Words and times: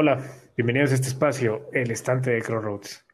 Hola, 0.00 0.24
bienvenidos 0.56 0.92
a 0.92 0.94
este 0.94 1.08
espacio, 1.08 1.68
el 1.72 1.90
estante 1.90 2.30
de 2.30 2.40
Crossroads. 2.40 3.04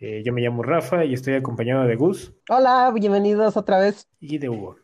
Eh, 0.00 0.24
yo 0.26 0.32
me 0.32 0.40
llamo 0.40 0.64
Rafa 0.64 1.04
y 1.04 1.14
estoy 1.14 1.34
acompañado 1.34 1.84
de 1.86 1.94
Gus. 1.94 2.34
Hola, 2.48 2.90
bienvenidos 2.92 3.56
otra 3.56 3.78
vez. 3.78 4.08
Y 4.18 4.38
de 4.38 4.48
Hugo. 4.48 4.76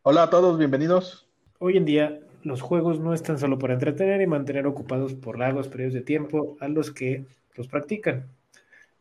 Hola 0.00 0.22
a 0.22 0.30
todos, 0.30 0.56
bienvenidos. 0.56 1.28
Hoy 1.58 1.76
en 1.76 1.84
día, 1.84 2.20
los 2.42 2.62
juegos 2.62 3.00
no 3.00 3.12
están 3.12 3.38
solo 3.38 3.58
para 3.58 3.74
entretener 3.74 4.22
y 4.22 4.26
mantener 4.26 4.66
ocupados 4.66 5.12
por 5.12 5.38
largos 5.38 5.68
periodos 5.68 5.92
de 5.92 6.00
tiempo 6.00 6.56
a 6.58 6.68
los 6.68 6.90
que 6.90 7.26
los 7.54 7.68
practican. 7.68 8.28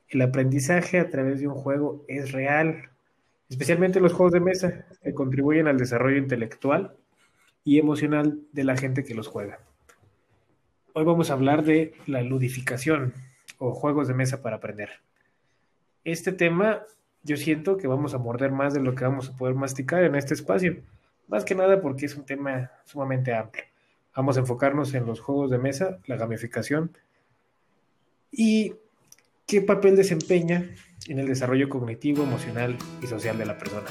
El 0.09 0.23
aprendizaje 0.23 0.99
a 0.99 1.09
través 1.09 1.39
de 1.39 1.47
un 1.47 1.55
juego 1.55 2.03
es 2.09 2.33
real, 2.33 2.89
especialmente 3.49 4.01
los 4.01 4.11
juegos 4.11 4.33
de 4.33 4.41
mesa, 4.41 4.85
que 5.01 5.13
contribuyen 5.13 5.69
al 5.69 5.77
desarrollo 5.77 6.17
intelectual 6.17 6.97
y 7.63 7.79
emocional 7.79 8.41
de 8.51 8.65
la 8.65 8.75
gente 8.75 9.05
que 9.05 9.15
los 9.15 9.29
juega. 9.29 9.59
Hoy 10.93 11.05
vamos 11.05 11.29
a 11.29 11.33
hablar 11.33 11.63
de 11.63 11.93
la 12.05 12.21
ludificación 12.21 13.13
o 13.59 13.71
juegos 13.73 14.09
de 14.09 14.13
mesa 14.13 14.41
para 14.41 14.57
aprender. 14.57 14.89
Este 16.04 16.33
tema 16.33 16.83
yo 17.23 17.37
siento 17.37 17.77
que 17.77 17.87
vamos 17.87 18.13
a 18.13 18.18
morder 18.18 18.51
más 18.51 18.73
de 18.73 18.82
lo 18.82 18.93
que 18.93 19.05
vamos 19.05 19.29
a 19.29 19.37
poder 19.37 19.55
masticar 19.55 20.04
en 20.04 20.15
este 20.15 20.33
espacio, 20.33 20.82
más 21.29 21.46
que 21.46 21.55
nada 21.55 21.82
porque 21.82 22.07
es 22.07 22.15
un 22.18 22.25
tema 22.25 22.71
sumamente 22.83 23.33
amplio. 23.33 23.63
Vamos 24.13 24.35
a 24.35 24.41
enfocarnos 24.41 24.93
en 24.93 25.05
los 25.05 25.21
juegos 25.21 25.49
de 25.49 25.59
mesa, 25.59 25.99
la 26.07 26.18
gamificación 26.18 26.91
y 28.29 28.73
qué 29.47 29.61
papel 29.61 29.96
desempeña 29.96 30.71
en 31.07 31.19
el 31.19 31.27
desarrollo 31.27 31.69
cognitivo, 31.69 32.23
emocional 32.23 32.77
y 33.02 33.08
social 33.08 33.38
de 33.38 33.45
la 33.45 33.58
persona. 33.58 33.88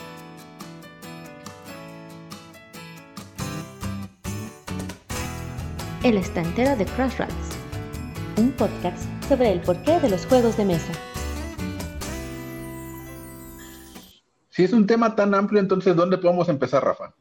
El 6.02 6.16
estantero 6.16 6.74
de 6.76 6.86
Crossroads, 6.86 7.58
un 8.38 8.52
podcast 8.52 9.06
sobre 9.28 9.52
el 9.52 9.60
porqué 9.60 10.00
de 10.00 10.08
los 10.08 10.24
juegos 10.24 10.56
de 10.56 10.64
mesa. 10.64 10.94
Si 14.48 14.64
es 14.64 14.72
un 14.72 14.86
tema 14.86 15.14
tan 15.14 15.34
amplio, 15.34 15.60
entonces 15.60 15.94
¿dónde 15.94 16.16
podemos 16.16 16.48
empezar, 16.48 16.82
Rafa? 16.82 17.14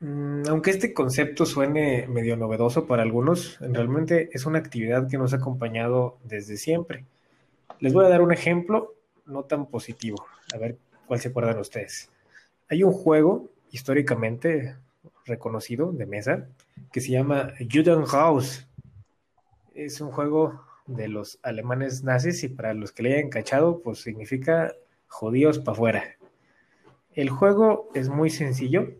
Mm, 0.00 0.42
aunque 0.50 0.70
este 0.70 0.92
concepto 0.92 1.46
suene 1.46 2.06
medio 2.08 2.36
novedoso 2.36 2.86
para 2.86 3.02
algunos, 3.02 3.58
realmente 3.58 4.28
es 4.34 4.44
una 4.44 4.58
actividad 4.58 5.08
que 5.08 5.16
nos 5.16 5.32
ha 5.32 5.36
acompañado 5.36 6.18
desde 6.24 6.58
siempre. 6.58 7.06
Les 7.80 7.94
voy 7.94 8.04
a 8.04 8.10
dar 8.10 8.20
un 8.20 8.32
ejemplo 8.32 8.96
no 9.24 9.44
tan 9.44 9.64
positivo, 9.64 10.26
a 10.54 10.58
ver 10.58 10.76
cuál 11.06 11.20
se 11.20 11.28
acuerdan 11.28 11.58
ustedes. 11.58 12.10
Hay 12.68 12.82
un 12.82 12.92
juego 12.92 13.48
históricamente 13.70 14.76
reconocido 15.24 15.90
de 15.90 16.04
mesa 16.04 16.48
que 16.92 17.00
se 17.00 17.10
llama 17.10 17.52
Judenhaus. 17.70 18.68
Es 19.74 20.00
un 20.00 20.10
juego 20.10 20.60
de 20.86 21.08
los 21.08 21.38
alemanes 21.42 22.04
nazis 22.04 22.44
y 22.44 22.48
para 22.48 22.74
los 22.74 22.92
que 22.92 23.02
le 23.02 23.16
hayan 23.16 23.30
cachado, 23.30 23.80
pues 23.82 23.98
significa 24.00 24.72
judíos 25.08 25.58
para 25.58 25.72
afuera. 25.72 26.04
El 27.12 27.30
juego 27.30 27.90
es 27.94 28.08
muy 28.08 28.30
sencillo, 28.30 28.92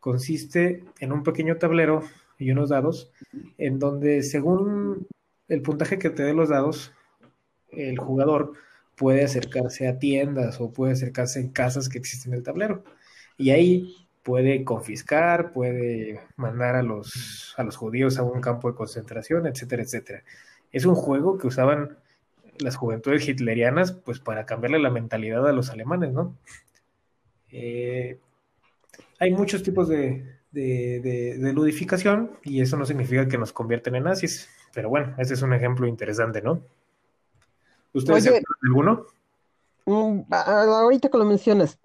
consiste 0.00 0.84
en 1.00 1.12
un 1.12 1.22
pequeño 1.22 1.56
tablero 1.56 2.02
y 2.38 2.50
unos 2.50 2.68
dados, 2.68 3.12
en 3.58 3.78
donde 3.78 4.22
según 4.22 5.06
el 5.48 5.62
puntaje 5.62 5.98
que 5.98 6.10
te 6.10 6.22
dé 6.22 6.32
los 6.32 6.48
dados, 6.48 6.92
el 7.70 7.98
jugador 7.98 8.52
puede 8.96 9.24
acercarse 9.24 9.88
a 9.88 9.98
tiendas 9.98 10.60
o 10.60 10.72
puede 10.72 10.92
acercarse 10.92 11.40
en 11.40 11.50
casas 11.50 11.88
que 11.88 11.98
existen 11.98 12.32
en 12.32 12.38
el 12.38 12.44
tablero. 12.44 12.84
Y 13.36 13.50
ahí 13.50 14.05
puede 14.26 14.64
confiscar, 14.64 15.52
puede 15.52 16.20
mandar 16.34 16.74
a 16.74 16.82
los, 16.82 17.54
a 17.56 17.62
los 17.62 17.76
judíos 17.76 18.18
a 18.18 18.24
un 18.24 18.40
campo 18.40 18.68
de 18.68 18.74
concentración, 18.74 19.46
etcétera, 19.46 19.84
etcétera. 19.84 20.24
Es 20.72 20.84
un 20.84 20.96
juego 20.96 21.38
que 21.38 21.46
usaban 21.46 21.96
las 22.58 22.74
juventudes 22.74 23.28
hitlerianas 23.28 23.92
pues 23.92 24.18
para 24.18 24.44
cambiarle 24.44 24.80
la 24.80 24.90
mentalidad 24.90 25.46
a 25.48 25.52
los 25.52 25.70
alemanes, 25.70 26.12
¿no? 26.12 26.34
Eh, 27.52 28.18
hay 29.20 29.30
muchos 29.30 29.62
tipos 29.62 29.86
de, 29.86 30.40
de, 30.50 31.52
ludificación 31.54 32.32
y 32.42 32.60
eso 32.62 32.76
no 32.76 32.84
significa 32.84 33.28
que 33.28 33.38
nos 33.38 33.52
convierten 33.52 33.94
en 33.94 34.02
nazis, 34.02 34.48
pero 34.74 34.88
bueno, 34.88 35.14
ese 35.18 35.34
es 35.34 35.42
un 35.42 35.54
ejemplo 35.54 35.86
interesante, 35.86 36.42
¿no? 36.42 36.62
¿Ustedes 37.92 38.24
se 38.24 38.42
alguno? 38.64 39.06
Mm, 39.84 40.22
ahorita 40.30 41.10
que 41.10 41.18
lo 41.18 41.24
mencionas, 41.24 41.78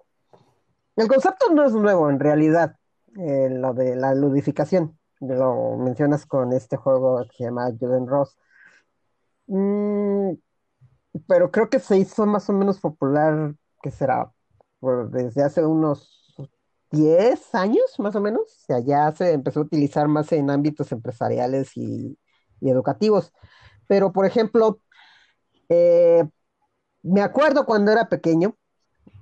el 0.96 1.08
concepto 1.08 1.50
no 1.50 1.64
es 1.64 1.72
nuevo 1.72 2.10
en 2.10 2.20
realidad, 2.20 2.76
eh, 3.16 3.48
lo 3.50 3.74
de 3.74 3.96
la 3.96 4.14
ludificación. 4.14 4.98
Lo 5.20 5.76
mencionas 5.76 6.26
con 6.26 6.52
este 6.52 6.76
juego 6.76 7.24
que 7.28 7.36
se 7.36 7.44
llama 7.44 7.70
Juden 7.78 8.06
Ross. 8.06 8.36
Mm, 9.46 10.32
pero 11.26 11.50
creo 11.50 11.68
que 11.70 11.78
se 11.78 11.98
hizo 11.98 12.26
más 12.26 12.48
o 12.48 12.52
menos 12.52 12.80
popular, 12.80 13.54
que 13.82 13.90
será? 13.90 14.32
desde 15.10 15.44
hace 15.44 15.64
unos 15.64 16.34
10 16.90 17.54
años, 17.54 17.98
más 17.98 18.16
o 18.16 18.20
menos. 18.20 18.42
O 18.42 18.66
sea, 18.66 18.80
ya 18.80 19.12
se 19.12 19.32
empezó 19.32 19.60
a 19.60 19.62
utilizar 19.64 20.08
más 20.08 20.32
en 20.32 20.50
ámbitos 20.50 20.92
empresariales 20.92 21.76
y, 21.76 22.18
educativos. 22.60 23.32
Pero, 23.88 24.12
por 24.12 24.26
ejemplo, 24.26 24.80
eh, 25.68 26.24
me 27.02 27.22
acuerdo 27.22 27.66
cuando 27.66 27.92
era 27.92 28.08
pequeño, 28.08 28.56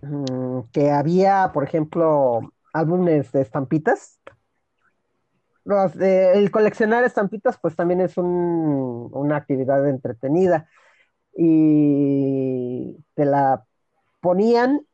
Mm, 0.02 0.62
que 0.72 0.90
había, 0.90 1.50
por 1.52 1.64
ejemplo, 1.64 2.40
álbumes 2.72 3.32
de 3.32 3.42
estampitas. 3.42 4.20
el 6.00 6.50
coleccionar 6.50 7.04
estampitas, 7.04 7.58
pues 7.60 7.76
también 7.76 8.00
es 8.00 8.16
una 8.16 9.36
actividad 9.36 9.86
entretenida. 9.88 10.68
Y 11.36 12.96
te 13.14 13.24
la 13.24 13.64
ponían 14.20 14.86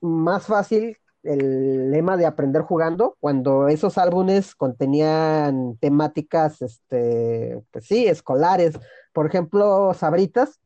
más 0.00 0.46
fácil 0.46 0.98
el 1.22 1.90
lema 1.90 2.16
de 2.16 2.26
aprender 2.26 2.62
jugando 2.62 3.16
cuando 3.20 3.68
esos 3.68 3.98
álbumes 3.98 4.54
contenían 4.54 5.76
temáticas, 5.78 6.62
este, 6.62 7.62
pues 7.72 7.86
sí, 7.86 8.06
escolares. 8.06 8.78
Por 9.12 9.26
ejemplo, 9.26 9.94
Sabritas 9.94 10.60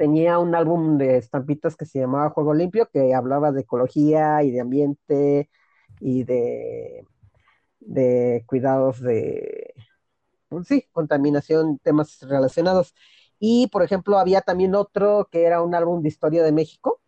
tenía 0.00 0.38
un 0.38 0.54
álbum 0.54 0.96
de 0.96 1.18
estampitas 1.18 1.76
que 1.76 1.84
se 1.84 1.98
llamaba 1.98 2.30
Juego 2.30 2.54
Limpio, 2.54 2.88
que 2.90 3.12
hablaba 3.14 3.52
de 3.52 3.60
ecología 3.60 4.42
y 4.42 4.50
de 4.50 4.60
ambiente 4.62 5.50
y 6.00 6.24
de, 6.24 7.06
de 7.80 8.42
cuidados 8.46 9.02
de, 9.02 9.74
pues 10.48 10.68
sí, 10.68 10.86
contaminación, 10.92 11.78
temas 11.80 12.18
relacionados. 12.22 12.94
Y, 13.38 13.66
por 13.68 13.82
ejemplo, 13.82 14.18
había 14.18 14.40
también 14.40 14.74
otro 14.74 15.28
que 15.30 15.44
era 15.44 15.62
un 15.62 15.74
álbum 15.74 16.02
de 16.02 16.08
historia 16.08 16.42
de 16.44 16.52
México, 16.52 17.02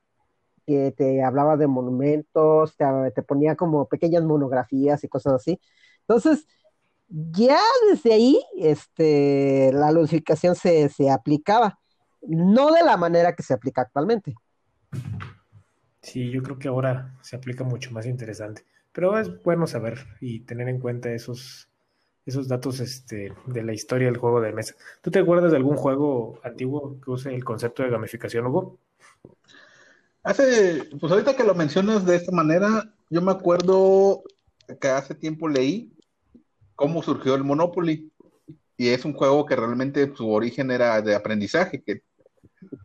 que 0.66 0.92
te 0.92 1.22
hablaba 1.24 1.56
de 1.56 1.68
monumentos, 1.68 2.76
te, 2.76 3.22
ponía 3.22 3.56
como 3.56 3.88
pequeñas 3.88 4.24
monografías 4.24 5.02
y 5.02 5.08
cosas 5.08 5.32
así. 5.34 5.58
Entonces, 6.02 6.46
ya 7.08 7.58
desde 7.90 8.12
ahí, 8.12 8.38
este, 8.58 9.70
la 9.72 9.92
ludificación 9.92 10.56
se, 10.56 10.90
se 10.90 11.10
aplicaba 11.10 11.81
no 12.22 12.72
de 12.72 12.82
la 12.82 12.96
manera 12.96 13.34
que 13.34 13.42
se 13.42 13.54
aplica 13.54 13.82
actualmente. 13.82 14.34
Sí, 16.00 16.30
yo 16.30 16.42
creo 16.42 16.58
que 16.58 16.68
ahora 16.68 17.16
se 17.22 17.36
aplica 17.36 17.64
mucho 17.64 17.92
más 17.92 18.06
interesante, 18.06 18.64
pero 18.92 19.18
es 19.18 19.42
bueno 19.42 19.66
saber 19.66 19.98
y 20.20 20.40
tener 20.40 20.68
en 20.68 20.80
cuenta 20.80 21.12
esos, 21.12 21.68
esos 22.26 22.48
datos 22.48 22.80
este, 22.80 23.32
de 23.46 23.62
la 23.62 23.72
historia 23.72 24.08
del 24.08 24.16
juego 24.16 24.40
de 24.40 24.52
mesa. 24.52 24.74
¿Tú 25.00 25.10
te 25.10 25.20
acuerdas 25.20 25.52
de 25.52 25.58
algún 25.58 25.76
juego 25.76 26.40
antiguo 26.42 27.00
que 27.00 27.10
use 27.10 27.34
el 27.34 27.44
concepto 27.44 27.82
de 27.82 27.90
gamificación, 27.90 28.46
Hugo? 28.46 28.78
Hace, 30.24 30.88
pues 31.00 31.12
ahorita 31.12 31.36
que 31.36 31.44
lo 31.44 31.54
mencionas 31.54 32.04
de 32.04 32.16
esta 32.16 32.32
manera, 32.32 32.92
yo 33.10 33.22
me 33.22 33.32
acuerdo 33.32 34.22
que 34.80 34.88
hace 34.88 35.14
tiempo 35.14 35.48
leí 35.48 35.92
cómo 36.74 37.02
surgió 37.02 37.34
el 37.34 37.44
Monopoly. 37.44 38.10
Y 38.76 38.88
es 38.88 39.04
un 39.04 39.12
juego 39.12 39.46
que 39.46 39.54
realmente 39.54 40.12
su 40.16 40.30
origen 40.30 40.70
era 40.70 41.00
de 41.02 41.14
aprendizaje, 41.14 41.82
que 41.82 42.02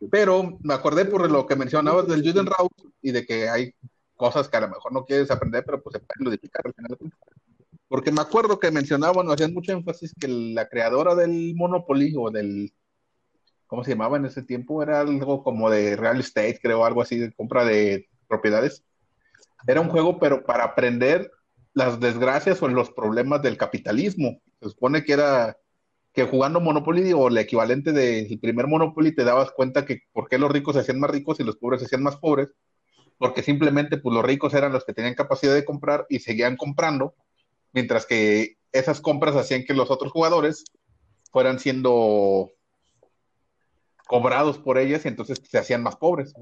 pero 0.10 0.58
me 0.62 0.74
acordé 0.74 1.06
por 1.06 1.30
lo 1.30 1.46
que 1.46 1.56
mencionabas 1.56 2.08
del 2.08 2.24
Judenraut 2.24 2.72
y 3.02 3.12
de 3.12 3.26
que 3.26 3.50
hay 3.50 3.74
cosas 4.16 4.50
que 4.50 4.58
a 4.58 4.62
lo 4.62 4.70
mejor 4.70 4.92
no 4.92 5.06
quieres 5.06 5.32
aprender, 5.32 5.64
pero 5.66 5.82
pues 5.82 5.94
se 5.94 6.00
pueden 6.00 6.24
modificar 6.26 6.62
al 6.66 6.74
final. 6.74 6.98
Porque 7.88 8.12
me 8.12 8.22
acuerdo 8.22 8.60
que 8.60 8.72
mencionaban, 8.72 9.30
hacían 9.32 9.54
mucho 9.54 9.72
énfasis 9.72 10.14
que 10.20 10.28
la 10.28 10.68
creadora 10.68 11.16
del 11.16 11.54
Monopoly 11.56 12.14
o 12.18 12.30
del, 12.30 12.74
¿cómo 13.68 13.84
se 13.84 13.92
llamaba 13.92 14.18
en 14.18 14.26
ese 14.26 14.44
tiempo? 14.44 14.84
Era 14.84 15.02
algo 15.02 15.44
como 15.44 15.70
de 15.70 15.96
real 15.96 16.20
estate, 16.20 16.60
creo, 16.62 16.84
algo 16.84 17.02
así, 17.02 17.18
de 17.18 17.32
compra 17.32 17.64
de 17.64 18.08
propiedades. 18.28 18.84
Era 19.68 19.82
un 19.82 19.90
juego, 19.90 20.20
pero 20.20 20.44
para 20.44 20.66
aprender 20.66 21.32
las 21.74 22.00
desgracias 22.00 22.62
o 22.62 22.68
los 22.68 22.92
problemas 22.92 23.42
del 23.42 23.58
capitalismo. 23.58 24.42
Se 24.62 24.70
supone 24.70 25.04
que 25.04 25.14
era 25.14 25.58
que 26.18 26.26
jugando 26.26 26.60
Monopoly 26.60 27.14
o 27.14 27.28
el 27.28 27.38
equivalente 27.38 27.92
del 27.92 28.40
primer 28.40 28.66
Monopoly 28.66 29.14
te 29.14 29.24
dabas 29.24 29.52
cuenta 29.52 29.86
que 29.86 30.02
por 30.12 30.28
qué 30.28 30.40
los 30.40 30.52
ricos 30.52 30.74
se 30.74 30.80
hacían 30.82 31.00
más 31.00 31.12
ricos 31.12 31.40
y 31.40 31.44
los 31.44 31.58
pobres 31.58 31.80
se 31.80 31.86
hacían 31.86 32.02
más 32.02 32.18
pobres, 32.18 32.50
porque 33.20 33.44
simplemente 33.44 34.00
pues 34.00 34.16
los 34.16 34.26
ricos 34.26 34.56
eran 34.56 34.74
los 34.74 34.84
que 34.84 34.96
tenían 34.96 35.14
capacidad 35.14 35.54
de 35.54 35.64
comprar 35.64 36.08
y 36.10 36.18
seguían 36.18 36.58
comprando, 36.58 37.14
mientras 37.72 38.08
que 38.08 38.58
esas 38.72 39.00
compras 39.00 39.36
hacían 39.36 39.64
que 39.64 39.76
los 39.76 39.92
otros 39.92 40.12
jugadores 40.12 40.64
fueran 41.32 41.60
siendo 41.60 42.50
cobrados 44.08 44.58
por 44.58 44.80
ellas 44.80 45.06
y 45.06 45.10
entonces 45.10 45.40
se 45.48 45.60
hacían 45.60 45.84
más 45.84 45.98
pobres. 45.98 46.34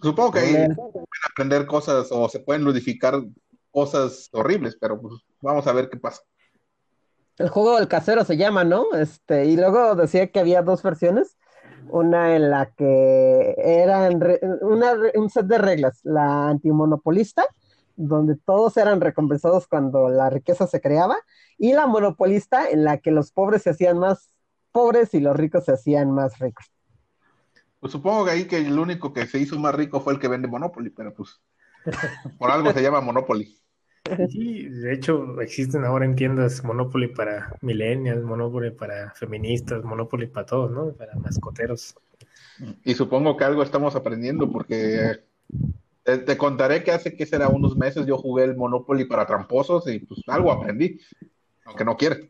Supongo 0.00 0.32
que 0.32 0.38
ahí 0.38 0.52
pueden 0.74 1.06
aprender 1.30 1.66
cosas 1.66 2.08
o 2.10 2.26
se 2.30 2.40
pueden 2.40 2.64
ludificar 2.64 3.22
cosas 3.70 4.30
horribles, 4.32 4.78
pero 4.80 4.98
pues 4.98 5.12
vamos 5.42 5.66
a 5.66 5.74
ver 5.74 5.90
qué 5.90 5.98
pasa. 5.98 6.22
El 7.38 7.48
juego 7.48 7.76
del 7.76 7.88
casero 7.88 8.24
se 8.24 8.36
llama, 8.36 8.64
¿no? 8.64 8.92
Este, 8.94 9.46
y 9.46 9.56
luego 9.56 9.96
decía 9.96 10.30
que 10.30 10.40
había 10.40 10.62
dos 10.62 10.82
versiones. 10.82 11.36
Una 11.88 12.34
en 12.36 12.50
la 12.50 12.72
que 12.74 13.54
eran 13.58 14.22
una, 14.62 14.94
un 15.14 15.28
set 15.28 15.46
de 15.46 15.58
reglas, 15.58 16.00
la 16.02 16.48
antimonopolista, 16.48 17.44
donde 17.96 18.36
todos 18.36 18.76
eran 18.76 19.00
recompensados 19.00 19.66
cuando 19.66 20.08
la 20.08 20.30
riqueza 20.30 20.66
se 20.66 20.80
creaba, 20.80 21.16
y 21.58 21.74
la 21.74 21.86
monopolista 21.86 22.70
en 22.70 22.84
la 22.84 22.98
que 22.98 23.10
los 23.10 23.32
pobres 23.32 23.62
se 23.62 23.70
hacían 23.70 23.98
más 23.98 24.32
pobres 24.72 25.14
y 25.14 25.20
los 25.20 25.36
ricos 25.36 25.66
se 25.66 25.72
hacían 25.72 26.10
más 26.10 26.38
ricos. 26.38 26.66
Pues 27.80 27.92
supongo 27.92 28.24
que 28.24 28.30
ahí 28.30 28.44
que 28.46 28.56
el 28.56 28.78
único 28.78 29.12
que 29.12 29.26
se 29.26 29.38
hizo 29.38 29.58
más 29.58 29.74
rico 29.74 30.00
fue 30.00 30.14
el 30.14 30.18
que 30.18 30.28
vende 30.28 30.48
Monopoly, 30.48 30.90
pero 30.90 31.12
pues 31.12 31.40
por 32.38 32.50
algo 32.50 32.72
se 32.72 32.82
llama 32.82 33.02
Monopoly. 33.02 33.58
Sí, 34.28 34.68
de 34.68 34.92
hecho 34.92 35.40
existen 35.40 35.84
ahora 35.84 36.04
en 36.04 36.14
tiendas 36.14 36.62
Monopoly 36.62 37.08
para 37.08 37.56
millennials, 37.62 38.22
Monopoly 38.22 38.70
para 38.70 39.12
feministas, 39.14 39.82
Monopoly 39.82 40.26
para 40.26 40.44
todos, 40.44 40.70
¿no? 40.70 40.92
Para 40.92 41.14
mascoteros. 41.14 41.94
Y 42.84 42.94
supongo 42.94 43.36
que 43.36 43.44
algo 43.44 43.62
estamos 43.62 43.96
aprendiendo 43.96 44.50
porque 44.52 45.22
te, 46.02 46.36
contaré 46.36 46.84
que 46.84 46.92
hace 46.92 47.16
que 47.16 47.24
será 47.24 47.48
unos 47.48 47.76
meses 47.76 48.04
yo 48.06 48.18
jugué 48.18 48.44
el 48.44 48.56
Monopoly 48.56 49.06
para 49.06 49.26
tramposos 49.26 49.88
y 49.88 50.00
pues 50.00 50.20
algo 50.26 50.52
aprendí, 50.52 51.00
aunque 51.64 51.84
no 51.84 51.96
quiere. 51.96 52.28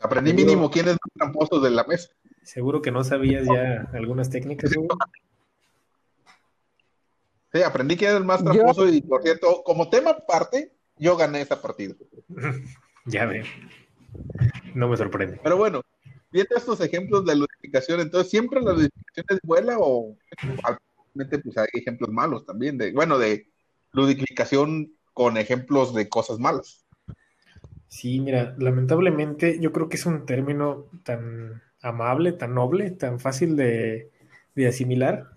Aprendí 0.00 0.32
mínimo 0.32 0.70
quién 0.70 0.88
es 0.88 0.94
más 0.94 1.12
tramposo 1.14 1.60
de 1.60 1.70
la 1.70 1.84
mesa. 1.84 2.08
Seguro 2.42 2.82
que 2.82 2.90
no 2.90 3.04
sabías 3.04 3.46
ya 3.46 3.88
algunas 3.92 4.30
técnicas. 4.30 4.72
Sí, 7.52 7.62
aprendí 7.62 7.96
que 7.96 8.06
era 8.06 8.16
el 8.16 8.24
más 8.24 8.44
tramposo 8.44 8.88
y 8.88 9.00
por 9.02 9.22
cierto, 9.22 9.62
como 9.64 9.90
tema 9.90 10.10
aparte, 10.10 10.72
yo 10.96 11.16
gané 11.16 11.40
esa 11.40 11.60
partida. 11.60 11.94
ya 13.06 13.26
ve. 13.26 13.44
No 14.74 14.88
me 14.88 14.96
sorprende. 14.96 15.40
Pero 15.42 15.56
bueno, 15.56 15.82
viendo 16.30 16.56
estos 16.56 16.80
ejemplos 16.80 17.24
de 17.24 17.36
ludificación, 17.36 18.00
entonces 18.00 18.30
siempre 18.30 18.60
la 18.60 18.72
ludificación 18.72 19.26
es 19.30 19.40
buena 19.42 19.76
o 19.78 20.16
actualmente 20.62 21.38
pues 21.40 21.58
hay 21.58 21.68
ejemplos 21.72 22.10
malos 22.10 22.46
también 22.46 22.78
de, 22.78 22.92
bueno, 22.92 23.18
de 23.18 23.48
ludificación 23.92 24.92
con 25.12 25.36
ejemplos 25.36 25.92
de 25.94 26.08
cosas 26.08 26.38
malas. 26.38 26.86
Sí, 27.88 28.20
mira, 28.20 28.54
lamentablemente 28.58 29.58
yo 29.60 29.72
creo 29.72 29.88
que 29.88 29.96
es 29.96 30.06
un 30.06 30.24
término 30.24 30.86
tan 31.02 31.60
amable, 31.82 32.32
tan 32.32 32.54
noble, 32.54 32.92
tan 32.92 33.18
fácil 33.18 33.56
de, 33.56 34.10
de 34.54 34.68
asimilar, 34.68 35.32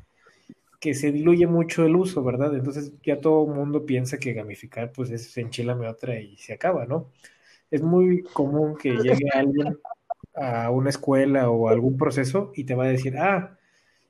que 0.84 0.94
se 0.94 1.14
diluye 1.14 1.48
mucho 1.48 1.86
el 1.86 1.96
uso, 1.96 2.22
¿verdad? 2.26 2.54
Entonces 2.54 2.92
ya 3.04 3.22
todo 3.22 3.50
el 3.50 3.56
mundo 3.58 3.86
piensa 3.86 4.18
que 4.18 4.34
gamificar 4.34 4.92
pues 4.92 5.12
es 5.12 5.38
enchilame 5.38 5.88
otra 5.88 6.20
y 6.20 6.36
se 6.36 6.52
acaba, 6.52 6.86
¿no? 6.86 7.10
Es 7.72 7.82
muy 7.82 8.24
común 8.24 8.76
que 8.76 8.92
llegue 8.98 9.30
alguien 9.34 9.80
a 10.36 10.72
una 10.72 10.90
escuela 10.90 11.50
o 11.50 11.70
a 11.70 11.72
algún 11.72 11.96
proceso 11.96 12.52
y 12.54 12.66
te 12.66 12.76
va 12.76 12.84
a 12.84 12.90
decir, 12.90 13.18
ah, 13.18 13.58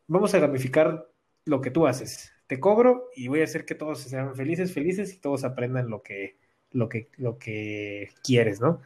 vamos 0.08 0.34
a 0.34 0.40
gamificar 0.40 1.08
lo 1.46 1.62
que 1.62 1.70
tú 1.70 1.86
haces. 1.86 2.34
Te 2.48 2.60
cobro 2.60 3.12
y 3.16 3.28
voy 3.28 3.42
a 3.42 3.44
hacer 3.44 3.66
que 3.66 3.76
todos 3.76 4.00
sean 4.00 4.36
felices, 4.36 4.74
felices 4.74 5.14
y 5.14 5.20
todos 5.20 5.44
aprendan 5.44 5.92
lo 5.92 6.02
que, 6.02 6.38
lo 6.72 6.90
que, 6.90 7.10
lo 7.18 7.38
que 7.38 8.10
quieres, 8.24 8.62
¿no? 8.62 8.82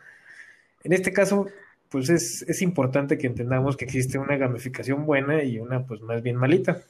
En 0.84 0.92
este 0.92 1.14
caso, 1.14 1.48
pues 1.88 2.10
es, 2.10 2.44
es 2.50 2.62
importante 2.62 3.18
que 3.18 3.28
entendamos 3.28 3.78
que 3.78 3.86
existe 3.86 4.18
una 4.18 4.36
gamificación 4.36 5.06
buena 5.06 5.42
y 5.44 5.60
una 5.60 5.86
pues 5.86 6.02
más 6.02 6.22
bien 6.22 6.36
malita. 6.36 6.82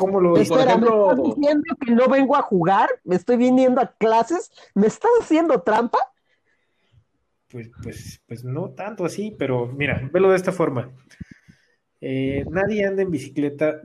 ¿Cómo 0.00 0.18
lo 0.18 0.34
Espera, 0.38 0.78
¿me 0.78 0.86
estás 0.86 1.22
diciendo 1.22 1.76
que 1.78 1.92
no 1.92 2.08
vengo 2.08 2.34
a 2.34 2.40
jugar? 2.40 2.88
¿Me 3.04 3.16
estoy 3.16 3.36
viniendo 3.36 3.82
a 3.82 3.92
clases? 3.98 4.50
¿Me 4.74 4.86
estás 4.86 5.10
haciendo 5.20 5.60
trampa? 5.60 5.98
Pues, 7.50 7.70
pues, 7.82 8.22
pues 8.26 8.42
no 8.42 8.70
tanto 8.70 9.04
así, 9.04 9.36
pero 9.38 9.66
mira, 9.66 10.08
velo 10.10 10.30
de 10.30 10.36
esta 10.36 10.52
forma. 10.52 10.90
Eh, 12.00 12.46
nadie 12.48 12.86
anda 12.86 13.02
en 13.02 13.10
bicicleta 13.10 13.82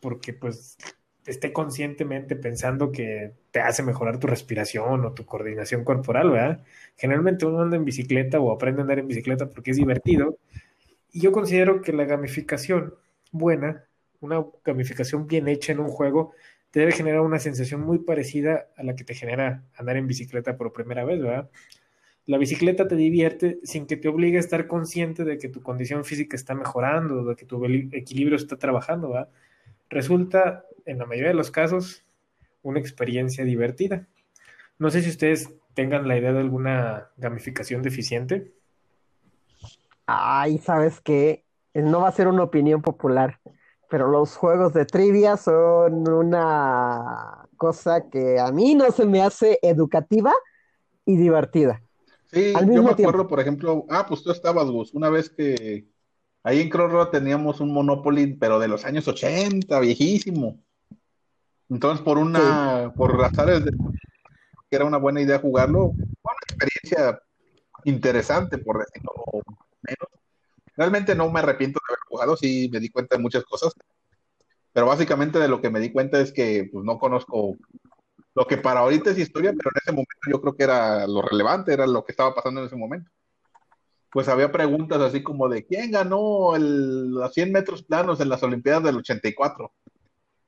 porque 0.00 0.32
pues 0.32 0.76
esté 1.24 1.52
conscientemente 1.52 2.34
pensando 2.34 2.90
que 2.90 3.34
te 3.52 3.60
hace 3.60 3.84
mejorar 3.84 4.18
tu 4.18 4.26
respiración 4.26 5.04
o 5.04 5.12
tu 5.12 5.24
coordinación 5.24 5.84
corporal, 5.84 6.30
¿verdad? 6.32 6.64
Generalmente 6.96 7.46
uno 7.46 7.60
anda 7.60 7.76
en 7.76 7.84
bicicleta 7.84 8.40
o 8.40 8.50
aprende 8.50 8.80
a 8.80 8.82
andar 8.82 8.98
en 8.98 9.06
bicicleta 9.06 9.48
porque 9.48 9.70
es 9.70 9.76
divertido. 9.76 10.36
Y 11.12 11.20
yo 11.20 11.30
considero 11.30 11.80
que 11.80 11.92
la 11.92 12.06
gamificación 12.06 12.94
buena 13.30 13.84
una 14.24 14.44
gamificación 14.64 15.26
bien 15.26 15.48
hecha 15.48 15.72
en 15.72 15.80
un 15.80 15.88
juego 15.88 16.32
te 16.70 16.80
debe 16.80 16.92
generar 16.92 17.20
una 17.20 17.38
sensación 17.38 17.82
muy 17.82 18.00
parecida 18.00 18.66
a 18.76 18.82
la 18.82 18.96
que 18.96 19.04
te 19.04 19.14
genera 19.14 19.62
andar 19.76 19.96
en 19.96 20.08
bicicleta 20.08 20.56
por 20.56 20.72
primera 20.72 21.04
vez, 21.04 21.22
¿verdad? 21.22 21.48
La 22.26 22.36
bicicleta 22.36 22.88
te 22.88 22.96
divierte 22.96 23.60
sin 23.62 23.86
que 23.86 23.96
te 23.96 24.08
obligue 24.08 24.38
a 24.38 24.40
estar 24.40 24.66
consciente 24.66 25.24
de 25.24 25.38
que 25.38 25.48
tu 25.48 25.62
condición 25.62 26.04
física 26.04 26.34
está 26.34 26.54
mejorando, 26.54 27.24
de 27.24 27.36
que 27.36 27.44
tu 27.44 27.64
equilibrio 27.64 28.36
está 28.36 28.56
trabajando, 28.56 29.10
¿verdad? 29.10 29.28
Resulta, 29.88 30.64
en 30.84 30.98
la 30.98 31.06
mayoría 31.06 31.28
de 31.28 31.36
los 31.36 31.52
casos, 31.52 32.04
una 32.62 32.80
experiencia 32.80 33.44
divertida. 33.44 34.08
No 34.78 34.90
sé 34.90 35.02
si 35.02 35.10
ustedes 35.10 35.52
tengan 35.74 36.08
la 36.08 36.18
idea 36.18 36.32
de 36.32 36.40
alguna 36.40 37.10
gamificación 37.18 37.82
deficiente. 37.82 38.52
Ay, 40.06 40.58
¿sabes 40.58 41.00
qué? 41.00 41.44
No 41.74 42.00
va 42.00 42.08
a 42.08 42.12
ser 42.12 42.26
una 42.26 42.42
opinión 42.42 42.82
popular 42.82 43.38
pero 43.94 44.08
los 44.08 44.34
juegos 44.36 44.72
de 44.72 44.86
trivia 44.86 45.36
son 45.36 46.08
una 46.08 47.46
cosa 47.56 48.10
que 48.10 48.40
a 48.40 48.50
mí 48.50 48.74
no 48.74 48.90
se 48.90 49.06
me 49.06 49.22
hace 49.22 49.60
educativa 49.62 50.32
y 51.06 51.16
divertida. 51.16 51.80
Sí, 52.24 52.52
yo 52.72 52.82
me 52.82 52.90
acuerdo, 52.90 53.28
por 53.28 53.38
ejemplo, 53.38 53.86
ah, 53.88 54.04
pues 54.08 54.24
tú 54.24 54.32
estabas, 54.32 54.68
Gus, 54.68 54.92
una 54.94 55.10
vez 55.10 55.30
que 55.30 55.86
ahí 56.42 56.60
en 56.60 56.70
Crossroad 56.70 57.10
teníamos 57.10 57.60
un 57.60 57.72
Monopoly, 57.72 58.34
pero 58.34 58.58
de 58.58 58.66
los 58.66 58.84
años 58.84 59.06
80, 59.06 59.78
viejísimo. 59.78 60.58
Entonces, 61.70 62.04
por 62.04 62.18
una, 62.18 62.92
por 62.96 63.16
razones 63.16 63.64
de 63.64 63.70
que 63.70 64.74
era 64.74 64.86
una 64.86 64.98
buena 64.98 65.20
idea 65.20 65.38
jugarlo, 65.38 65.92
fue 66.20 66.32
una 66.32 66.40
experiencia 66.48 67.22
interesante, 67.84 68.58
por 68.58 68.80
decirlo 68.80 69.12
menos. 69.82 70.23
Realmente 70.76 71.14
no 71.14 71.30
me 71.30 71.40
arrepiento 71.40 71.80
de 71.80 71.92
haber 71.92 72.00
jugado, 72.08 72.36
sí 72.36 72.68
me 72.72 72.80
di 72.80 72.88
cuenta 72.88 73.16
de 73.16 73.22
muchas 73.22 73.44
cosas, 73.44 73.74
pero 74.72 74.86
básicamente 74.86 75.38
de 75.38 75.48
lo 75.48 75.60
que 75.60 75.70
me 75.70 75.80
di 75.80 75.92
cuenta 75.92 76.20
es 76.20 76.32
que 76.32 76.68
pues 76.72 76.84
no 76.84 76.98
conozco 76.98 77.56
lo 78.34 78.46
que 78.46 78.56
para 78.56 78.80
ahorita 78.80 79.10
es 79.10 79.18
historia, 79.18 79.52
pero 79.52 79.70
en 79.72 79.80
ese 79.80 79.92
momento 79.92 80.30
yo 80.30 80.40
creo 80.40 80.56
que 80.56 80.64
era 80.64 81.06
lo 81.06 81.22
relevante, 81.22 81.72
era 81.72 81.86
lo 81.86 82.04
que 82.04 82.12
estaba 82.12 82.34
pasando 82.34 82.60
en 82.60 82.66
ese 82.66 82.76
momento. 82.76 83.10
Pues 84.10 84.28
había 84.28 84.50
preguntas 84.50 85.00
así 85.00 85.22
como 85.22 85.48
de 85.48 85.64
quién 85.64 85.92
ganó 85.92 86.56
el, 86.56 87.10
los 87.10 87.32
100 87.32 87.52
metros 87.52 87.84
planos 87.84 88.20
en 88.20 88.28
las 88.28 88.42
Olimpiadas 88.42 88.82
del 88.82 88.96
84. 88.96 89.72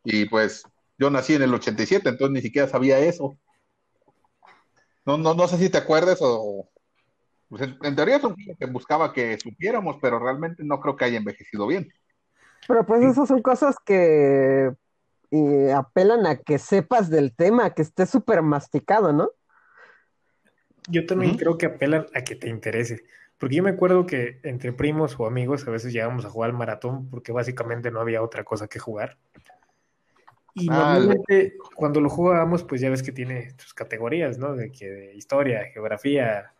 Y 0.05 0.25
pues 0.27 0.65
yo 0.99 1.11
nací 1.11 1.35
en 1.35 1.43
el 1.43 1.55
87, 1.55 2.09
entonces 2.09 2.33
ni 2.33 2.43
siquiera 2.43 2.69
sabía 2.69 2.99
eso. 2.99 3.39
No, 5.05 5.19
no, 5.19 5.35
no 5.35 5.47
sé 5.47 5.59
si 5.59 5.71
te 5.71 5.79
acuerdas 5.79 6.19
o, 6.21 6.69
pues 7.49 7.63
en, 7.63 7.97
teoría 7.97 8.17
es 8.17 8.25
un 8.25 8.35
que 8.35 8.67
buscaba 8.67 9.13
que 9.13 9.39
supiéramos, 9.39 9.97
pero 10.01 10.19
realmente 10.19 10.65
no 10.65 10.81
creo 10.81 10.97
que 10.97 11.05
haya 11.05 11.19
envejecido 11.19 11.67
bien. 11.67 11.93
Pero 12.67 12.85
pues 12.85 13.05
esas 13.05 13.29
son 13.29 13.43
cosas 13.43 13.77
que 13.85 14.73
apelan 15.75 16.27
a 16.27 16.37
que 16.37 16.59
sepas 16.59 17.11
del 17.11 17.35
tema, 17.35 17.75
que 17.75 17.83
esté 17.83 18.07
súper 18.07 18.43
masticado, 18.43 19.13
¿no? 19.13 19.31
Yo 20.89 21.05
también 21.07 21.37
creo 21.37 21.59
que 21.59 21.67
apelan 21.67 22.07
a 22.15 22.23
que 22.23 22.37
te 22.37 22.49
interese. 22.49 23.05
Porque 23.39 23.57
yo 23.57 23.63
me 23.63 23.71
acuerdo 23.71 24.07
que 24.07 24.41
entre 24.45 24.73
primos 24.73 25.17
o 25.19 25.27
amigos 25.27 25.67
a 25.69 25.71
veces 25.71 25.93
llegábamos 25.93 26.25
a 26.25 26.31
jugar 26.31 26.51
al 26.51 26.57
maratón 26.57 27.11
porque 27.11 27.33
básicamente 27.33 27.91
no 27.91 28.01
había 28.01 28.23
otra 28.23 28.45
cosa 28.45 28.67
que 28.67 28.79
jugar. 28.79 29.19
Y 30.55 30.69
ah, 30.71 30.95
normalmente 30.95 31.59
cuando 31.75 32.01
lo 32.01 32.09
jugábamos, 32.09 32.65
pues 32.65 32.81
ya 32.81 32.89
ves 32.89 33.03
que 33.03 33.13
tiene 33.13 33.51
sus 33.59 33.75
categorías, 33.75 34.39
¿no? 34.39 34.55
De 34.55 34.73
que 34.73 34.89
de 34.89 35.15
historia, 35.15 35.67
geografía, 35.73 36.55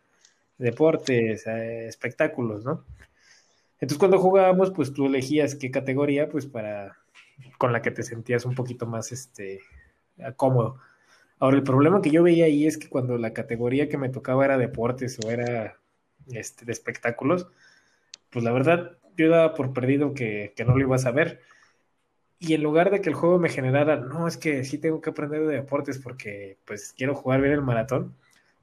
deportes, 0.57 1.45
eh, 1.47 1.87
espectáculos, 1.87 2.65
¿no? 2.65 2.83
Entonces 3.79 3.97
cuando 3.99 4.19
jugábamos, 4.19 4.71
pues 4.71 4.93
tú 4.93 5.05
elegías 5.05 5.55
qué 5.55 5.71
categoría, 5.71 6.29
pues 6.29 6.45
para 6.45 6.97
con 7.57 7.71
la 7.71 7.81
que 7.81 7.91
te 7.91 8.03
sentías 8.03 8.45
un 8.45 8.55
poquito 8.55 8.85
más 8.87 9.11
este 9.11 9.61
cómodo. 10.35 10.79
Ahora 11.39 11.57
el 11.57 11.63
problema 11.63 12.01
que 12.01 12.09
yo 12.09 12.23
veía 12.23 12.45
ahí 12.45 12.65
es 12.65 12.77
que 12.77 12.89
cuando 12.89 13.17
la 13.17 13.33
categoría 13.33 13.89
que 13.89 13.97
me 13.97 14.09
tocaba 14.09 14.45
era 14.45 14.57
deportes 14.57 15.19
o 15.23 15.29
era 15.29 15.77
este, 16.31 16.65
de 16.65 16.71
espectáculos, 16.71 17.47
pues 18.31 18.43
la 18.43 18.51
verdad 18.51 18.97
yo 19.15 19.29
daba 19.29 19.53
por 19.53 19.73
perdido 19.73 20.13
que, 20.13 20.53
que 20.55 20.65
no 20.65 20.75
lo 20.75 20.81
ibas 20.81 21.05
a 21.05 21.11
ver. 21.11 21.41
Y 22.39 22.53
en 22.53 22.63
lugar 22.63 22.91
de 22.91 23.01
que 23.01 23.09
el 23.09 23.15
juego 23.15 23.39
me 23.39 23.49
generara, 23.49 23.97
no, 23.97 24.27
es 24.27 24.37
que 24.37 24.63
sí 24.63 24.77
tengo 24.77 25.01
que 25.01 25.09
aprender 25.09 25.45
de 25.47 25.55
deportes 25.55 25.99
porque 25.99 26.57
pues 26.65 26.93
quiero 26.95 27.15
jugar 27.15 27.41
bien 27.41 27.53
el 27.53 27.61
maratón, 27.61 28.15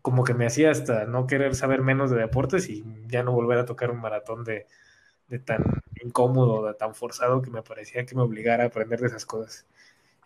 como 0.04 0.22
que 0.22 0.34
me 0.34 0.44
hacía 0.44 0.70
hasta 0.70 1.06
no 1.06 1.26
querer 1.26 1.54
saber 1.54 1.80
menos 1.80 2.10
de 2.10 2.18
deportes 2.18 2.68
y 2.68 2.84
ya 3.06 3.22
no 3.22 3.32
volver 3.32 3.56
a 3.56 3.64
tocar 3.64 3.90
un 3.90 4.02
maratón 4.02 4.44
de, 4.44 4.66
de 5.28 5.38
tan 5.38 5.64
incómodo, 6.04 6.66
de 6.66 6.74
tan 6.74 6.94
forzado 6.94 7.40
que 7.40 7.50
me 7.50 7.62
parecía 7.62 8.04
que 8.04 8.14
me 8.14 8.20
obligara 8.20 8.64
a 8.64 8.66
aprender 8.66 9.00
de 9.00 9.06
esas 9.06 9.24
cosas. 9.24 9.64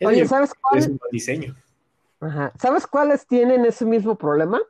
Oye, 0.05 0.27
¿sabes 0.27 0.53
cuál? 0.61 0.81
Es 0.81 0.89
un 0.89 0.99
diseño. 1.13 1.55
Ajá. 2.19 2.53
¿Sabes 2.61 2.89
cuáles 2.89 3.25
tienen 3.25 3.65
ese 3.67 3.85
mismo 3.85 4.19
problema? 4.19 4.61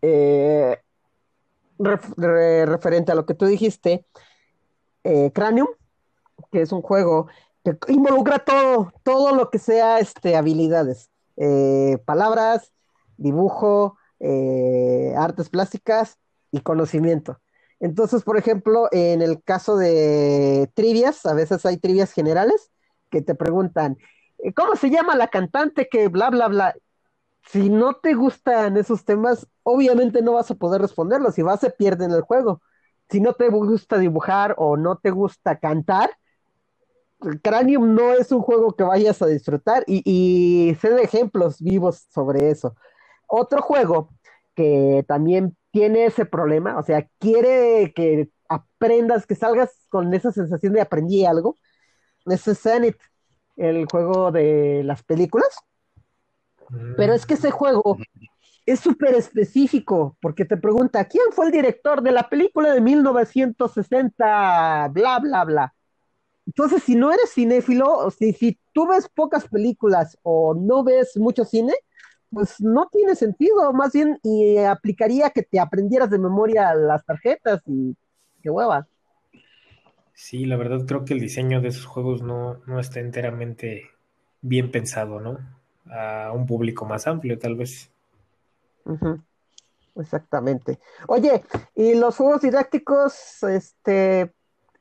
Eh, 0.00 0.78
referente 1.80 3.10
a 3.10 3.16
lo 3.16 3.26
que 3.26 3.34
tú 3.34 3.46
dijiste, 3.46 4.06
eh, 5.02 5.32
Cranium, 5.34 5.70
que 6.52 6.62
es 6.62 6.70
un 6.70 6.82
juego 6.82 7.26
que 7.64 7.76
involucra 7.88 8.38
todo, 8.38 8.92
todo 9.02 9.34
lo 9.34 9.50
que 9.50 9.58
sea 9.58 9.98
este, 9.98 10.36
habilidades, 10.36 11.10
eh, 11.36 11.98
palabras, 12.04 12.72
dibujo, 13.16 13.96
eh, 14.20 15.14
artes 15.16 15.48
plásticas 15.48 16.18
y 16.52 16.60
conocimiento. 16.60 17.40
Entonces, 17.80 18.22
por 18.22 18.36
ejemplo, 18.36 18.88
en 18.92 19.22
el 19.22 19.42
caso 19.42 19.76
de 19.76 20.70
trivias, 20.74 21.24
a 21.26 21.34
veces 21.34 21.64
hay 21.64 21.78
trivias 21.78 22.12
generales 22.12 22.70
que 23.10 23.22
te 23.22 23.34
preguntan, 23.34 23.96
¿cómo 24.54 24.76
se 24.76 24.90
llama 24.90 25.16
la 25.16 25.28
cantante 25.28 25.88
que 25.90 26.08
bla, 26.08 26.30
bla, 26.30 26.48
bla? 26.48 26.74
Si 27.46 27.70
no 27.70 27.94
te 27.94 28.14
gustan 28.14 28.76
esos 28.76 29.04
temas, 29.04 29.46
obviamente 29.62 30.22
no 30.22 30.34
vas 30.34 30.50
a 30.50 30.54
poder 30.54 30.82
responderlos 30.82 31.38
y 31.38 31.42
vas 31.42 31.64
a 31.64 31.70
perder 31.70 32.10
en 32.10 32.16
el 32.16 32.22
juego. 32.22 32.60
Si 33.08 33.20
no 33.20 33.32
te 33.32 33.48
gusta 33.48 33.98
dibujar 33.98 34.54
o 34.58 34.76
no 34.76 34.96
te 34.96 35.10
gusta 35.10 35.58
cantar, 35.58 36.10
Cranium 37.42 37.94
no 37.94 38.12
es 38.14 38.32
un 38.32 38.40
juego 38.40 38.72
que 38.72 38.82
vayas 38.84 39.20
a 39.20 39.26
disfrutar 39.26 39.84
y, 39.86 40.02
y 40.04 40.74
sé 40.76 41.02
ejemplos 41.02 41.60
vivos 41.60 42.06
sobre 42.10 42.50
eso. 42.50 42.74
Otro 43.32 43.62
juego 43.62 44.10
que 44.56 45.04
también 45.06 45.56
tiene 45.70 46.06
ese 46.06 46.26
problema, 46.26 46.76
o 46.78 46.82
sea, 46.82 47.08
quiere 47.18 47.92
que 47.94 48.28
aprendas, 48.48 49.24
que 49.24 49.36
salgas 49.36 49.86
con 49.88 50.12
esa 50.12 50.32
sensación 50.32 50.72
de 50.72 50.80
aprendí 50.80 51.24
algo, 51.24 51.56
es 52.26 52.42
Zenith, 52.60 52.98
el 53.56 53.86
juego 53.86 54.32
de 54.32 54.82
las 54.84 55.04
películas. 55.04 55.48
Pero 56.96 57.14
es 57.14 57.24
que 57.24 57.34
ese 57.34 57.52
juego 57.52 57.98
es 58.66 58.80
súper 58.80 59.14
específico, 59.14 60.16
porque 60.20 60.44
te 60.44 60.56
pregunta, 60.56 61.04
¿quién 61.04 61.26
fue 61.32 61.46
el 61.46 61.52
director 61.52 62.02
de 62.02 62.12
la 62.12 62.28
película 62.28 62.74
de 62.74 62.80
1960? 62.80 64.88
Bla, 64.88 65.18
bla, 65.20 65.44
bla. 65.44 65.74
Entonces, 66.46 66.82
si 66.82 66.96
no 66.96 67.12
eres 67.12 67.32
cinéfilo, 67.32 68.10
si, 68.10 68.32
si 68.32 68.58
tú 68.72 68.88
ves 68.88 69.08
pocas 69.08 69.46
películas 69.48 70.18
o 70.22 70.54
no 70.54 70.82
ves 70.82 71.16
mucho 71.16 71.44
cine, 71.44 71.74
pues 72.30 72.60
no 72.60 72.88
tiene 72.90 73.14
sentido, 73.16 73.72
más 73.72 73.92
bien 73.92 74.18
y 74.22 74.58
aplicaría 74.58 75.30
que 75.30 75.42
te 75.42 75.58
aprendieras 75.60 76.10
de 76.10 76.18
memoria 76.18 76.74
las 76.74 77.04
tarjetas 77.04 77.60
y 77.66 77.96
qué 78.42 78.50
hueva. 78.50 78.86
Sí, 80.14 80.44
la 80.44 80.56
verdad 80.56 80.84
creo 80.86 81.04
que 81.04 81.14
el 81.14 81.20
diseño 81.20 81.60
de 81.60 81.68
esos 81.68 81.86
juegos 81.86 82.22
no, 82.22 82.60
no 82.66 82.78
está 82.78 83.00
enteramente 83.00 83.84
bien 84.42 84.70
pensado, 84.70 85.20
¿no? 85.20 85.38
A 85.90 86.30
un 86.32 86.46
público 86.46 86.84
más 86.84 87.06
amplio, 87.06 87.38
tal 87.38 87.56
vez. 87.56 87.90
Exactamente. 89.96 90.78
Oye, 91.08 91.42
¿y 91.74 91.94
los 91.94 92.16
juegos 92.16 92.42
didácticos 92.42 93.42
este, 93.42 94.32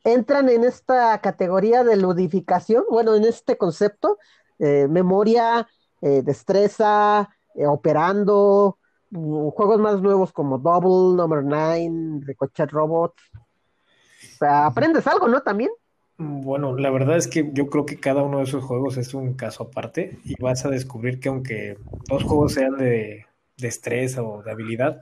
entran 0.03 0.49
en 0.49 0.63
esta 0.63 1.19
categoría 1.21 1.83
de 1.83 1.97
ludificación? 1.97 2.83
Bueno, 2.89 3.15
en 3.15 3.25
este 3.25 3.57
concepto, 3.57 4.17
eh, 4.59 4.87
memoria, 4.89 5.67
eh, 6.01 6.21
destreza, 6.23 7.29
eh, 7.59 7.67
operando, 7.67 8.77
mm, 9.09 9.49
juegos 9.49 9.79
más 9.79 10.01
nuevos 10.01 10.31
como 10.31 10.57
Double, 10.57 11.17
Number 11.17 11.43
Nine, 11.43 12.21
Ricochet 12.25 12.71
Robots. 12.71 13.21
O 13.33 14.37
sea, 14.37 14.65
aprendes 14.65 15.05
algo, 15.07 15.27
¿no? 15.27 15.41
También. 15.41 15.69
Bueno, 16.17 16.77
la 16.77 16.89
verdad 16.89 17.17
es 17.17 17.27
que 17.27 17.49
yo 17.53 17.67
creo 17.67 17.85
que 17.85 17.99
cada 17.99 18.23
uno 18.23 18.37
de 18.37 18.45
esos 18.45 18.63
juegos 18.63 18.97
es 18.97 19.13
un 19.13 19.33
caso 19.33 19.63
aparte 19.63 20.19
y 20.23 20.41
vas 20.41 20.65
a 20.65 20.69
descubrir 20.69 21.19
que 21.19 21.29
aunque 21.29 21.77
dos 22.07 22.23
juegos 22.23 22.53
sean 22.53 22.77
de 22.77 23.25
destreza 23.57 24.23
o 24.23 24.41
de 24.41 24.51
habilidad, 24.51 25.01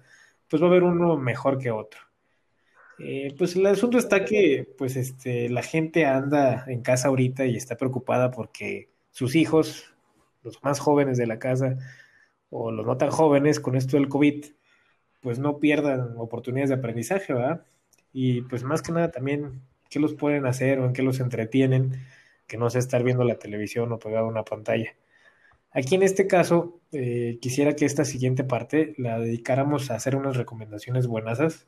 pues 0.50 0.62
va 0.62 0.68
a 0.68 0.70
haber 0.70 0.84
uno 0.84 1.16
mejor 1.18 1.60
que 1.60 1.70
otro. 1.70 2.00
Eh, 3.00 3.36
pues 3.38 3.56
el 3.56 3.68
asunto 3.68 4.00
está 4.00 4.26
que 4.26 4.68
pues 4.78 4.96
este, 4.96 5.50
la 5.50 5.62
gente 5.62 6.06
anda 6.08 6.66
en 6.68 6.82
casa 6.82 7.10
ahorita 7.10 7.46
y 7.46 7.56
está 7.56 7.78
preocupada 7.78 8.32
porque 8.32 8.90
sus 9.12 9.36
hijos, 9.36 9.94
los 10.42 10.64
más 10.64 10.80
jóvenes 10.80 11.18
de 11.18 11.28
la 11.28 11.38
casa 11.38 11.78
o 12.50 12.72
los 12.72 12.86
no 12.86 12.98
tan 12.98 13.10
jóvenes 13.10 13.60
con 13.60 13.76
esto 13.76 13.98
del 13.98 14.10
COVID, 14.10 14.46
pues 15.22 15.40
no 15.40 15.60
pierdan 15.60 16.16
oportunidades 16.18 16.70
de 16.70 16.76
aprendizaje, 16.76 17.34
¿verdad? 17.34 17.66
Y 18.14 18.42
pues 18.44 18.64
más 18.64 18.82
que 18.82 18.92
nada 18.92 19.12
también 19.12 19.62
qué 19.90 20.00
los 20.00 20.14
pueden 20.14 20.46
hacer 20.46 20.80
o 20.80 20.86
en 20.86 20.94
qué 20.94 21.02
los 21.02 21.20
entretienen, 21.20 22.02
que 22.48 22.58
no 22.58 22.70
sea 22.70 22.80
estar 22.80 23.04
viendo 23.04 23.24
la 23.24 23.40
televisión 23.40 23.92
o 23.92 24.00
pegado 24.00 24.26
a 24.26 24.30
una 24.30 24.44
pantalla. 24.44 24.96
Aquí 25.72 25.96
en 25.96 26.04
este 26.04 26.28
caso, 26.28 26.80
eh, 26.92 27.38
quisiera 27.42 27.76
que 27.76 27.86
esta 27.86 28.06
siguiente 28.06 28.44
parte 28.44 28.96
la 28.98 29.20
dedicáramos 29.20 29.92
a 29.92 29.96
hacer 29.96 30.16
unas 30.16 30.38
recomendaciones 30.38 31.08
buenasas 31.08 31.68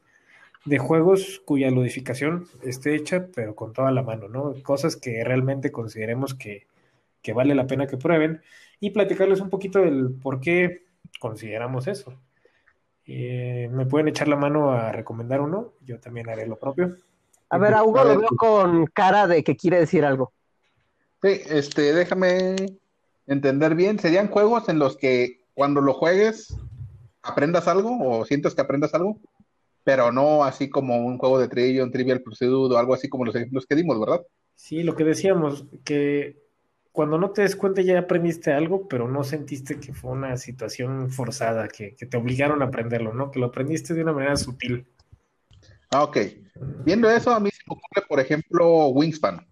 de 0.65 0.77
juegos 0.77 1.41
cuya 1.45 1.69
ludificación 1.69 2.48
esté 2.63 2.95
hecha, 2.95 3.27
pero 3.36 3.55
con 3.55 3.74
toda 3.74 3.91
la 3.91 4.03
mano, 4.03 4.27
¿no? 4.27 4.53
Cosas 4.63 4.95
que 4.95 5.24
realmente 5.24 5.71
consideremos 5.71 6.33
que, 6.33 6.67
que 7.21 7.33
vale 7.33 7.55
la 7.55 7.67
pena 7.67 7.88
que 7.88 7.98
prueben 7.98 8.41
y 8.79 8.91
platicarles 8.91 9.41
un 9.41 9.50
poquito 9.50 9.79
del 9.79 10.12
por 10.21 10.39
qué 10.39 10.86
consideramos 11.19 11.88
eso. 11.88 12.13
Eh, 13.05 13.69
¿Me 13.71 13.86
pueden 13.86 14.07
echar 14.07 14.27
la 14.27 14.36
mano 14.36 14.71
a 14.71 14.91
recomendar 14.91 15.41
uno? 15.41 15.74
Yo 15.81 16.00
también 16.00 16.29
haré 16.29 16.45
lo 16.45 16.57
propio. 16.57 16.95
A 17.50 17.57
ver, 17.57 17.74
a 17.74 17.83
Hugo 17.83 18.03
lo 18.03 18.19
veo 18.19 18.29
con 18.38 18.86
cara 18.86 19.27
de 19.27 19.43
que 19.43 19.57
quiere 19.57 19.79
decir 19.79 20.05
algo. 20.05 20.31
Sí, 21.21 21.41
este, 21.50 21.93
déjame 21.93 22.55
entender 23.25 23.75
bien, 23.75 24.00
¿serían 24.00 24.29
juegos 24.29 24.69
en 24.69 24.79
los 24.79 24.95
que 24.95 25.41
cuando 25.53 25.81
lo 25.81 25.93
juegues 25.93 26.55
aprendas 27.21 27.67
algo 27.67 27.98
o 28.00 28.25
sientes 28.25 28.53
que 28.53 28.62
aprendas 28.62 28.93
algo? 28.93 29.19
Pero 29.83 30.12
no 30.12 30.43
así 30.43 30.69
como 30.69 30.98
un 30.98 31.17
juego 31.17 31.39
de 31.39 31.48
trivia, 31.48 31.83
un 31.83 31.91
trivial 31.91 32.21
pursuit 32.21 32.71
o 32.71 32.77
algo 32.77 32.93
así 32.93 33.09
como 33.09 33.25
los 33.25 33.36
ejemplos 33.36 33.65
que 33.65 33.75
dimos, 33.75 34.00
¿verdad? 34.00 34.21
Sí, 34.53 34.83
lo 34.83 34.95
que 34.95 35.03
decíamos, 35.03 35.65
que 35.83 36.38
cuando 36.91 37.17
no 37.17 37.31
te 37.31 37.43
des 37.43 37.55
cuenta 37.55 37.81
ya 37.81 38.00
aprendiste 38.00 38.51
algo, 38.51 38.88
pero 38.88 39.08
no 39.08 39.24
sentiste 39.24 39.79
que 39.79 39.93
fue 39.93 40.12
una 40.12 40.38
situación 40.38 41.10
forzada, 41.12 41.67
que, 41.67 41.91
te 41.91 42.17
obligaron 42.17 42.62
a 42.62 42.65
aprenderlo, 42.65 43.13
¿no? 43.13 43.31
Que 43.31 43.39
lo 43.39 43.48
aprendiste 43.48 43.93
de 43.93 44.03
una 44.03 44.13
manera 44.13 44.36
sutil. 44.36 44.88
Ah, 45.91 46.03
ok. 46.03 46.17
Viendo 46.84 47.10
eso, 47.10 47.31
a 47.31 47.39
mí 47.39 47.50
se 47.51 47.63
me 47.67 47.75
ocurre, 47.75 48.05
por 48.08 48.19
ejemplo, 48.19 48.88
Wingspan 48.88 49.46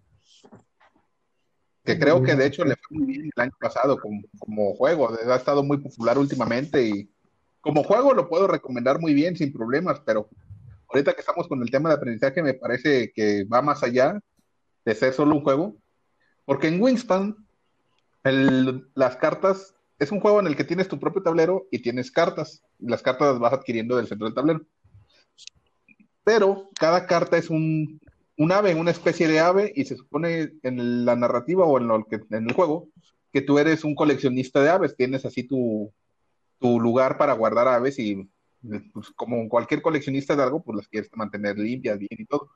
que 1.88 1.98
creo 1.98 2.22
que 2.22 2.36
de 2.36 2.44
hecho 2.44 2.66
le 2.66 2.76
fue 2.76 2.98
muy 2.98 3.06
bien 3.06 3.30
el 3.34 3.42
año 3.42 3.56
pasado 3.58 3.98
como, 3.98 4.74
juego, 4.74 5.10
ha 5.10 5.36
estado 5.36 5.62
muy 5.62 5.78
popular 5.78 6.18
últimamente 6.18 6.86
y 6.86 7.10
como 7.62 7.82
juego 7.82 8.12
lo 8.12 8.28
puedo 8.28 8.46
recomendar 8.46 9.00
muy 9.00 9.14
bien 9.14 9.36
sin 9.36 9.54
problemas, 9.54 10.00
pero 10.00 10.28
ahorita 10.90 11.14
que 11.14 11.20
estamos 11.20 11.48
con 11.48 11.62
el 11.62 11.70
tema 11.70 11.88
de 11.88 11.94
aprendizaje 11.94 12.42
me 12.42 12.52
parece 12.52 13.10
que 13.14 13.44
va 13.44 13.62
más 13.62 13.82
allá 13.82 14.20
de 14.84 14.94
ser 14.94 15.14
solo 15.14 15.34
un 15.36 15.42
juego, 15.42 15.76
porque 16.48 16.68
en 16.68 16.80
Wingspan 16.80 17.36
las 18.94 19.16
cartas 19.16 19.74
es 19.98 20.10
un 20.10 20.18
juego 20.18 20.40
en 20.40 20.46
el 20.46 20.56
que 20.56 20.64
tienes 20.64 20.88
tu 20.88 20.98
propio 20.98 21.22
tablero 21.22 21.66
y 21.70 21.80
tienes 21.80 22.10
cartas, 22.10 22.62
las 22.78 23.02
cartas 23.02 23.32
las 23.32 23.38
vas 23.38 23.52
adquiriendo 23.52 23.98
del 23.98 24.06
centro 24.06 24.26
del 24.26 24.34
tablero. 24.34 24.62
Pero 26.24 26.70
cada 26.80 27.06
carta 27.06 27.36
es 27.36 27.50
un, 27.50 28.00
un 28.38 28.50
ave, 28.50 28.74
una 28.74 28.92
especie 28.92 29.28
de 29.28 29.40
ave, 29.40 29.74
y 29.76 29.84
se 29.84 29.96
supone 29.96 30.54
en 30.62 31.04
la 31.04 31.16
narrativa 31.16 31.66
o 31.66 31.76
en, 31.76 31.86
lo 31.86 32.06
que, 32.06 32.18
en 32.30 32.48
el 32.48 32.54
juego 32.54 32.88
que 33.30 33.42
tú 33.42 33.58
eres 33.58 33.84
un 33.84 33.94
coleccionista 33.94 34.62
de 34.62 34.70
aves, 34.70 34.96
tienes 34.96 35.26
así 35.26 35.42
tu, 35.42 35.92
lugar 36.62 37.18
para 37.18 37.34
guardar 37.34 37.68
aves 37.68 37.98
y 37.98 38.26
pues, 38.94 39.10
como 39.10 39.46
cualquier 39.50 39.82
coleccionista 39.82 40.34
de 40.34 40.44
algo, 40.44 40.62
pues 40.62 40.78
las 40.78 40.88
quieres 40.88 41.10
mantener 41.14 41.58
limpias, 41.58 41.98
bien 41.98 42.08
y 42.18 42.24
todo. 42.24 42.48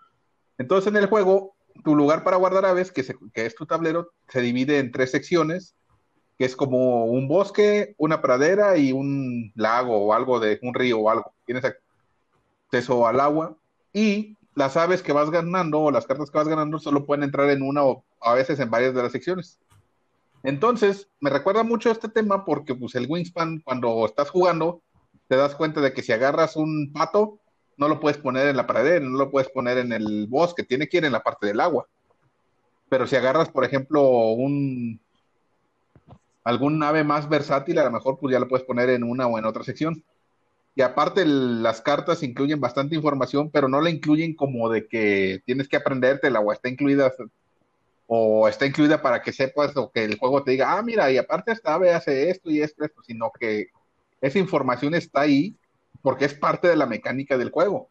Entonces 0.57 0.91
en 0.91 0.97
el 0.97 1.09
juego, 1.09 1.57
tu 1.85 1.95
lugar 1.97 2.25
para 2.25 2.37
guardar 2.37 2.65
aves, 2.65 2.93
que, 2.93 3.05
es 3.35 3.55
tu 3.55 3.67
tablero, 3.67 4.11
se 4.29 4.41
divide 4.41 4.79
en 4.79 4.93
tres 4.93 5.11
secciones, 5.11 5.75
que 6.39 6.45
es 6.45 6.57
como 6.57 7.07
un 7.07 7.29
bosque, 7.29 7.95
una 7.99 8.21
pradera 8.21 8.77
y 8.77 8.93
un 8.93 9.53
lago 9.55 9.97
o 9.97 10.13
algo 10.13 10.41
de 10.41 10.59
un 10.63 10.75
río 10.75 11.01
o 11.01 11.11
algo. 11.11 11.33
Tienes 11.47 11.65
acceso 11.65 13.07
al 13.07 13.21
agua 13.21 13.57
y 13.93 14.37
las 14.55 14.77
aves 14.77 15.03
que 15.03 15.13
vas 15.13 15.31
ganando 15.31 15.81
o 15.81 15.91
las 15.91 16.07
cartas 16.07 16.31
que 16.31 16.39
vas 16.39 16.49
ganando 16.49 16.79
solo 16.79 17.07
pueden 17.07 17.25
entrar 17.25 17.51
en 17.51 17.63
una 17.63 17.85
o 17.85 18.05
a 18.21 18.35
veces 18.35 18.61
en 18.61 18.71
varias 18.71 18.95
de 18.95 19.03
las 19.03 19.13
secciones. 19.13 19.59
Entonces, 20.43 21.09
me 21.21 21.31
recuerda 21.31 21.63
mucho 21.63 21.91
este 21.91 22.09
tema 22.09 22.45
porque 22.45 22.75
pues 22.75 22.95
el 22.95 23.07
Wingspan, 23.09 23.61
cuando 23.61 24.05
estás 24.07 24.31
jugando, 24.31 24.83
te 25.29 25.37
das 25.37 25.55
cuenta 25.55 25.81
de 25.81 25.93
que 25.93 26.03
si 26.03 26.13
agarras 26.13 26.57
un 26.57 26.93
pato, 26.93 27.39
no 27.77 27.89
lo 27.89 28.01
puedes 28.01 28.19
poner 28.19 28.49
en 28.49 28.57
la 28.57 28.67
pradera, 28.67 29.05
no 29.05 29.17
lo 29.19 29.31
puedes 29.31 29.49
poner 29.51 29.79
en 29.79 29.93
el 29.93 30.27
bosque, 30.27 30.63
tiene 30.63 30.89
que 30.89 30.99
ir 30.99 31.05
en 31.05 31.13
la 31.13 31.23
parte 31.23 31.47
del 31.47 31.61
agua. 31.61 31.87
Pero 32.89 33.07
si 33.07 33.17
agarras, 33.17 33.49
por 33.49 33.65
ejemplo, 33.65 34.03
un 34.33 35.01
algún 36.45 36.83
ave 36.83 37.05
más 37.05 37.29
versátil, 37.29 37.79
a 37.79 37.85
lo 37.85 37.91
mejor 37.91 38.19
pues 38.19 38.33
ya 38.33 38.41
lo 38.41 38.49
puedes 38.49 38.67
poner 38.67 38.91
en 38.91 39.05
una 39.05 39.27
o 39.27 39.39
en 39.39 39.45
otra 39.45 39.65
sección. 39.65 40.03
y 40.75 40.83
aparte 40.83 41.25
las 41.27 41.83
cartas 41.83 42.23
incluyen 42.23 42.61
bastante 42.61 42.95
información, 42.97 43.51
pero 43.51 43.69
no 43.69 43.81
la 43.83 43.91
incluyen 43.91 44.35
como 44.35 44.71
de 44.71 44.87
que 44.89 45.43
tienes 45.45 45.69
que 45.69 45.77
aprendértela 45.77 46.41
o 46.41 46.51
está 46.53 46.69
incluida 46.71 47.13
o 48.07 48.49
está 48.49 48.67
incluida 48.67 49.03
para 49.03 49.23
que 49.23 49.33
sepas 49.33 49.77
o 49.77 49.91
que 49.91 50.05
el 50.05 50.19
juego 50.19 50.43
te 50.43 50.53
diga, 50.53 50.77
ah, 50.79 50.83
mira, 50.83 51.11
y 51.11 51.19
aparte 51.19 51.53
esta 51.53 51.75
ave 51.75 51.93
hace 51.93 52.31
esto 52.31 52.51
y 52.51 52.63
esto, 52.63 52.85
esto, 52.85 53.03
sino 53.03 53.31
que 53.39 53.69
esa 54.21 54.39
información 54.39 54.95
está 54.95 55.23
ahí 55.23 55.57
porque 56.03 56.25
es 56.25 56.35
parte 56.35 56.69
de 56.69 56.77
la 56.77 56.87
mecánica 56.87 57.39
del 57.39 57.51
juego. 57.51 57.89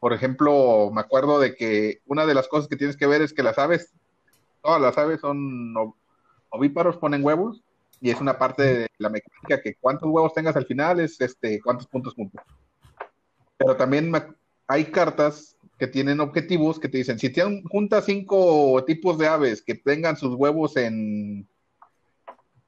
Por 0.00 0.12
ejemplo, 0.12 0.90
me 0.92 1.00
acuerdo 1.00 1.40
de 1.40 1.54
que 1.54 2.00
una 2.06 2.24
de 2.24 2.34
las 2.34 2.48
cosas 2.48 2.68
que 2.68 2.76
tienes 2.76 2.96
que 2.96 3.06
ver 3.06 3.20
es 3.20 3.32
que 3.32 3.42
las 3.42 3.58
aves, 3.58 3.92
todas 4.62 4.80
las 4.80 4.96
aves 4.96 5.20
son 5.20 5.74
ovíparos, 6.50 6.96
ponen 6.96 7.24
huevos, 7.24 7.62
y 8.00 8.10
es 8.10 8.20
una 8.20 8.38
parte 8.38 8.62
de 8.62 8.86
la 8.98 9.08
mecánica 9.08 9.60
que 9.60 9.74
cuántos 9.74 10.08
huevos 10.08 10.32
tengas 10.32 10.54
al 10.54 10.66
final 10.66 11.00
es 11.00 11.20
este 11.20 11.60
cuántos 11.60 11.88
puntos 11.88 12.14
juntos. 12.14 12.40
Pero 13.56 13.76
también 13.76 14.12
hay 14.68 14.84
cartas 14.84 15.56
que 15.78 15.88
tienen 15.88 16.20
objetivos 16.20 16.78
que 16.78 16.88
te 16.88 16.98
dicen, 16.98 17.18
si 17.18 17.30
te 17.30 17.42
juntas 17.70 18.04
cinco 18.04 18.84
tipos 18.86 19.18
de 19.18 19.26
aves 19.26 19.62
que 19.62 19.74
tengan 19.74 20.16
sus 20.16 20.34
huevos 20.34 20.76
en, 20.76 21.48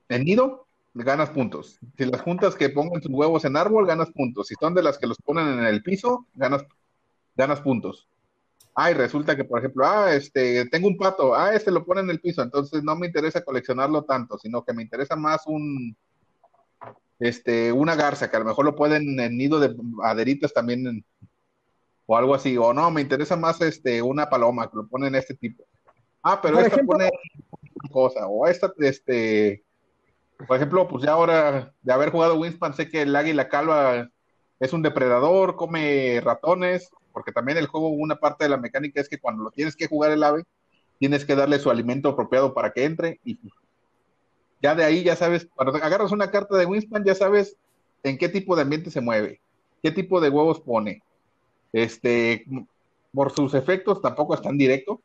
en 0.09 0.25
nido, 0.25 0.67
ganas 0.95 1.31
puntos. 1.31 1.79
Si 1.97 2.05
las 2.05 2.21
juntas 2.23 2.55
que 2.55 2.69
pongan 2.71 3.03
sus 3.03 3.13
huevos 3.13 3.45
en 3.45 3.57
árbol, 3.57 3.87
ganas 3.87 4.11
puntos. 4.11 4.49
Si 4.49 4.55
son 4.55 4.75
de 4.75 4.83
las 4.83 4.99
que 4.99 5.07
los 5.07 5.19
ponen 5.19 5.59
en 5.59 5.65
el 5.65 5.83
piso, 5.83 6.27
ganas, 6.35 6.65
ganas 7.37 7.61
puntos. 7.61 8.09
Ay, 8.75 8.95
resulta 8.95 9.37
que, 9.37 9.45
por 9.45 9.59
ejemplo, 9.59 9.85
ah, 9.87 10.15
este, 10.15 10.67
tengo 10.67 10.89
un 10.89 10.97
pato, 10.97 11.35
ah, 11.35 11.55
este 11.55 11.71
lo 11.71 11.85
pone 11.85 12.01
en 12.01 12.11
el 12.11 12.21
piso, 12.21 12.43
entonces 12.43 12.83
no 12.83 12.97
me 12.97 13.09
interesa 13.09 13.45
coleccionarlo 13.45 14.05
tanto, 14.05 14.39
sino 14.39 14.65
que 14.65 14.73
me 14.73 14.83
interesa 14.83 15.17
más 15.17 15.47
un, 15.47 15.97
este, 17.19 17.73
una 17.73 17.97
garza, 17.97 18.31
que 18.31 18.37
a 18.37 18.41
lo 18.41 18.47
mejor 18.47 18.65
lo 18.65 18.77
pueden 18.77 19.19
en 19.19 19.37
nido 19.37 19.59
de 19.59 19.77
aderitas 20.05 20.55
también, 20.55 21.05
o 22.07 22.17
algo 22.17 22.35
así, 22.35 22.57
o 22.57 22.73
no, 22.73 22.91
me 22.91 23.03
interesa 23.03 23.37
más, 23.37 23.61
este, 23.61 24.01
una 24.03 24.31
paloma, 24.31 24.71
que 24.71 24.77
lo 24.77 24.87
ponen 24.87 25.15
este 25.15 25.35
tipo. 25.35 25.65
Ah, 26.23 26.41
pero 26.41 26.61
esta 26.61 26.83
pone 26.85 27.11
cosa, 27.91 28.27
o 28.29 28.47
esta, 28.47 28.73
este, 28.79 29.65
por 30.47 30.57
ejemplo, 30.57 30.89
pues 30.89 31.05
ya 31.05 31.13
ahora 31.13 31.73
de 31.83 31.93
haber 31.93 32.11
jugado 32.11 32.39
Winspan, 32.39 32.75
sé 32.75 32.89
que 32.89 33.03
el 33.03 33.15
águila 33.15 33.49
calva 33.49 34.09
es 34.59 34.73
un 34.73 34.83
depredador, 34.83 35.57
come 35.57 36.21
ratones, 36.21 36.91
porque 37.13 37.33
también 37.33 37.59
el 37.59 37.67
juego, 37.67 37.89
una 37.89 38.17
parte 38.17 38.45
de 38.45 38.51
la 38.51 38.57
mecánica 38.57 39.01
es 39.01 39.09
que 39.09 39.19
cuando 39.19 39.45
lo 39.45 39.51
tienes 39.51 39.77
que 39.77 39.87
jugar 39.87 40.11
el 40.13 40.23
ave, 40.23 40.45
tienes 40.99 41.25
que 41.25 41.35
darle 41.35 41.59
su 41.59 41.71
alimento 41.71 42.11
apropiado 42.11 42.55
para 42.55 42.73
que 42.73 42.85
entre 42.85 43.21
y 43.25 43.39
ya 44.63 44.75
de 44.75 44.85
ahí 44.85 45.03
ya 45.03 45.17
sabes, 45.17 45.49
cuando 45.55 45.75
agarras 45.77 46.13
una 46.13 46.31
carta 46.31 46.57
de 46.57 46.67
Winspan, 46.67 47.05
ya 47.05 47.15
sabes 47.15 47.57
en 48.03 48.19
qué 48.19 48.29
tipo 48.29 48.55
de 48.57 48.63
ambiente 48.63 48.91
se 48.91 49.01
mueve, 49.01 49.41
qué 49.83 49.91
tipo 49.91 50.21
de 50.21 50.29
huevos 50.29 50.61
pone. 50.61 51.03
Este, 51.73 52.45
por 53.13 53.33
sus 53.33 53.55
efectos 53.55 54.03
tampoco 54.03 54.35
es 54.35 54.43
tan 54.43 54.59
directo, 54.59 55.01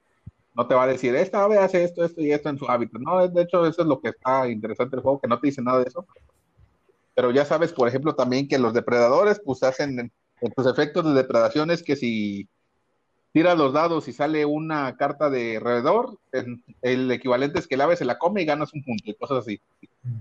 no 0.56 0.68
te 0.68 0.76
va 0.76 0.84
a 0.84 0.88
decir, 0.88 1.16
esta 1.16 1.44
ave 1.44 1.58
hace 1.58 1.84
esto, 1.84 2.04
esto 2.04 2.22
y 2.22 2.32
esto 2.32 2.50
en 2.50 2.58
su 2.58 2.66
hábitat. 2.66 3.02
No, 3.02 3.28
de 3.28 3.42
hecho, 3.42 3.66
eso 3.66 3.82
es 3.82 3.88
lo 3.88 4.00
que 4.00 4.10
está 4.10 4.48
interesante 4.48 4.96
del 4.96 5.04
juego, 5.04 5.20
que 5.20 5.28
no 5.28 5.40
te 5.40 5.48
dice 5.48 5.62
nada 5.62 5.80
de 5.80 5.86
eso. 5.88 6.06
Pero 7.14 7.32
ya 7.32 7.46
sabes, 7.46 7.74
por 7.74 7.88
ejemplo, 7.88 8.16
también 8.16 8.48
que 8.48 8.58
los 8.58 8.74
depredadores, 8.74 9.42
pues 9.44 9.64
hacen 9.64 10.12
tus 10.56 10.68
efectos 10.68 11.06
de 11.06 11.14
depredación 11.14 11.72
es 11.72 11.82
que 11.82 11.96
si 11.96 12.48
tiras 13.32 13.58
los 13.58 13.74
dados 13.74 14.08
y 14.08 14.14
sale 14.14 14.46
una 14.46 14.96
carta 14.96 15.30
de 15.30 15.58
alrededor, 15.58 16.18
el 16.82 17.12
equivalente 17.12 17.60
es 17.60 17.68
que 17.68 17.76
el 17.76 17.82
ave 17.82 17.98
se 17.98 18.06
la 18.06 18.18
come 18.18 18.42
y 18.42 18.46
ganas 18.46 18.74
un 18.74 18.82
punto 18.82 19.04
y 19.06 19.14
cosas 19.14 19.40
así. 19.40 19.60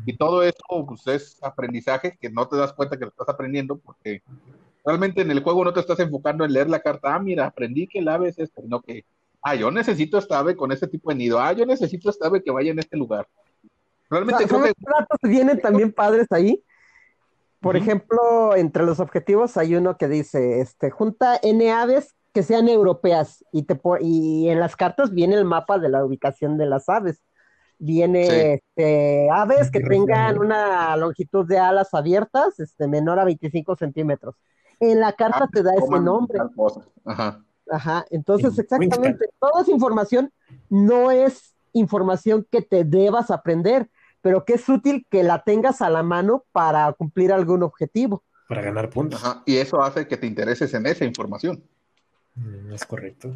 Y 0.04 0.16
todo 0.16 0.42
eso 0.42 0.58
pues, 0.86 1.06
es 1.06 1.38
aprendizaje 1.42 2.18
que 2.20 2.30
no 2.30 2.48
te 2.48 2.56
das 2.56 2.72
cuenta 2.72 2.96
que 2.96 3.04
lo 3.04 3.10
estás 3.10 3.28
aprendiendo 3.28 3.76
porque 3.76 4.22
realmente 4.84 5.22
en 5.22 5.30
el 5.30 5.44
juego 5.44 5.64
no 5.64 5.72
te 5.72 5.80
estás 5.80 6.00
enfocando 6.00 6.44
en 6.44 6.52
leer 6.52 6.68
la 6.68 6.80
carta, 6.80 7.14
ah, 7.14 7.20
mira, 7.20 7.46
aprendí 7.46 7.86
que 7.86 8.00
el 8.00 8.08
ave 8.08 8.28
es 8.30 8.38
esto, 8.38 8.62
sino 8.62 8.82
que, 8.82 9.04
ah, 9.44 9.54
yo 9.54 9.70
necesito 9.70 10.18
esta 10.18 10.38
ave 10.38 10.56
con 10.56 10.72
este 10.72 10.88
tipo 10.88 11.10
de 11.10 11.16
nido, 11.16 11.40
ah, 11.40 11.52
yo 11.52 11.64
necesito 11.66 12.10
esta 12.10 12.26
ave 12.26 12.42
que 12.42 12.50
vaya 12.50 12.72
en 12.72 12.78
este 12.78 12.96
lugar. 12.96 13.28
Realmente 14.10 14.46
creo 14.46 14.62
que... 14.62 14.72
vienen 15.28 15.60
también 15.60 15.92
padres 15.92 16.26
ahí 16.30 16.62
por 17.64 17.78
ejemplo, 17.78 18.54
entre 18.56 18.84
los 18.84 19.00
objetivos 19.00 19.56
hay 19.56 19.74
uno 19.74 19.96
que 19.96 20.06
dice, 20.06 20.60
este, 20.60 20.90
junta 20.90 21.40
N 21.42 21.72
aves 21.72 22.14
que 22.34 22.42
sean 22.42 22.68
europeas 22.68 23.42
y, 23.52 23.62
te 23.62 23.80
y 24.02 24.50
en 24.50 24.60
las 24.60 24.76
cartas 24.76 25.12
viene 25.12 25.36
el 25.36 25.46
mapa 25.46 25.78
de 25.78 25.88
la 25.88 26.04
ubicación 26.04 26.58
de 26.58 26.66
las 26.66 26.90
aves. 26.90 27.22
Viene 27.78 28.54
este, 28.54 29.30
aves 29.30 29.70
que 29.70 29.80
tengan 29.80 30.38
una 30.38 30.94
longitud 30.98 31.46
de 31.46 31.58
alas 31.58 31.94
abiertas 31.94 32.60
este, 32.60 32.86
menor 32.86 33.18
a 33.18 33.24
25 33.24 33.76
centímetros. 33.76 34.36
En 34.78 35.00
la 35.00 35.14
carta 35.14 35.44
ah, 35.44 35.48
te 35.50 35.62
da 35.62 35.72
ese 35.74 36.00
nombre. 36.00 36.40
Ajá. 37.06 37.42
Ajá. 37.70 38.04
Entonces, 38.10 38.58
exactamente, 38.58 39.26
toda 39.38 39.62
esa 39.62 39.70
información 39.70 40.32
no 40.68 41.10
es 41.10 41.54
información 41.72 42.46
que 42.50 42.62
te 42.62 42.84
debas 42.84 43.30
aprender, 43.30 43.90
pero 44.20 44.44
que 44.44 44.54
es 44.54 44.68
útil 44.68 45.06
que 45.10 45.22
la 45.22 45.42
tengas 45.42 45.82
a 45.82 45.90
la 45.90 46.02
mano 46.02 46.44
para 46.52 46.92
cumplir 46.92 47.32
algún 47.32 47.62
objetivo. 47.62 48.22
Para 48.48 48.62
ganar 48.62 48.90
puntos. 48.90 49.22
Y 49.46 49.56
eso 49.56 49.82
hace 49.82 50.06
que 50.06 50.16
te 50.16 50.26
intereses 50.26 50.72
en 50.74 50.86
esa 50.86 51.04
información. 51.04 51.62
Mm, 52.34 52.72
es 52.72 52.84
correcto. 52.84 53.34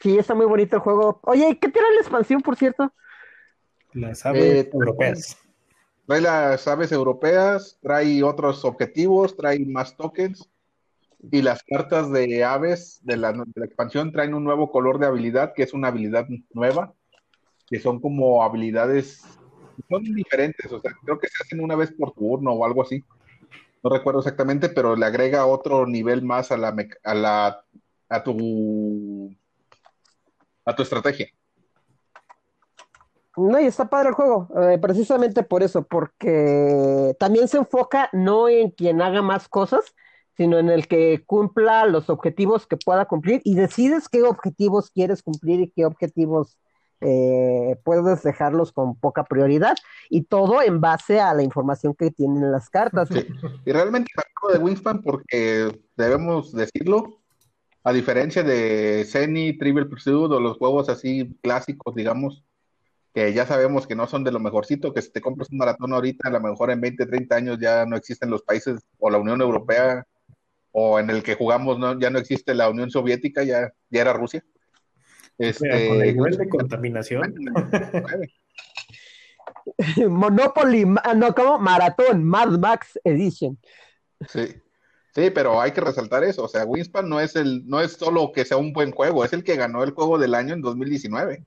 Sí, 0.00 0.18
está 0.18 0.34
muy 0.34 0.46
bonito 0.46 0.76
el 0.76 0.82
juego. 0.82 1.20
Oye, 1.22 1.58
¿qué 1.60 1.68
tiene 1.68 1.88
la 1.94 2.00
expansión, 2.00 2.40
por 2.40 2.56
cierto? 2.56 2.92
Las 3.92 4.24
aves 4.26 4.42
eh, 4.42 4.70
europeas. 4.72 5.38
Trae 6.06 6.20
las 6.20 6.66
aves 6.66 6.90
europeas, 6.90 7.78
trae 7.80 8.22
otros 8.22 8.64
objetivos, 8.64 9.36
trae 9.36 9.64
más 9.64 9.96
tokens. 9.96 10.48
Y 11.30 11.42
las 11.42 11.62
cartas 11.62 12.10
de 12.10 12.42
aves 12.42 13.00
de 13.04 13.16
la, 13.16 13.30
expansión 13.56 14.10
traen 14.10 14.34
un 14.34 14.44
nuevo 14.44 14.70
color 14.70 14.98
de 14.98 15.06
habilidad, 15.06 15.52
que 15.54 15.62
es 15.62 15.72
una 15.72 15.88
habilidad 15.88 16.26
nueva 16.52 16.94
que 17.68 17.80
son 17.80 18.00
como 18.00 18.42
habilidades, 18.42 19.22
son 19.88 20.02
diferentes, 20.04 20.70
o 20.70 20.80
sea, 20.80 20.92
creo 21.04 21.18
que 21.18 21.28
se 21.28 21.42
hacen 21.42 21.60
una 21.60 21.74
vez 21.74 21.90
por 21.92 22.12
turno 22.12 22.52
o 22.52 22.66
algo 22.66 22.82
así. 22.82 23.02
No 23.82 23.90
recuerdo 23.90 24.20
exactamente, 24.20 24.68
pero 24.68 24.94
le 24.94 25.06
agrega 25.06 25.46
otro 25.46 25.86
nivel 25.86 26.22
más 26.22 26.52
a 26.52 26.58
la, 26.58 26.76
a 27.02 27.14
la, 27.14 27.64
a 28.10 28.22
tu, 28.22 29.34
a 30.66 30.76
tu 30.76 30.82
estrategia. 30.82 31.28
No, 33.36 33.58
y 33.58 33.64
está 33.64 33.88
padre 33.88 34.10
el 34.10 34.14
juego, 34.14 34.48
eh, 34.60 34.78
precisamente 34.78 35.42
por 35.42 35.62
eso, 35.62 35.82
porque 35.84 37.16
también 37.18 37.48
se 37.48 37.56
enfoca 37.56 38.10
no 38.12 38.48
en 38.50 38.70
quien 38.70 39.00
haga 39.00 39.22
más 39.22 39.48
cosas, 39.48 39.94
sino 40.36 40.58
en 40.58 40.70
el 40.70 40.88
que 40.88 41.22
cumpla 41.26 41.86
los 41.86 42.10
objetivos 42.10 42.66
que 42.66 42.76
pueda 42.76 43.04
cumplir 43.04 43.40
y 43.44 43.54
decides 43.54 44.08
qué 44.08 44.22
objetivos 44.22 44.90
quieres 44.90 45.22
cumplir 45.22 45.60
y 45.60 45.70
qué 45.70 45.84
objetivos 45.84 46.56
eh, 47.00 47.76
puedes 47.84 48.22
dejarlos 48.22 48.70
con 48.72 48.94
poca 48.94 49.24
prioridad 49.24 49.74
y 50.08 50.22
todo 50.22 50.62
en 50.62 50.80
base 50.80 51.20
a 51.20 51.34
la 51.34 51.42
información 51.42 51.94
que 51.94 52.10
tienen 52.10 52.52
las 52.52 52.70
cartas. 52.70 53.08
Y 53.10 53.72
realmente 53.72 54.10
de 54.52 54.58
Wingspan 54.58 55.02
porque 55.02 55.80
debemos 55.96 56.52
decirlo, 56.52 57.20
a 57.84 57.92
diferencia 57.92 58.42
de 58.42 59.04
Zenny, 59.08 59.58
Trivial 59.58 59.88
Pursuit 59.88 60.30
o 60.30 60.40
los 60.40 60.58
juegos 60.58 60.88
así 60.88 61.36
clásicos, 61.42 61.94
digamos, 61.94 62.44
que 63.12 63.32
ya 63.32 63.46
sabemos 63.46 63.86
que 63.86 63.96
no 63.96 64.06
son 64.06 64.24
de 64.24 64.32
lo 64.32 64.40
mejorcito, 64.40 64.94
que 64.94 65.02
si 65.02 65.10
te 65.10 65.20
compras 65.20 65.50
un 65.50 65.58
maratón 65.58 65.92
ahorita, 65.92 66.28
a 66.28 66.32
lo 66.32 66.40
mejor 66.40 66.70
en 66.70 66.80
20, 66.80 67.06
30 67.06 67.36
años 67.36 67.58
ya 67.60 67.84
no 67.84 67.96
existen 67.96 68.30
los 68.30 68.42
países 68.42 68.80
o 68.98 69.10
la 69.10 69.18
Unión 69.18 69.40
Europea 69.40 70.06
o 70.72 70.98
en 70.98 71.10
el 71.10 71.22
que 71.22 71.34
jugamos 71.34 71.78
no, 71.78 71.98
ya 71.98 72.10
no 72.10 72.18
existe 72.18 72.54
la 72.54 72.68
Unión 72.68 72.90
Soviética, 72.90 73.44
ya, 73.44 73.72
ya 73.90 74.00
era 74.00 74.12
Rusia. 74.12 74.44
Este, 75.38 75.88
con 75.88 76.02
el 76.02 76.16
nivel 76.16 76.36
de 76.36 76.48
contaminación. 76.48 77.34
Monopoly, 80.08 80.84
no, 81.16 81.34
como 81.34 81.58
Maratón, 81.58 82.24
Mad 82.24 82.58
Max 82.58 82.98
Edition. 83.04 83.58
Sí. 84.28 84.46
Sí, 85.14 85.28
pero 85.30 85.60
hay 85.60 85.72
que 85.72 85.82
resaltar 85.82 86.24
eso. 86.24 86.44
O 86.44 86.48
sea, 86.48 86.64
Winspan 86.64 87.06
no 87.08 87.20
es 87.20 87.36
el, 87.36 87.66
no 87.66 87.80
es 87.80 87.92
solo 87.92 88.32
que 88.32 88.46
sea 88.46 88.56
un 88.56 88.72
buen 88.72 88.92
juego, 88.92 89.24
es 89.24 89.34
el 89.34 89.44
que 89.44 89.56
ganó 89.56 89.84
el 89.84 89.90
juego 89.90 90.18
del 90.18 90.34
año 90.34 90.54
en 90.54 90.62
2019. 90.62 91.44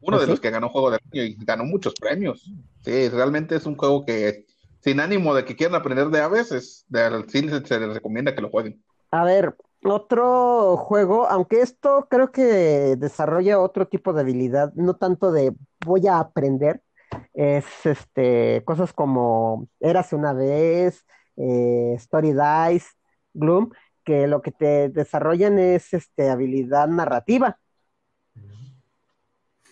Uno 0.00 0.16
¿Ah, 0.16 0.20
de 0.20 0.26
los 0.26 0.40
que 0.40 0.50
ganó 0.50 0.68
juego 0.68 0.90
del 0.90 1.00
año 1.12 1.22
y 1.22 1.36
ganó 1.44 1.64
muchos 1.64 1.94
premios. 1.94 2.50
Sí, 2.80 3.08
realmente 3.08 3.54
es 3.54 3.66
un 3.66 3.76
juego 3.76 4.04
que, 4.04 4.46
sin 4.86 5.00
ánimo 5.00 5.34
de 5.34 5.44
que 5.44 5.56
quieran 5.56 5.74
aprender 5.74 6.10
de 6.10 6.20
aves, 6.20 6.52
es, 6.52 6.84
de, 6.86 7.24
sí 7.26 7.48
se 7.48 7.80
les 7.80 7.94
recomienda 7.94 8.36
que 8.36 8.40
lo 8.40 8.50
jueguen. 8.50 8.84
A 9.10 9.24
ver, 9.24 9.56
otro 9.82 10.76
juego, 10.76 11.26
aunque 11.26 11.60
esto 11.60 12.06
creo 12.08 12.30
que 12.30 12.94
desarrolla 12.96 13.58
otro 13.58 13.88
tipo 13.88 14.12
de 14.12 14.20
habilidad, 14.20 14.72
no 14.74 14.94
tanto 14.94 15.32
de 15.32 15.52
voy 15.84 16.06
a 16.06 16.20
aprender, 16.20 16.82
es 17.34 17.64
este 17.84 18.62
cosas 18.64 18.92
como 18.92 19.68
Érase 19.80 20.14
una 20.14 20.32
vez, 20.32 21.04
eh, 21.36 21.94
Story 21.96 22.32
Dice, 22.32 22.90
Gloom, 23.34 23.70
que 24.04 24.28
lo 24.28 24.40
que 24.40 24.52
te 24.52 24.88
desarrollan 24.88 25.58
es 25.58 25.94
este 25.94 26.30
habilidad 26.30 26.86
narrativa. 26.86 27.58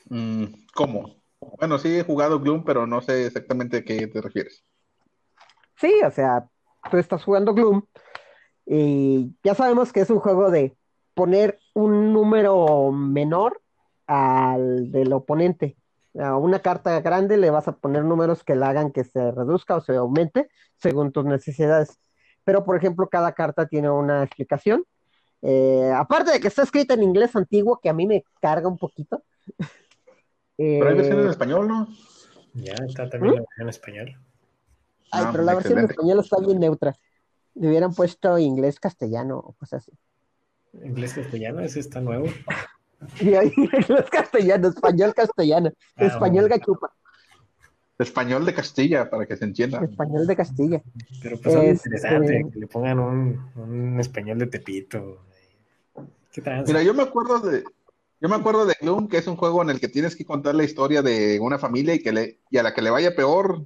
Mm, 0.08 0.46
¿Cómo? 0.74 1.22
Bueno, 1.38 1.78
sí 1.78 1.98
he 1.98 2.02
jugado 2.02 2.40
Gloom, 2.40 2.64
pero 2.64 2.84
no 2.84 3.00
sé 3.00 3.26
exactamente 3.26 3.76
a 3.76 3.84
qué 3.84 4.08
te 4.08 4.20
refieres. 4.20 4.64
Sí, 5.76 5.92
o 6.04 6.10
sea, 6.10 6.48
tú 6.90 6.96
estás 6.98 7.24
jugando 7.24 7.54
Gloom 7.54 7.82
y 8.66 9.34
ya 9.42 9.54
sabemos 9.54 9.92
que 9.92 10.00
es 10.00 10.10
un 10.10 10.20
juego 10.20 10.50
de 10.50 10.76
poner 11.14 11.58
un 11.74 12.12
número 12.12 12.90
menor 12.92 13.60
al 14.06 14.90
del 14.90 15.12
oponente. 15.12 15.76
A 16.18 16.36
una 16.36 16.60
carta 16.60 17.00
grande 17.00 17.36
le 17.36 17.50
vas 17.50 17.66
a 17.66 17.76
poner 17.76 18.04
números 18.04 18.44
que 18.44 18.54
le 18.54 18.64
hagan 18.64 18.92
que 18.92 19.04
se 19.04 19.32
reduzca 19.32 19.76
o 19.76 19.80
se 19.80 19.96
aumente 19.96 20.48
según 20.76 21.12
tus 21.12 21.24
necesidades. 21.24 21.98
Pero, 22.44 22.64
por 22.64 22.76
ejemplo, 22.76 23.08
cada 23.08 23.32
carta 23.32 23.66
tiene 23.66 23.90
una 23.90 24.22
explicación. 24.22 24.84
Eh, 25.42 25.92
aparte 25.94 26.30
de 26.30 26.40
que 26.40 26.48
está 26.48 26.62
escrita 26.62 26.94
en 26.94 27.02
inglés 27.02 27.34
antiguo, 27.34 27.80
que 27.82 27.88
a 27.88 27.92
mí 27.92 28.06
me 28.06 28.24
carga 28.40 28.68
un 28.68 28.78
poquito. 28.78 29.22
Pero 30.56 30.88
hay 30.88 30.94
versión 30.94 31.20
en 31.20 31.26
Eh, 31.26 31.30
español, 31.30 31.68
¿no? 31.68 31.88
Ya 32.54 32.74
está 32.74 33.10
también 33.10 33.34
la 33.34 33.40
versión 33.40 33.62
en 33.62 33.68
español. 33.68 34.16
Ay, 35.14 35.26
pero 35.32 35.44
la 35.44 35.54
versión 35.54 35.78
en 35.78 35.84
español 35.90 36.20
está 36.20 36.38
bien 36.40 36.60
neutra. 36.60 36.94
Le 37.54 37.68
hubieran 37.68 37.94
puesto 37.94 38.38
inglés 38.38 38.80
castellano 38.80 39.38
o 39.38 39.52
cosas 39.52 39.82
así. 39.86 39.92
Inglés 40.84 41.14
castellano, 41.14 41.60
ese 41.60 41.80
está 41.80 42.00
nuevo. 42.00 42.26
Y 43.20 43.34
ahí 43.34 43.52
inglés 43.56 43.86
castellano, 44.10 44.68
español 44.68 45.14
castellano, 45.14 45.70
Ah, 45.96 46.06
español 46.06 46.44
bueno. 46.48 46.56
gachupa, 46.56 46.92
Español 47.96 48.44
de 48.44 48.54
Castilla, 48.54 49.08
para 49.08 49.24
que 49.24 49.36
se 49.36 49.44
entienda. 49.44 49.78
español 49.84 50.26
de 50.26 50.34
Castilla. 50.36 50.82
Pero 51.22 51.38
pues 51.40 51.54
algo 51.54 51.68
Este- 51.68 51.88
interesante, 51.88 52.46
que 52.52 52.58
le 52.58 52.66
pongan 52.66 52.98
un, 52.98 53.50
un 53.54 54.00
español 54.00 54.38
de 54.40 54.46
Tepito. 54.48 55.18
¿Qué 56.32 56.42
tal? 56.42 56.64
Mira, 56.66 56.82
yo 56.82 56.92
me 56.92 57.04
acuerdo 57.04 57.38
de, 57.38 57.62
yo 58.20 58.28
me 58.28 58.34
acuerdo 58.34 58.66
de 58.66 58.74
Gloom, 58.80 59.06
que 59.08 59.18
es 59.18 59.26
un 59.28 59.36
juego 59.36 59.62
en 59.62 59.70
el 59.70 59.78
que 59.78 59.86
tienes 59.88 60.16
que 60.16 60.24
contar 60.24 60.56
la 60.56 60.64
historia 60.64 61.02
de 61.02 61.38
una 61.40 61.56
familia 61.60 61.94
y 61.94 62.02
que 62.02 62.10
le, 62.10 62.40
y 62.50 62.58
a 62.58 62.64
la 62.64 62.74
que 62.74 62.82
le 62.82 62.90
vaya 62.90 63.14
peor, 63.14 63.64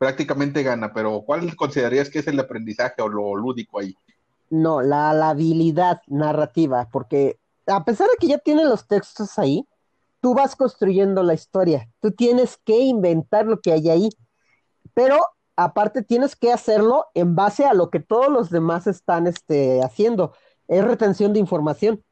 prácticamente 0.00 0.62
gana. 0.62 0.94
Pero 0.94 1.22
¿cuál 1.26 1.54
considerarías 1.54 2.08
que 2.08 2.20
es 2.20 2.26
el 2.26 2.40
aprendizaje 2.40 3.02
o 3.02 3.08
lo 3.08 3.36
lúdico 3.36 3.78
ahí? 3.78 3.94
No, 4.48 4.80
la, 4.80 5.12
la 5.12 5.28
habilidad 5.28 6.00
narrativa, 6.06 6.88
porque 6.90 7.38
a 7.66 7.84
pesar 7.84 8.08
de 8.08 8.16
que 8.18 8.26
ya 8.26 8.38
tienen 8.38 8.70
los 8.70 8.88
textos 8.88 9.38
ahí, 9.38 9.68
tú 10.20 10.32
vas 10.34 10.56
construyendo 10.56 11.22
la 11.22 11.34
historia, 11.34 11.86
tú 12.00 12.12
tienes 12.12 12.56
que 12.56 12.78
inventar 12.78 13.46
lo 13.46 13.60
que 13.60 13.72
hay 13.72 13.90
ahí, 13.90 14.08
pero 14.94 15.18
aparte 15.54 16.02
tienes 16.02 16.34
que 16.34 16.50
hacerlo 16.50 17.06
en 17.12 17.36
base 17.36 17.66
a 17.66 17.74
lo 17.74 17.90
que 17.90 18.00
todos 18.00 18.30
los 18.30 18.48
demás 18.48 18.86
están 18.86 19.26
este, 19.26 19.82
haciendo, 19.84 20.32
es 20.66 20.82
retención 20.82 21.34
de 21.34 21.40
información. 21.40 22.02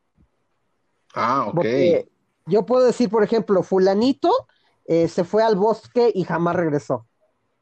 Ah, 1.14 1.46
ok. 1.48 1.54
Porque 1.54 2.08
yo 2.44 2.66
puedo 2.66 2.84
decir, 2.84 3.08
por 3.08 3.24
ejemplo, 3.24 3.62
fulanito 3.62 4.30
eh, 4.84 5.08
se 5.08 5.24
fue 5.24 5.42
al 5.42 5.56
bosque 5.56 6.12
y 6.14 6.24
jamás 6.24 6.54
regresó. 6.54 7.06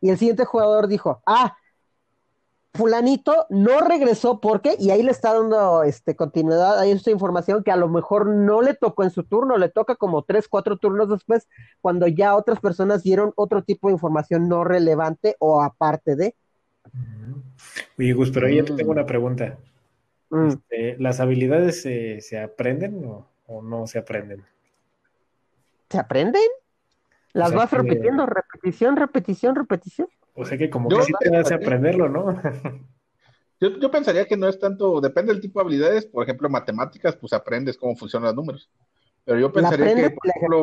Y 0.00 0.10
el 0.10 0.18
siguiente 0.18 0.44
jugador 0.44 0.88
dijo, 0.88 1.22
ah, 1.26 1.56
fulanito 2.74 3.46
no 3.48 3.80
regresó 3.80 4.40
porque, 4.40 4.76
y 4.78 4.90
ahí 4.90 5.02
le 5.02 5.10
está 5.10 5.32
dando 5.34 5.82
este, 5.82 6.14
continuidad 6.14 6.78
a 6.78 6.86
esta 6.86 7.10
información 7.10 7.64
que 7.64 7.70
a 7.70 7.76
lo 7.76 7.88
mejor 7.88 8.26
no 8.26 8.60
le 8.62 8.74
tocó 8.74 9.02
en 9.02 9.10
su 9.10 9.24
turno, 9.24 9.56
le 9.56 9.70
toca 9.70 9.96
como 9.96 10.22
tres, 10.22 10.46
cuatro 10.48 10.76
turnos 10.76 11.08
después, 11.08 11.48
cuando 11.80 12.06
ya 12.06 12.36
otras 12.36 12.60
personas 12.60 13.02
dieron 13.02 13.32
otro 13.36 13.62
tipo 13.64 13.88
de 13.88 13.94
información 13.94 14.48
no 14.48 14.62
relevante 14.64 15.36
o 15.38 15.62
aparte 15.62 16.16
de. 16.16 16.36
Oye, 17.98 18.12
Gus, 18.12 18.30
pero 18.30 18.48
yo 18.48 18.64
te 18.64 18.74
tengo 18.74 18.92
una 18.92 19.06
pregunta. 19.06 19.58
Mm, 20.30 20.48
Este, 20.48 20.96
¿las 20.98 21.20
habilidades 21.20 21.82
se, 21.82 22.20
se 22.20 22.38
aprenden 22.38 23.04
o, 23.04 23.26
o 23.46 23.62
no 23.62 23.86
se 23.86 23.98
aprenden? 23.98 24.44
¿Se 25.90 25.98
aprenden? 25.98 26.42
Las 27.36 27.48
O 27.48 27.50
sea 27.50 27.58
vas 27.58 27.70
que- 27.70 27.76
repitiendo, 27.76 28.26
repetición, 28.26 28.96
repetición, 28.96 29.54
repetición. 29.54 30.08
O 30.34 30.44
sea 30.44 30.56
que 30.58 30.70
como 30.70 30.88
Yo- 30.90 30.98
que 30.98 31.02
sí 31.04 31.12
te 31.20 31.36
hace 31.36 31.54
aprenderlo, 31.54 32.08
¿no? 32.08 32.26
Yo, 33.58 33.70
yo 33.78 33.90
pensaría 33.90 34.26
que 34.26 34.36
no 34.36 34.48
es 34.48 34.58
tanto, 34.58 35.00
depende 35.00 35.32
del 35.32 35.40
tipo 35.40 35.58
de 35.58 35.64
habilidades, 35.64 36.04
por 36.04 36.22
ejemplo, 36.22 36.46
matemáticas, 36.50 37.16
pues 37.16 37.32
aprendes 37.32 37.78
cómo 37.78 37.96
funcionan 37.96 38.26
los 38.26 38.34
números. 38.36 38.70
Pero 39.24 39.38
yo 39.40 39.50
pensaría 39.50 39.94
que, 39.94 40.10
por 40.10 40.28
ejemplo, 40.28 40.62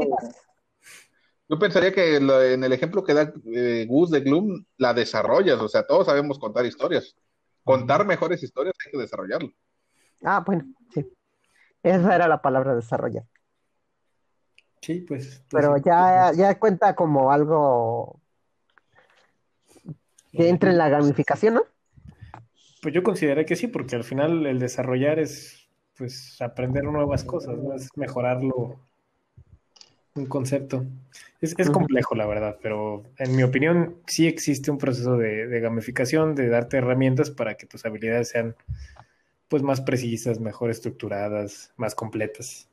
yo 1.50 1.58
pensaría 1.60 1.92
que 1.92 2.20
lo- 2.20 2.42
en 2.42 2.64
el 2.64 2.72
ejemplo 2.72 3.04
que 3.04 3.16
da 3.16 3.34
eh, 3.52 3.86
Gus 3.90 4.12
de 4.12 4.20
Gloom, 4.22 4.64
la 4.78 4.94
desarrollas, 4.94 5.60
o 5.60 5.68
sea, 5.68 5.88
todos 5.88 6.06
sabemos 6.06 6.38
contar 6.38 6.66
historias. 6.68 7.16
Contar 7.64 8.06
mejores 8.06 8.44
historias 8.44 8.76
hay 8.86 8.92
que 8.92 8.98
desarrollarlo. 9.00 9.50
Ah, 10.24 10.44
bueno, 10.46 10.66
sí. 10.94 11.04
Esa 11.82 12.16
era 12.16 12.28
la 12.28 12.42
palabra 12.44 12.76
desarrollar. 12.76 13.24
Sí, 14.84 15.00
pues. 15.00 15.42
pues 15.50 15.64
Pero 15.64 15.78
ya, 15.78 16.34
ya 16.36 16.60
cuenta 16.60 16.94
como 16.94 17.32
algo 17.32 18.20
que 20.34 20.50
entra 20.50 20.72
en 20.72 20.78
la 20.78 20.90
gamificación, 20.90 21.54
¿no? 21.54 21.64
Pues 22.82 22.94
yo 22.94 23.02
consideré 23.02 23.46
que 23.46 23.56
sí, 23.56 23.68
porque 23.68 23.96
al 23.96 24.04
final 24.04 24.46
el 24.46 24.60
desarrollar 24.60 25.20
es 25.20 25.70
pues 25.96 26.42
aprender 26.42 26.84
nuevas 26.84 27.24
cosas, 27.24 27.58
¿no? 27.58 27.74
Es 27.74 27.88
mejorarlo 27.96 28.78
un 30.16 30.26
concepto. 30.26 30.86
Es, 31.40 31.56
es 31.58 31.70
complejo, 31.70 32.16
la 32.16 32.26
verdad, 32.26 32.58
pero 32.62 33.04
en 33.18 33.38
mi 33.38 33.44
opinión 33.44 33.96
sí 34.06 34.28
existe 34.28 34.70
un 34.70 34.80
proceso 34.80 35.18
de, 35.18 35.48
de 35.48 35.60
gamificación, 35.62 36.36
de 36.36 36.50
darte 36.50 36.78
herramientas 36.78 37.32
para 37.32 37.56
que 37.56 37.68
tus 37.68 37.86
habilidades 37.86 38.30
sean 38.30 38.56
pues 39.48 39.64
más 39.64 39.80
precisas, 39.80 40.42
mejor 40.42 40.72
estructuradas, 40.72 41.72
más 41.78 41.96
completas. 41.96 42.68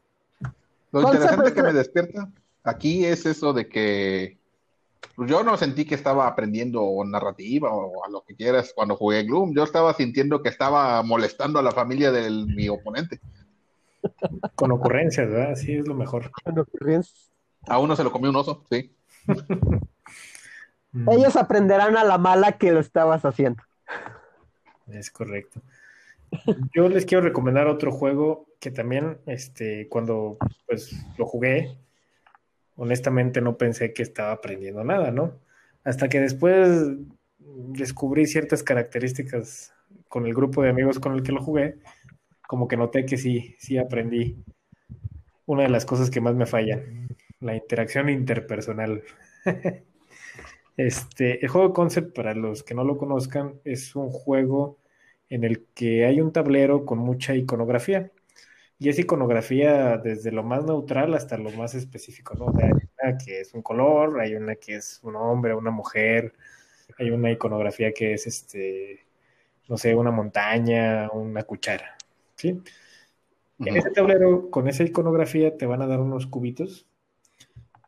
Lo 0.92 1.03
interesante 1.03 1.48
es 1.48 1.55
que 1.55 1.62
me 1.62 1.72
despierta 1.72 2.31
aquí 2.64 3.05
es 3.05 3.26
eso 3.26 3.53
de 3.53 3.68
que 3.68 4.38
pues, 5.16 5.31
yo 5.31 5.42
no 5.42 5.57
sentí 5.57 5.85
que 5.85 5.94
estaba 5.94 6.26
aprendiendo 6.26 7.03
narrativa 7.05 7.72
o 7.72 8.05
a 8.05 8.11
lo 8.11 8.22
que 8.24 8.37
quieras 8.37 8.72
cuando 8.74 8.96
jugué 8.96 9.24
Gloom. 9.24 9.55
Yo 9.55 9.64
estaba 9.64 9.94
sintiendo 9.94 10.42
que 10.42 10.48
estaba 10.48 11.03
molestando 11.03 11.59
a 11.59 11.62
la 11.62 11.72
familia 11.72 12.12
de 12.12 12.31
mi 12.31 12.68
oponente. 12.68 13.20
Con 14.55 14.72
ocurrencias, 14.72 15.29
¿verdad? 15.29 15.55
Sí, 15.57 15.74
es 15.74 15.87
lo 15.87 15.94
mejor. 15.94 16.31
A 17.66 17.79
uno 17.79 17.96
se 17.96 18.05
lo 18.05 18.12
comió 18.12 18.31
un 18.31 18.37
oso, 18.37 18.64
sí. 18.70 18.94
Ellos 21.11 21.37
aprenderán 21.37 21.96
a 21.96 22.05
la 22.05 22.18
mala 22.18 22.53
que 22.53 22.72
lo 22.72 22.81
estabas 22.81 23.24
haciendo. 23.24 23.62
Es 24.88 25.11
correcto. 25.11 25.61
Yo 26.74 26.88
les 26.88 27.05
quiero 27.05 27.22
recomendar 27.22 27.68
otro 27.68 27.92
juego 27.92 28.46
que 28.61 28.70
también, 28.70 29.18
este, 29.27 29.88
cuando 29.88 30.38
pues 30.66 30.94
lo 31.18 31.27
jugué, 31.27 31.79
honestamente 32.77 33.40
no 33.40 33.57
pensé 33.57 33.92
que 33.92 34.03
estaba 34.03 34.33
aprendiendo 34.33 34.85
nada, 34.85 35.11
¿no? 35.11 35.40
Hasta 35.85 36.09
que 36.09 36.20
después 36.20 36.68
descubrí 37.38 38.27
ciertas 38.27 38.62
características 38.62 39.75
con 40.09 40.27
el 40.27 40.35
grupo 40.35 40.62
de 40.62 40.70
amigos 40.70 40.99
con 40.99 41.14
el 41.14 41.23
que 41.23 41.33
lo 41.33 41.42
jugué, 41.42 41.79
como 42.46 42.68
que 42.68 42.77
noté 42.77 43.07
que 43.07 43.16
sí, 43.16 43.57
sí 43.59 43.79
aprendí 43.79 44.44
una 45.46 45.64
de 45.64 45.68
las 45.68 45.85
cosas 45.85 46.11
que 46.11 46.20
más 46.20 46.35
me 46.35 46.46
fallan, 46.46 47.09
la 47.40 47.57
interacción 47.57 48.09
interpersonal. 48.09 49.03
Este, 50.77 51.44
el 51.44 51.51
juego 51.51 51.75
Concept, 51.75 52.16
para 52.16 52.35
los 52.35 52.62
que 52.62 52.73
no 52.73 52.85
lo 52.85 52.96
conozcan, 52.96 53.61
es 53.64 53.94
un 53.96 54.09
juego 54.09 54.79
en 55.29 55.44
el 55.44 55.66
que 55.75 56.07
hay 56.07 56.23
un 56.23 56.33
tablero 56.33 56.87
con 56.87 56.99
mucha 56.99 57.35
iconografía. 57.35 58.11
Y 58.81 58.88
es 58.88 58.99
iconografía 58.99 59.99
desde 59.99 60.33
lo 60.33 60.43
más 60.43 60.64
neutral 60.64 61.12
hasta 61.12 61.37
lo 61.37 61.51
más 61.51 61.75
específico, 61.75 62.35
¿no? 62.35 62.47
O 62.47 62.53
sea, 62.57 62.66
hay 62.66 62.73
una 62.73 63.19
que 63.19 63.40
es 63.40 63.53
un 63.53 63.61
color, 63.61 64.19
hay 64.21 64.35
una 64.35 64.57
que 64.57 64.77
es 64.77 65.01
un 65.03 65.16
hombre, 65.16 65.55
una 65.55 65.71
mujer, 65.71 66.33
hay 66.99 67.11
una 67.11 67.31
iconografía 67.31 67.93
que 67.93 68.14
es 68.14 68.27
este, 68.27 69.05
no 69.69 69.77
sé, 69.77 69.95
una 69.95 70.11
montaña, 70.11 71.11
una 71.12 71.43
cuchara, 71.43 71.95
¿sí? 72.37 72.62
En 73.59 73.77
ese 73.77 73.90
tablero, 73.90 74.51
con 74.51 74.66
esa 74.66 74.83
iconografía, 74.83 75.59
te 75.59 75.66
van 75.66 75.83
a 75.83 75.87
dar 75.87 76.01
unos 76.01 76.27
cubitos 76.27 76.87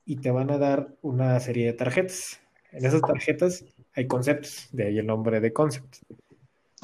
y 0.05 0.17
te 0.17 0.31
van 0.31 0.51
a 0.51 0.59
dar 0.59 0.95
una 1.01 1.41
serie 1.41 1.65
de 1.65 1.73
tarjetas. 1.73 2.39
En 2.71 2.85
esas 2.85 3.01
tarjetas 3.01 3.65
hay 3.95 4.07
conceptos, 4.07 4.69
de 4.73 4.89
ahí 4.89 4.99
el 4.99 5.07
nombre 5.07 5.41
de 5.41 5.55
concept. 5.55 5.97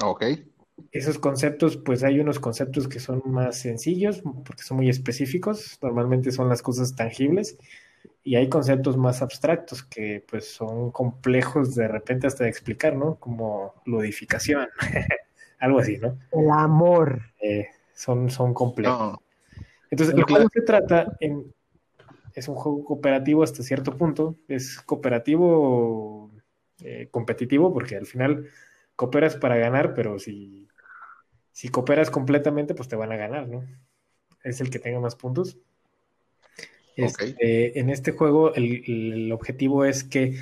Ok. 0.01 0.23
Esos 0.91 1.19
conceptos, 1.19 1.77
pues 1.77 2.03
hay 2.03 2.19
unos 2.19 2.39
conceptos 2.39 2.87
que 2.87 2.99
son 2.99 3.21
más 3.25 3.57
sencillos 3.57 4.21
porque 4.45 4.63
son 4.63 4.77
muy 4.77 4.89
específicos, 4.89 5.77
normalmente 5.81 6.31
son 6.31 6.49
las 6.49 6.61
cosas 6.61 6.95
tangibles, 6.95 7.57
y 8.23 8.35
hay 8.35 8.49
conceptos 8.49 8.97
más 8.97 9.21
abstractos 9.21 9.83
que 9.83 10.23
pues 10.29 10.45
son 10.53 10.91
complejos 10.91 11.75
de 11.75 11.87
repente 11.87 12.27
hasta 12.27 12.43
de 12.43 12.49
explicar, 12.49 12.95
¿no? 12.95 13.15
Como 13.15 13.73
ludificación, 13.85 14.67
algo 15.59 15.79
así, 15.79 15.97
¿no? 15.97 16.17
El 16.31 16.49
amor. 16.51 17.21
Eh, 17.41 17.67
son, 17.93 18.29
son 18.29 18.53
complejos. 18.53 18.99
No. 18.99 19.21
Entonces, 19.91 20.15
el 20.15 20.23
juego 20.23 20.47
se 20.53 20.61
trata 20.61 21.17
en. 21.19 21.53
Es 22.35 22.47
un 22.47 22.55
juego 22.55 22.85
cooperativo 22.85 23.43
hasta 23.43 23.63
cierto 23.63 23.97
punto. 23.97 24.35
Es 24.47 24.79
cooperativo 24.81 26.31
eh, 26.81 27.07
competitivo, 27.11 27.73
porque 27.73 27.97
al 27.97 28.05
final 28.05 28.47
cooperas 28.99 29.37
para 29.37 29.55
ganar, 29.55 29.93
pero 29.93 30.19
si, 30.19 30.67
si 31.53 31.69
cooperas 31.69 32.11
completamente, 32.11 32.75
pues 32.75 32.89
te 32.89 32.97
van 32.97 33.13
a 33.13 33.15
ganar, 33.15 33.47
¿no? 33.47 33.63
Es 34.43 34.59
el 34.59 34.69
que 34.69 34.77
tenga 34.77 34.99
más 34.99 35.15
puntos. 35.15 35.57
Este, 36.97 37.79
En 37.79 37.89
este 37.89 38.11
juego, 38.11 38.53
el, 38.55 38.83
el 38.85 39.31
objetivo 39.31 39.85
es 39.85 40.03
que 40.03 40.35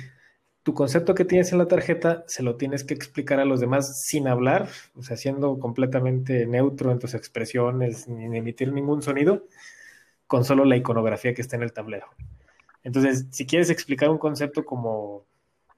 tu 0.64 0.74
concepto 0.74 1.14
que 1.14 1.24
tienes 1.24 1.52
en 1.52 1.58
la 1.58 1.68
tarjeta 1.68 2.24
se 2.26 2.42
lo 2.42 2.56
tienes 2.56 2.82
que 2.82 2.94
explicar 2.94 3.38
a 3.38 3.44
los 3.44 3.60
demás 3.60 4.02
sin 4.04 4.26
hablar, 4.26 4.68
o 4.96 5.04
sea, 5.04 5.16
siendo 5.16 5.60
completamente 5.60 6.44
neutro 6.44 6.90
en 6.90 6.98
tus 6.98 7.14
expresiones, 7.14 8.08
ni 8.08 8.36
emitir 8.36 8.72
ningún 8.72 9.02
sonido, 9.02 9.46
con 10.26 10.44
solo 10.44 10.64
la 10.64 10.76
iconografía 10.76 11.32
que 11.32 11.42
está 11.42 11.54
en 11.54 11.62
el 11.62 11.72
tablero. 11.72 12.08
Entonces, 12.82 13.28
si 13.30 13.46
quieres 13.46 13.70
explicar 13.70 14.10
un 14.10 14.18
concepto 14.18 14.64
como, 14.64 15.26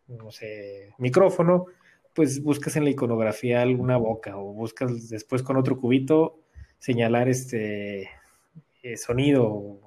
no 0.09 0.31
sé, 0.31 0.95
micrófono, 0.97 1.67
pues 2.15 2.43
buscas 2.43 2.77
en 2.77 2.85
la 2.85 2.91
iconografía 2.91 3.63
alguna 3.63 3.97
boca 3.97 4.37
o 4.37 4.53
buscas 4.53 5.09
después 5.09 5.43
con 5.43 5.57
otro 5.57 5.79
cubito 5.79 6.41
señalar 6.79 7.29
este 7.29 8.11
eh, 8.83 8.97
sonido 8.97 9.81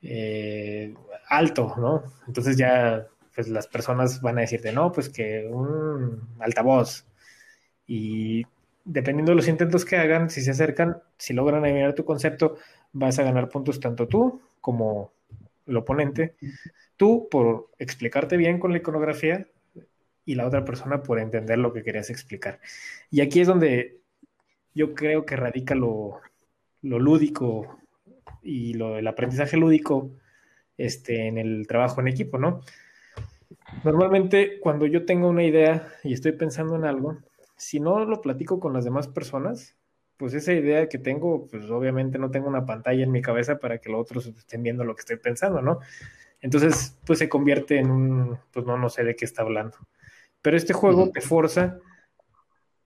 eh, 0.00 0.94
alto, 1.28 1.74
¿no? 1.78 2.04
Entonces 2.26 2.56
ya 2.56 3.06
pues 3.34 3.48
las 3.48 3.66
personas 3.66 4.20
van 4.20 4.38
a 4.38 4.42
decirte, 4.42 4.72
no, 4.72 4.92
pues 4.92 5.08
que 5.08 5.48
un 5.50 6.36
altavoz. 6.38 7.06
Y 7.86 8.44
dependiendo 8.84 9.32
de 9.32 9.36
los 9.36 9.48
intentos 9.48 9.84
que 9.84 9.96
hagan, 9.96 10.30
si 10.30 10.42
se 10.42 10.50
acercan, 10.50 11.02
si 11.16 11.32
logran 11.32 11.64
adivinar 11.64 11.94
tu 11.94 12.04
concepto, 12.04 12.56
vas 12.92 13.18
a 13.18 13.22
ganar 13.22 13.48
puntos 13.48 13.80
tanto 13.80 14.06
tú 14.06 14.40
como 14.60 15.12
el 15.66 15.76
oponente. 15.76 16.36
Tú 16.96 17.28
por 17.30 17.70
explicarte 17.78 18.36
bien 18.36 18.58
con 18.58 18.72
la 18.72 18.78
iconografía 18.78 19.46
y 20.24 20.34
la 20.34 20.46
otra 20.46 20.64
persona 20.64 21.02
por 21.02 21.18
entender 21.18 21.58
lo 21.58 21.72
que 21.72 21.82
querías 21.82 22.10
explicar. 22.10 22.60
Y 23.10 23.20
aquí 23.20 23.40
es 23.40 23.48
donde 23.48 24.00
yo 24.74 24.94
creo 24.94 25.26
que 25.26 25.36
radica 25.36 25.74
lo, 25.74 26.20
lo 26.82 26.98
lúdico 26.98 27.78
y 28.42 28.74
lo 28.74 28.94
del 28.94 29.06
aprendizaje 29.06 29.56
lúdico 29.56 30.10
este, 30.78 31.26
en 31.26 31.38
el 31.38 31.66
trabajo 31.66 32.00
en 32.00 32.08
equipo, 32.08 32.38
¿no? 32.38 32.60
Normalmente 33.84 34.58
cuando 34.60 34.86
yo 34.86 35.04
tengo 35.04 35.28
una 35.28 35.44
idea 35.44 35.88
y 36.02 36.12
estoy 36.12 36.32
pensando 36.32 36.76
en 36.76 36.84
algo, 36.84 37.18
si 37.56 37.80
no 37.80 38.04
lo 38.04 38.20
platico 38.20 38.58
con 38.58 38.72
las 38.72 38.84
demás 38.84 39.08
personas, 39.08 39.76
pues 40.16 40.34
esa 40.34 40.52
idea 40.52 40.88
que 40.88 40.98
tengo, 40.98 41.46
pues 41.48 41.68
obviamente 41.70 42.18
no 42.18 42.30
tengo 42.30 42.48
una 42.48 42.66
pantalla 42.66 43.02
en 43.02 43.10
mi 43.10 43.22
cabeza 43.22 43.58
para 43.58 43.78
que 43.78 43.90
los 43.90 44.00
otros 44.00 44.26
estén 44.26 44.62
viendo 44.62 44.84
lo 44.84 44.94
que 44.94 45.00
estoy 45.00 45.16
pensando, 45.16 45.62
¿no? 45.62 45.80
Entonces, 46.40 46.98
pues 47.06 47.18
se 47.20 47.28
convierte 47.28 47.78
en 47.78 47.90
un, 47.90 48.38
pues 48.52 48.66
no, 48.66 48.76
no 48.76 48.88
sé 48.88 49.04
de 49.04 49.14
qué 49.14 49.24
está 49.24 49.42
hablando. 49.42 49.76
Pero 50.42 50.56
este 50.56 50.72
juego 50.72 51.10
te 51.10 51.20
forza 51.20 51.78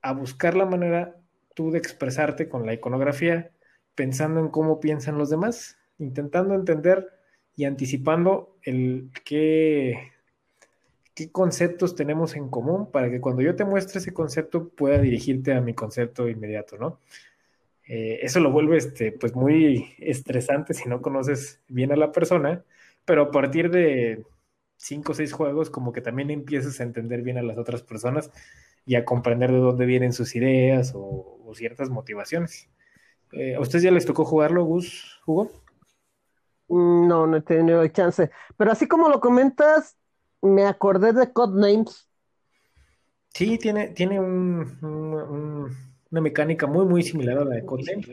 a 0.03 0.12
buscar 0.12 0.57
la 0.57 0.66
manera 0.66 1.16
tú 1.55 1.71
de 1.71 1.79
expresarte 1.79 2.49
con 2.49 2.66
la 2.66 2.75
iconografía, 2.75 3.51
pensando 3.95 4.40
en 4.40 4.49
cómo 4.49 4.79
piensan 4.79 5.19
los 5.19 5.31
demás, 5.31 5.79
intentando 5.99 6.55
entender 6.55 7.09
y 7.57 7.64
anticipando 7.64 8.57
el 8.62 9.11
qué, 9.25 10.12
qué 11.14 11.33
conceptos 11.33 11.97
tenemos 11.97 12.37
en 12.37 12.51
común 12.51 12.90
para 12.92 13.11
que 13.11 13.21
cuando 13.21 13.40
yo 13.40 13.57
te 13.57 13.64
muestre 13.64 13.99
ese 13.99 14.12
concepto 14.12 14.69
pueda 14.69 14.99
dirigirte 14.99 15.55
a 15.55 15.62
mi 15.62 15.73
concepto 15.73 16.29
inmediato, 16.29 16.77
¿no? 16.77 17.01
Eh, 17.88 18.19
eso 18.23 18.40
lo 18.40 18.51
vuelve 18.51 18.77
este, 18.77 19.12
pues 19.12 19.35
muy 19.35 19.95
estresante 19.99 20.75
si 20.75 20.88
no 20.88 21.01
conoces 21.01 21.62
bien 21.69 21.92
a 21.92 21.97
la 21.97 22.12
persona, 22.12 22.64
pero 23.05 23.23
a 23.23 23.31
partir 23.31 23.71
de 23.71 24.25
cinco 24.76 25.12
o 25.12 25.14
seis 25.14 25.32
juegos 25.32 25.70
como 25.70 25.92
que 25.92 26.00
también 26.00 26.30
empiezas 26.30 26.80
a 26.80 26.84
entender 26.84 27.22
bien 27.22 27.38
a 27.38 27.42
las 27.42 27.58
otras 27.58 27.82
personas 27.82 28.30
y 28.84 28.94
a 28.94 29.04
comprender 29.04 29.50
de 29.50 29.58
dónde 29.58 29.86
vienen 29.86 30.12
sus 30.12 30.36
ideas 30.36 30.92
o, 30.94 31.32
ciertas 31.54 31.88
motivaciones. 31.88 32.68
Eh, 33.32 33.54
¿A 33.54 33.60
ustedes 33.60 33.84
ya 33.84 33.90
les 33.90 34.04
tocó 34.04 34.24
jugarlo, 34.24 34.64
Gus, 34.64 35.20
Hugo? 35.24 35.50
Mm, 36.68 37.06
no, 37.06 37.26
no 37.26 37.36
he 37.36 37.40
tenido 37.40 37.86
chance. 37.88 38.30
Pero 38.56 38.72
así 38.72 38.86
como 38.86 39.08
lo 39.08 39.20
comentas, 39.20 39.96
me 40.42 40.66
acordé 40.66 41.12
de 41.12 41.32
Codenames. 41.32 42.08
Sí, 43.32 43.58
tiene, 43.58 43.88
tiene 43.88 44.18
un, 44.18 45.76
una 46.10 46.20
mecánica 46.20 46.66
muy, 46.66 46.84
muy 46.84 47.02
similar 47.02 47.38
a 47.38 47.44
la 47.44 47.54
de 47.54 47.64
Codenames. 47.64 48.08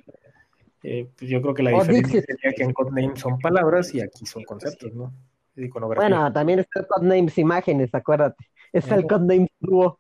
Eh, 0.84 1.10
pues 1.18 1.30
yo 1.30 1.42
creo 1.42 1.54
que 1.54 1.64
la 1.64 1.72
diferencia 1.72 2.22
sería 2.22 2.54
que 2.54 2.64
en 2.64 2.74
Codenames 2.74 3.20
son 3.20 3.40
palabras 3.40 3.94
y 3.96 4.02
aquí 4.02 4.26
son 4.26 4.44
conceptos, 4.44 4.94
¿no? 4.94 5.12
Bueno, 5.56 6.34
también 6.34 6.60
está 6.60 6.86
Codenames 6.88 7.38
Imágenes, 7.38 7.94
acuérdate. 7.94 8.50
Es 8.72 8.90
el 8.92 9.06
Codenames 9.06 9.52
Duo. 9.60 10.00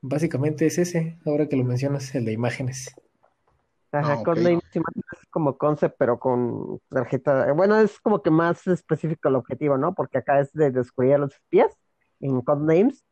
Básicamente 0.00 0.66
es 0.66 0.78
ese, 0.78 1.18
ahora 1.26 1.48
que 1.48 1.56
lo 1.56 1.64
mencionas, 1.64 2.14
el 2.14 2.24
de 2.24 2.32
imágenes. 2.32 2.94
Ajá, 3.90 4.14
ah, 4.14 4.22
Codenames 4.24 4.64
Imágenes 4.74 5.04
es 5.20 5.28
como 5.30 5.58
concept, 5.58 5.96
pero 5.98 6.18
con 6.18 6.80
tarjeta. 6.88 7.52
Bueno, 7.52 7.78
es 7.78 7.98
como 8.00 8.22
que 8.22 8.30
más 8.30 8.66
específico 8.66 9.28
el 9.28 9.36
objetivo, 9.36 9.76
¿no? 9.76 9.94
Porque 9.94 10.18
acá 10.18 10.40
es 10.40 10.52
de 10.52 10.70
descubrir 10.70 11.14
a 11.14 11.18
los 11.18 11.34
espías 11.34 11.76
en 12.20 12.40
Codenames. 12.40 13.04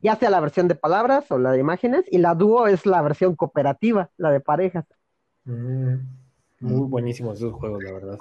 ya 0.00 0.16
sea 0.16 0.30
la 0.30 0.40
versión 0.40 0.68
de 0.68 0.74
palabras 0.74 1.30
o 1.30 1.38
la 1.38 1.52
de 1.52 1.60
imágenes, 1.60 2.04
y 2.10 2.18
la 2.18 2.34
dúo 2.34 2.66
es 2.66 2.84
la 2.84 3.00
versión 3.02 3.36
cooperativa, 3.36 4.10
la 4.16 4.30
de 4.30 4.40
parejas. 4.40 4.84
Mm, 5.44 6.19
muy 6.60 6.88
buenísimos 6.88 7.38
esos 7.38 7.52
juegos, 7.54 7.82
la 7.82 7.92
verdad. 7.92 8.18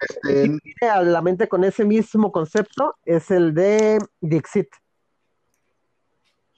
Este... 0.00 0.18
Que 0.22 0.48
viene 0.48 0.92
a 0.92 1.02
la 1.02 1.22
mente 1.22 1.48
con 1.48 1.64
ese 1.64 1.84
mismo 1.84 2.32
concepto 2.32 2.96
es 3.04 3.30
el 3.30 3.54
de 3.54 3.98
Dixit. 4.20 4.68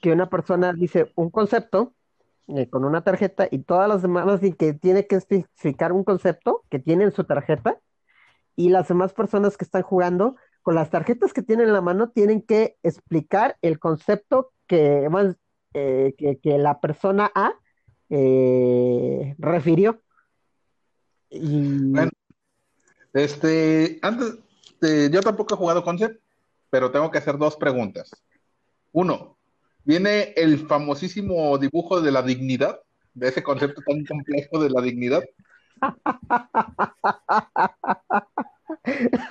Que 0.00 0.12
una 0.12 0.30
persona 0.30 0.72
dice 0.72 1.12
un 1.16 1.30
concepto 1.30 1.94
eh, 2.48 2.68
con 2.68 2.84
una 2.84 3.04
tarjeta 3.04 3.46
y 3.50 3.60
todas 3.60 3.88
las 3.88 4.02
demás 4.02 4.42
y 4.42 4.52
que 4.52 4.72
tiene 4.72 5.06
que 5.06 5.16
especificar 5.16 5.92
un 5.92 6.04
concepto 6.04 6.64
que 6.68 6.78
tiene 6.78 7.04
en 7.04 7.12
su 7.12 7.24
tarjeta 7.24 7.78
y 8.56 8.70
las 8.70 8.88
demás 8.88 9.12
personas 9.12 9.56
que 9.56 9.64
están 9.64 9.82
jugando 9.82 10.36
con 10.62 10.74
las 10.74 10.90
tarjetas 10.90 11.32
que 11.32 11.42
tienen 11.42 11.68
en 11.68 11.74
la 11.74 11.80
mano 11.80 12.10
tienen 12.10 12.42
que 12.42 12.76
explicar 12.82 13.56
el 13.62 13.78
concepto 13.78 14.52
que, 14.66 15.08
eh, 15.74 16.14
que, 16.18 16.58
la 16.58 16.80
persona 16.80 17.30
A 17.34 17.52
eh, 18.08 19.34
refirió. 19.38 20.02
Bueno, 21.30 22.10
este, 23.12 23.98
antes, 24.02 24.38
yo 25.10 25.20
tampoco 25.20 25.54
he 25.54 25.58
jugado 25.58 25.84
Concept, 25.84 26.20
pero 26.70 26.90
tengo 26.90 27.10
que 27.10 27.18
hacer 27.18 27.38
dos 27.38 27.56
preguntas. 27.56 28.10
Uno, 28.92 29.36
viene 29.84 30.32
el 30.36 30.66
famosísimo 30.66 31.56
dibujo 31.58 32.00
de 32.00 32.12
la 32.12 32.22
dignidad, 32.22 32.80
de 33.14 33.28
ese 33.28 33.42
concepto 33.42 33.82
tan 33.86 34.04
complejo 34.04 34.62
de 34.62 34.70
la 34.70 34.80
dignidad. 34.80 35.22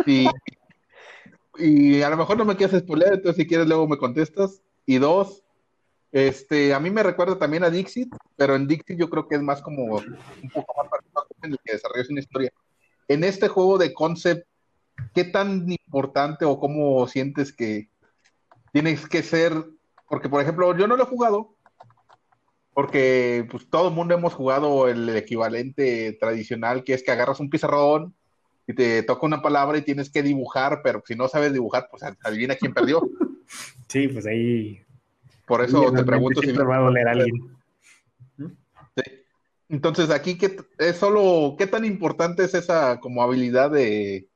Y, 0.06 0.28
y 1.58 2.02
a 2.02 2.10
lo 2.10 2.18
mejor 2.18 2.38
no 2.38 2.46
me 2.46 2.56
quieres 2.56 2.82
spoiler, 2.82 3.14
entonces 3.14 3.36
si 3.36 3.48
quieres 3.48 3.68
luego 3.68 3.88
me 3.88 3.98
contestas. 3.98 4.62
Y 4.86 4.98
dos, 4.98 5.44
este, 6.12 6.74
a 6.74 6.80
mí 6.80 6.90
me 6.90 7.04
recuerda 7.04 7.38
también 7.38 7.64
a 7.64 7.70
Dixit, 7.70 8.14
pero 8.36 8.56
en 8.56 8.68
Dixit 8.68 8.98
yo 8.98 9.10
creo 9.10 9.28
que 9.28 9.36
es 9.36 9.42
más 9.42 9.62
como 9.62 9.84
un 9.84 10.50
poco 10.54 10.74
más 10.82 10.90
en 11.44 11.52
el 11.52 11.60
que 11.64 11.74
desarrollas 11.74 12.10
una 12.10 12.20
historia. 12.20 12.52
En 13.08 13.24
este 13.24 13.48
juego 13.48 13.78
de 13.78 13.94
concept, 13.94 14.48
¿qué 15.14 15.24
tan 15.24 15.70
importante 15.70 16.46
o 16.46 16.60
cómo 16.60 17.08
sientes 17.08 17.54
que 17.54 17.90
tienes 18.72 19.08
que 19.08 19.24
ser 19.24 19.66
porque, 20.10 20.28
por 20.28 20.42
ejemplo, 20.42 20.76
yo 20.76 20.88
no 20.88 20.98
lo 20.98 21.04
he 21.04 21.08
jugado, 21.08 21.56
porque 22.74 23.48
pues 23.50 23.70
todo 23.70 23.90
el 23.90 23.94
mundo 23.94 24.16
hemos 24.16 24.34
jugado 24.34 24.88
el 24.88 25.08
equivalente 25.10 26.18
tradicional, 26.20 26.84
que 26.84 26.96
es 26.96 27.04
que 27.04 27.12
agarras 27.12 27.40
un 27.40 27.50
pizarrón 27.50 28.16
y 28.68 28.74
te 28.74 29.04
toca 29.04 29.26
una 29.26 29.42
palabra 29.42 29.78
y 29.78 29.84
tienes 29.84 30.10
que 30.10 30.24
dibujar, 30.24 30.82
pero 30.84 31.04
si 31.06 31.16
no 31.16 31.28
sabes 31.28 31.54
dibujar, 31.54 31.88
pues 31.92 32.04
adivina 32.24 32.56
quién 32.56 32.74
perdió. 32.74 33.08
Sí, 33.88 34.08
pues 34.08 34.26
ahí. 34.26 34.84
Por 35.48 35.64
eso 35.64 35.92
te 35.92 36.04
pregunto 36.04 36.42
si. 36.42 36.52
va 36.52 36.78
a 36.78 36.82
doler 36.82 37.08
a 37.08 37.12
alguien. 37.12 37.59
Entonces, 39.70 40.10
aquí, 40.10 40.38
¿qué, 40.38 40.58
es 40.80 40.98
solo, 40.98 41.56
¿qué 41.58 41.68
tan 41.68 41.86
importante 41.86 42.44
es 42.44 42.56
esa 42.56 43.00
como 43.00 43.22
habilidad 43.22 43.70
de. 43.70 44.28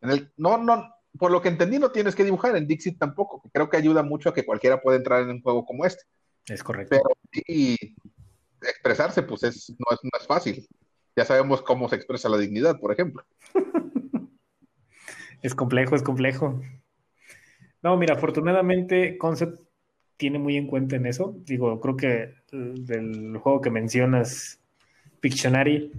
En 0.00 0.10
el, 0.10 0.32
no, 0.36 0.58
no, 0.58 0.92
por 1.16 1.30
lo 1.30 1.40
que 1.40 1.48
entendí, 1.48 1.78
no 1.78 1.92
tienes 1.92 2.16
que 2.16 2.24
dibujar 2.24 2.56
en 2.56 2.66
Dixit 2.66 2.98
tampoco, 2.98 3.42
creo 3.52 3.70
que 3.70 3.76
ayuda 3.76 4.02
mucho 4.02 4.30
a 4.30 4.34
que 4.34 4.44
cualquiera 4.44 4.80
pueda 4.80 4.96
entrar 4.96 5.22
en 5.22 5.30
un 5.30 5.42
juego 5.42 5.64
como 5.64 5.86
este. 5.86 6.02
Es 6.46 6.64
correcto. 6.64 6.96
Pero 6.96 7.16
sí, 7.30 7.76
expresarse, 8.62 9.22
pues 9.22 9.44
es, 9.44 9.70
no, 9.70 9.86
es, 9.94 10.00
no 10.02 10.10
es 10.20 10.26
fácil. 10.26 10.66
Ya 11.14 11.24
sabemos 11.24 11.62
cómo 11.62 11.88
se 11.88 11.96
expresa 11.96 12.28
la 12.28 12.38
dignidad, 12.38 12.80
por 12.80 12.92
ejemplo. 12.92 13.24
es 15.42 15.54
complejo, 15.54 15.94
es 15.94 16.02
complejo. 16.02 16.60
No, 17.82 17.96
mira, 17.96 18.14
afortunadamente 18.14 19.18
Concept 19.18 19.60
tiene 20.22 20.38
muy 20.38 20.56
en 20.56 20.68
cuenta 20.68 20.94
en 20.94 21.06
eso. 21.06 21.34
Digo, 21.44 21.80
creo 21.80 21.96
que 21.96 22.34
del 22.52 23.36
juego 23.38 23.60
que 23.60 23.70
mencionas, 23.70 24.60
Pictionary, 25.18 25.90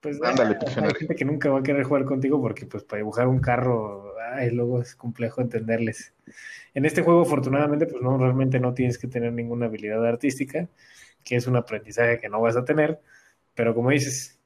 pues 0.00 0.18
Ándale, 0.22 0.56
hay 0.64 0.94
gente 0.98 1.14
que 1.14 1.26
nunca 1.26 1.50
va 1.50 1.58
a 1.58 1.62
querer 1.62 1.82
jugar 1.82 2.06
contigo 2.06 2.40
porque 2.40 2.64
pues 2.64 2.84
para 2.84 3.00
dibujar 3.00 3.28
un 3.28 3.38
carro 3.38 4.14
y 4.42 4.50
luego 4.50 4.80
es 4.80 4.96
complejo 4.96 5.42
entenderles. 5.42 6.14
En 6.72 6.86
este 6.86 7.02
juego, 7.02 7.20
afortunadamente, 7.20 7.84
pues 7.84 8.02
no, 8.02 8.16
realmente 8.16 8.58
no 8.60 8.72
tienes 8.72 8.96
que 8.96 9.08
tener 9.08 9.34
ninguna 9.34 9.66
habilidad 9.66 10.06
artística, 10.06 10.70
que 11.22 11.36
es 11.36 11.46
un 11.46 11.56
aprendizaje 11.56 12.18
que 12.18 12.30
no 12.30 12.40
vas 12.40 12.56
a 12.56 12.64
tener, 12.64 13.02
pero 13.54 13.74
como 13.74 13.90
dices, 13.90 14.40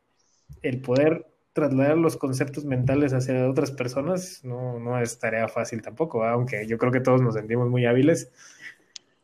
el 0.62 0.80
poder 0.80 1.24
trasladar 1.52 1.98
los 1.98 2.16
conceptos 2.16 2.64
mentales 2.64 3.12
hacia 3.12 3.48
otras 3.48 3.70
personas 3.70 4.40
no, 4.42 4.80
no 4.80 5.00
es 5.00 5.20
tarea 5.20 5.46
fácil 5.46 5.82
tampoco, 5.82 6.24
aunque 6.24 6.66
yo 6.66 6.78
creo 6.78 6.90
que 6.90 7.00
todos 7.00 7.22
nos 7.22 7.34
sentimos 7.34 7.68
muy 7.68 7.86
hábiles, 7.86 8.32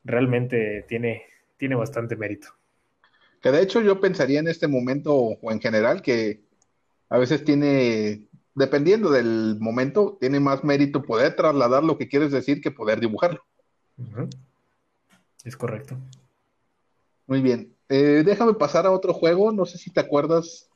realmente 0.07 0.85
tiene, 0.89 1.25
tiene 1.59 1.75
bastante 1.75 2.17
mérito. 2.17 2.49
Que 3.43 3.51
de 3.51 3.63
hecho 3.63 3.81
yo 3.81 4.01
pensaría 4.01 4.41
en 4.41 4.49
este 4.49 4.69
momento 4.69 5.15
o 5.15 5.53
en 5.53 5.61
general 5.61 6.01
que 6.01 6.41
a 7.09 7.19
veces 7.19 7.45
tiene, 7.45 8.27
dependiendo 8.55 9.11
del 9.11 9.57
momento, 9.61 10.17
tiene 10.21 10.41
más 10.41 10.65
mérito 10.65 11.03
poder 11.03 11.37
trasladar 11.37 11.85
lo 11.85 11.99
que 11.99 12.09
quieres 12.09 12.33
decir 12.33 12.61
que 12.61 12.71
poder 12.71 13.01
dibujarlo. 13.01 13.43
Es 15.45 15.57
correcto. 15.57 15.97
Muy 17.27 17.43
bien. 17.43 17.75
Eh, 17.89 18.23
déjame 18.25 18.55
pasar 18.55 18.87
a 18.87 18.91
otro 18.91 19.13
juego. 19.13 19.53
No 19.53 19.65
sé 19.65 19.79
si 19.79 19.91
te 19.91 20.01
acuerdas, 20.01 20.69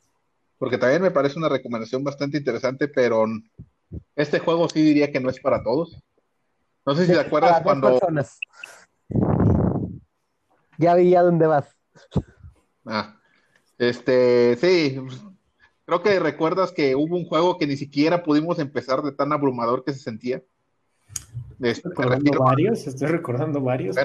porque 0.59 0.79
también 0.79 1.03
me 1.03 1.11
parece 1.11 1.39
una 1.39 1.49
recomendación 1.49 2.05
bastante 2.05 2.39
interesante, 2.39 2.87
pero 2.87 3.25
este 4.15 4.39
juego 4.39 4.69
sí 4.69 4.83
diría 4.83 5.11
que 5.11 5.21
no 5.21 5.31
es 5.31 5.41
para 5.41 5.63
todos. 5.63 6.01
No 6.87 6.95
sé 6.95 7.07
si 7.07 7.13
te 7.13 7.21
acuerdas 7.21 7.63
cuando. 7.63 7.99
Ya 10.79 10.95
vi 10.95 11.15
a 11.15 11.23
dónde 11.23 11.47
vas. 11.47 11.77
Ah, 12.87 13.19
este, 13.79 14.57
sí, 14.57 14.99
creo 15.85 16.03
que 16.03 16.19
recuerdas 16.19 16.73
que 16.73 16.95
hubo 16.97 17.17
un 17.17 17.27
juego 17.27 17.59
que 17.59 17.67
ni 17.67 17.77
siquiera 17.77 18.23
pudimos 18.23 18.59
empezar 18.59 19.03
de 19.03 19.13
tan 19.13 19.33
abrumador 19.33 19.85
que 19.85 19.93
se 19.93 20.01
sentía. 20.01 20.43
Este, 21.61 21.89
recordando 21.89 22.39
varios, 22.39 22.87
estoy 22.87 23.09
recordando 23.09 23.61
varios. 23.61 23.97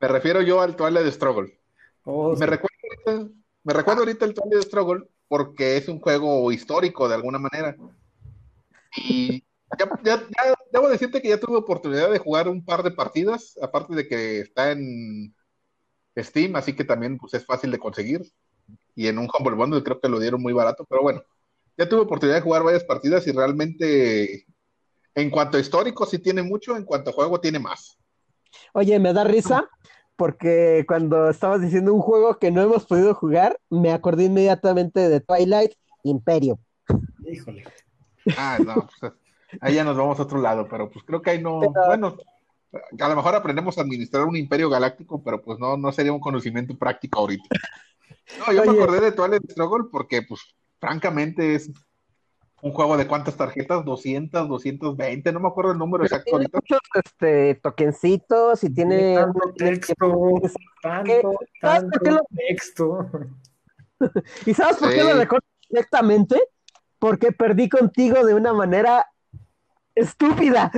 Me 0.00 0.08
refiero 0.08 0.42
yo 0.42 0.60
al 0.60 0.76
Twilight 0.76 1.12
Struggle. 1.12 1.58
Oh, 2.04 2.36
me, 2.36 2.46
recuerdo 2.46 2.76
ahorita, 2.88 3.32
me 3.64 3.72
recuerdo 3.72 4.00
ahorita 4.02 4.24
el 4.24 4.34
Twilight 4.34 4.64
Struggle 4.64 5.08
porque 5.28 5.76
es 5.76 5.88
un 5.88 5.98
juego 5.98 6.52
histórico 6.52 7.08
de 7.08 7.14
alguna 7.14 7.38
manera. 7.38 7.76
Y 8.96 9.44
ya, 10.04 10.22
debo 10.72 10.88
decirte 10.88 11.20
que 11.20 11.28
ya 11.28 11.38
tuve 11.38 11.58
oportunidad 11.58 12.10
de 12.10 12.18
jugar 12.18 12.48
un 12.48 12.64
par 12.64 12.82
de 12.82 12.90
partidas, 12.90 13.58
aparte 13.62 13.94
de 13.94 14.08
que 14.08 14.40
está 14.40 14.72
en 14.72 15.34
Steam, 16.16 16.56
así 16.56 16.74
que 16.74 16.84
también 16.84 17.18
pues, 17.18 17.34
es 17.34 17.44
fácil 17.44 17.70
de 17.70 17.78
conseguir. 17.78 18.22
Y 18.94 19.06
en 19.06 19.18
un 19.18 19.28
Humble 19.32 19.54
Bundle 19.54 19.82
creo 19.82 20.00
que 20.00 20.08
lo 20.08 20.18
dieron 20.18 20.40
muy 20.40 20.52
barato, 20.52 20.86
pero 20.88 21.02
bueno, 21.02 21.22
ya 21.76 21.88
tuve 21.88 22.00
oportunidad 22.00 22.36
de 22.36 22.42
jugar 22.42 22.62
varias 22.62 22.84
partidas 22.84 23.26
y 23.26 23.32
realmente 23.32 24.46
en 25.14 25.30
cuanto 25.30 25.58
a 25.58 25.60
histórico 25.60 26.06
sí 26.06 26.18
tiene 26.18 26.42
mucho, 26.42 26.76
en 26.76 26.84
cuanto 26.84 27.10
a 27.10 27.14
juego 27.14 27.40
tiene 27.40 27.58
más. 27.58 27.98
Oye, 28.72 28.98
me 28.98 29.12
da 29.12 29.24
risa 29.24 29.68
porque 30.16 30.84
cuando 30.88 31.28
estabas 31.28 31.60
diciendo 31.60 31.92
un 31.92 32.00
juego 32.00 32.38
que 32.38 32.50
no 32.50 32.62
hemos 32.62 32.86
podido 32.86 33.14
jugar, 33.14 33.58
me 33.68 33.92
acordé 33.92 34.24
inmediatamente 34.24 35.08
de 35.08 35.20
Twilight 35.20 35.72
Imperio. 36.02 36.58
Híjole. 37.26 37.64
Ah, 38.36 38.58
no, 38.64 38.88
pues 39.00 39.12
ahí 39.60 39.74
ya 39.74 39.84
nos 39.84 39.96
vamos 39.96 40.18
a 40.18 40.22
otro 40.22 40.40
lado, 40.40 40.66
pero 40.68 40.90
pues 40.90 41.04
creo 41.04 41.22
que 41.22 41.30
ahí 41.30 41.42
no, 41.42 41.60
bueno, 41.60 42.16
a 42.98 43.08
lo 43.08 43.16
mejor 43.16 43.34
aprendemos 43.34 43.76
a 43.76 43.82
administrar 43.82 44.24
un 44.24 44.36
imperio 44.36 44.70
galáctico, 44.70 45.22
pero 45.22 45.42
pues 45.42 45.58
no, 45.58 45.76
no 45.76 45.92
sería 45.92 46.12
un 46.12 46.20
conocimiento 46.20 46.76
práctico 46.76 47.20
ahorita. 47.20 47.56
No, 48.38 48.52
yo 48.52 48.64
me 48.64 48.82
acordé 48.82 49.00
de 49.00 49.12
Twilight 49.12 49.50
Struggle 49.50 49.88
porque, 49.90 50.22
pues, 50.22 50.40
francamente 50.80 51.54
es 51.54 51.70
un 52.62 52.72
juego 52.72 52.96
de 52.96 53.08
cuántas 53.08 53.36
tarjetas, 53.36 53.84
200, 53.84 54.48
220, 54.48 55.32
no 55.32 55.40
me 55.40 55.48
acuerdo 55.48 55.72
el 55.72 55.78
número 55.78 56.04
exacto 56.04 56.38
tiene. 56.38 56.46
Muchos 56.52 56.78
este, 56.94 57.56
tokencitos 57.56 58.62
y 58.62 58.72
tiene 58.72 59.16
tanto 59.16 59.52
texto, 59.56 60.40
tanto, 60.80 61.34
tanto 61.60 62.20
texto. 62.48 63.10
¿Y 64.46 64.54
sabes 64.54 64.76
por 64.76 64.90
qué 64.90 65.02
lo 65.02 65.14
recuerdo 65.14 65.46
directamente? 65.68 66.40
Porque 67.00 67.32
perdí 67.32 67.68
contigo 67.68 68.24
de 68.24 68.34
una 68.34 68.52
manera 68.52 69.11
estúpida. 69.94 70.70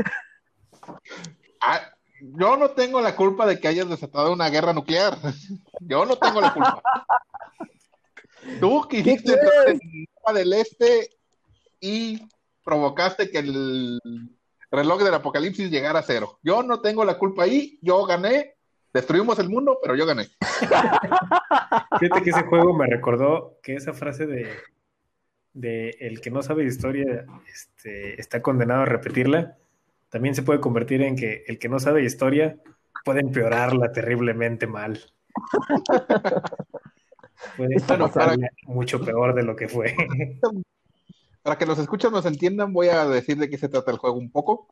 Ah, 1.60 1.80
yo 2.20 2.56
no 2.56 2.70
tengo 2.70 3.00
la 3.00 3.16
culpa 3.16 3.46
de 3.46 3.58
que 3.58 3.68
hayas 3.68 3.88
desatado 3.88 4.32
una 4.32 4.48
guerra 4.48 4.72
nuclear. 4.72 5.16
Yo 5.80 6.04
no 6.06 6.16
tengo 6.16 6.40
la 6.40 6.52
culpa. 6.52 6.82
Tú 8.60 8.86
quisiste 8.88 9.32
entrar 9.32 9.68
en 9.68 9.80
Europa 9.82 10.32
del 10.34 10.52
Este 10.52 11.10
y 11.80 12.28
provocaste 12.62 13.30
que 13.30 13.38
el 13.38 14.00
reloj 14.70 15.02
del 15.02 15.14
apocalipsis 15.14 15.70
llegara 15.70 16.00
a 16.00 16.02
cero. 16.02 16.38
Yo 16.42 16.62
no 16.62 16.80
tengo 16.80 17.04
la 17.04 17.18
culpa 17.18 17.44
ahí, 17.44 17.78
yo 17.80 18.04
gané, 18.04 18.56
destruimos 18.92 19.38
el 19.38 19.48
mundo, 19.48 19.78
pero 19.82 19.94
yo 19.94 20.06
gané. 20.06 20.28
Fíjate 22.00 22.22
que 22.22 22.30
ese 22.30 22.42
juego 22.44 22.74
me 22.74 22.86
recordó 22.86 23.58
que 23.62 23.76
esa 23.76 23.92
frase 23.92 24.26
de, 24.26 24.50
de 25.54 25.90
el 26.00 26.20
que 26.20 26.30
no 26.30 26.42
sabe 26.42 26.64
historia 26.64 27.24
este, 27.52 28.20
está 28.20 28.42
condenado 28.42 28.82
a 28.82 28.86
repetirla, 28.86 29.56
también 30.10 30.34
se 30.34 30.42
puede 30.42 30.60
convertir 30.60 31.02
en 31.02 31.16
que 31.16 31.44
el 31.46 31.58
que 31.58 31.68
no 31.68 31.78
sabe 31.78 32.04
historia 32.04 32.56
puede 33.04 33.20
empeorarla 33.20 33.92
terriblemente 33.92 34.66
mal. 34.66 35.00
puede 37.56 37.76
estar 37.76 38.00
mucho 38.66 39.04
peor 39.04 39.34
de 39.34 39.42
lo 39.42 39.56
que 39.56 39.68
fue. 39.68 39.94
Para 41.42 41.58
que 41.58 41.66
los 41.66 41.78
escuchas 41.78 42.10
nos 42.10 42.26
entiendan, 42.26 42.72
voy 42.72 42.88
a 42.88 43.06
decir 43.06 43.36
de 43.38 43.50
qué 43.50 43.58
se 43.58 43.68
trata 43.68 43.90
el 43.90 43.98
juego 43.98 44.16
un 44.16 44.30
poco. 44.30 44.68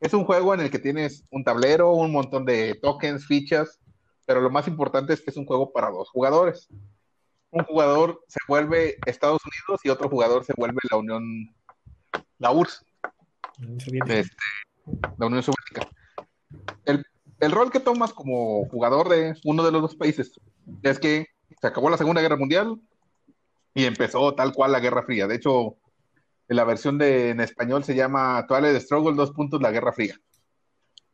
Es 0.00 0.14
un 0.14 0.24
juego 0.24 0.54
en 0.54 0.60
el 0.60 0.70
que 0.70 0.78
tienes 0.78 1.24
un 1.30 1.42
tablero, 1.42 1.92
un 1.92 2.12
montón 2.12 2.44
de 2.44 2.74
tokens, 2.74 3.26
fichas, 3.26 3.80
pero 4.26 4.40
lo 4.40 4.50
más 4.50 4.68
importante 4.68 5.12
es 5.12 5.20
que 5.20 5.30
es 5.30 5.36
un 5.36 5.46
juego 5.46 5.72
para 5.72 5.90
dos 5.90 6.10
jugadores. 6.10 6.68
Un 7.56 7.64
jugador 7.64 8.22
se 8.28 8.38
vuelve 8.46 8.98
Estados 9.06 9.40
Unidos 9.46 9.80
y 9.82 9.88
otro 9.88 10.10
jugador 10.10 10.44
se 10.44 10.52
vuelve 10.54 10.78
la 10.90 10.98
Unión, 10.98 11.24
la 12.38 12.50
URSS, 12.50 12.84
este, 13.78 14.24
la 15.16 15.26
Unión 15.26 15.42
Soviética. 15.42 15.88
El, 16.84 17.02
el 17.40 17.52
rol 17.52 17.70
que 17.70 17.80
tomas 17.80 18.12
como 18.12 18.66
jugador 18.68 19.08
de 19.08 19.34
uno 19.44 19.64
de 19.64 19.72
los 19.72 19.80
dos 19.80 19.96
países 19.96 20.38
es 20.82 20.98
que 20.98 21.28
se 21.58 21.66
acabó 21.66 21.88
la 21.88 21.96
Segunda 21.96 22.20
Guerra 22.20 22.36
Mundial 22.36 22.78
y 23.72 23.86
empezó 23.86 24.34
tal 24.34 24.52
cual 24.52 24.72
la 24.72 24.80
Guerra 24.80 25.04
Fría. 25.04 25.26
De 25.26 25.36
hecho, 25.36 25.78
la 26.48 26.64
versión 26.64 26.98
de, 26.98 27.30
en 27.30 27.40
español 27.40 27.84
se 27.84 27.94
llama 27.94 28.44
Twilight 28.46 28.82
Struggle, 28.82 29.16
dos 29.16 29.30
puntos, 29.30 29.62
la 29.62 29.70
Guerra 29.70 29.94
Fría. 29.94 30.20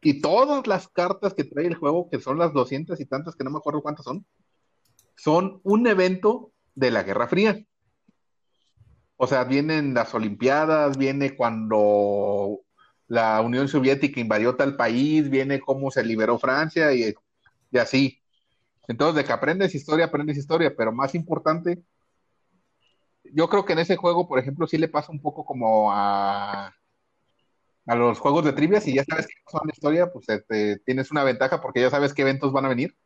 Y 0.01 0.21
todas 0.21 0.67
las 0.67 0.89
cartas 0.89 1.35
que 1.35 1.45
trae 1.45 1.69
el 1.69 1.77
juego, 1.77 2.11
que 2.11 2.19
son 2.19 2.37
las 2.37 2.53
doscientas 2.53 2.99
y 2.99 3.07
tantas, 3.07 3.37
que 3.37 3.45
no 3.45 3.51
me 3.51 3.59
acuerdo 3.59 3.81
cuántas 3.81 4.05
son, 4.05 4.27
son 5.23 5.61
un 5.63 5.87
evento 5.87 6.51
de 6.75 6.91
la 6.91 7.05
Guerra 7.05 7.29
Fría. 7.29 7.65
O 9.17 9.29
sea, 9.29 9.45
vienen 9.45 9.95
las 9.95 10.13
Olimpiadas, 10.15 10.99
viene 10.99 11.37
cuando 11.37 12.59
la 13.07 13.41
Unión 13.41 13.69
Soviética 13.69 14.19
invadió 14.19 14.57
tal 14.57 14.75
país, 14.75 15.31
viene 15.31 15.61
cómo 15.61 15.93
se 15.93 16.03
liberó 16.05 16.41
Francia 16.41 16.93
y, 16.93 17.15
así. 17.79 18.21
Entonces, 18.89 19.15
de 19.15 19.25
que 19.25 19.33
aprendes 19.33 19.77
historia, 19.77 20.07
aprendes 20.07 20.39
historia, 20.39 20.75
pero 20.77 20.93
más 20.93 21.15
importante 21.15 21.81
yo 23.33 23.49
creo 23.49 23.65
que 23.65 23.75
en 23.75 23.79
ese 23.79 23.95
juego, 23.95 24.27
por 24.27 24.41
ejemplo, 24.41 24.67
sí 24.67 24.77
le 24.77 24.89
pasa 24.89 25.13
un 25.13 25.23
poco 25.23 25.45
como 25.45 25.93
a, 25.93 26.75
a 27.87 27.95
los 27.95 28.19
juegos 28.19 28.45
de 28.45 28.53
trivia, 28.53 28.81
si 28.81 28.93
ya 28.93 29.05
sabes 29.05 29.29
qué 29.29 29.35
son 29.49 29.61
la 29.65 29.73
historia, 29.73 30.13
pues 30.13 30.29
este, 30.29 30.81
tienes 30.81 31.13
una 31.13 31.23
ventaja 31.23 31.61
porque 31.63 31.81
ya 31.81 31.91
sabes 31.91 32.13
qué 32.13 32.23
eventos 32.23 32.53
van 32.53 32.65
a 32.65 32.69
venir, 32.69 32.97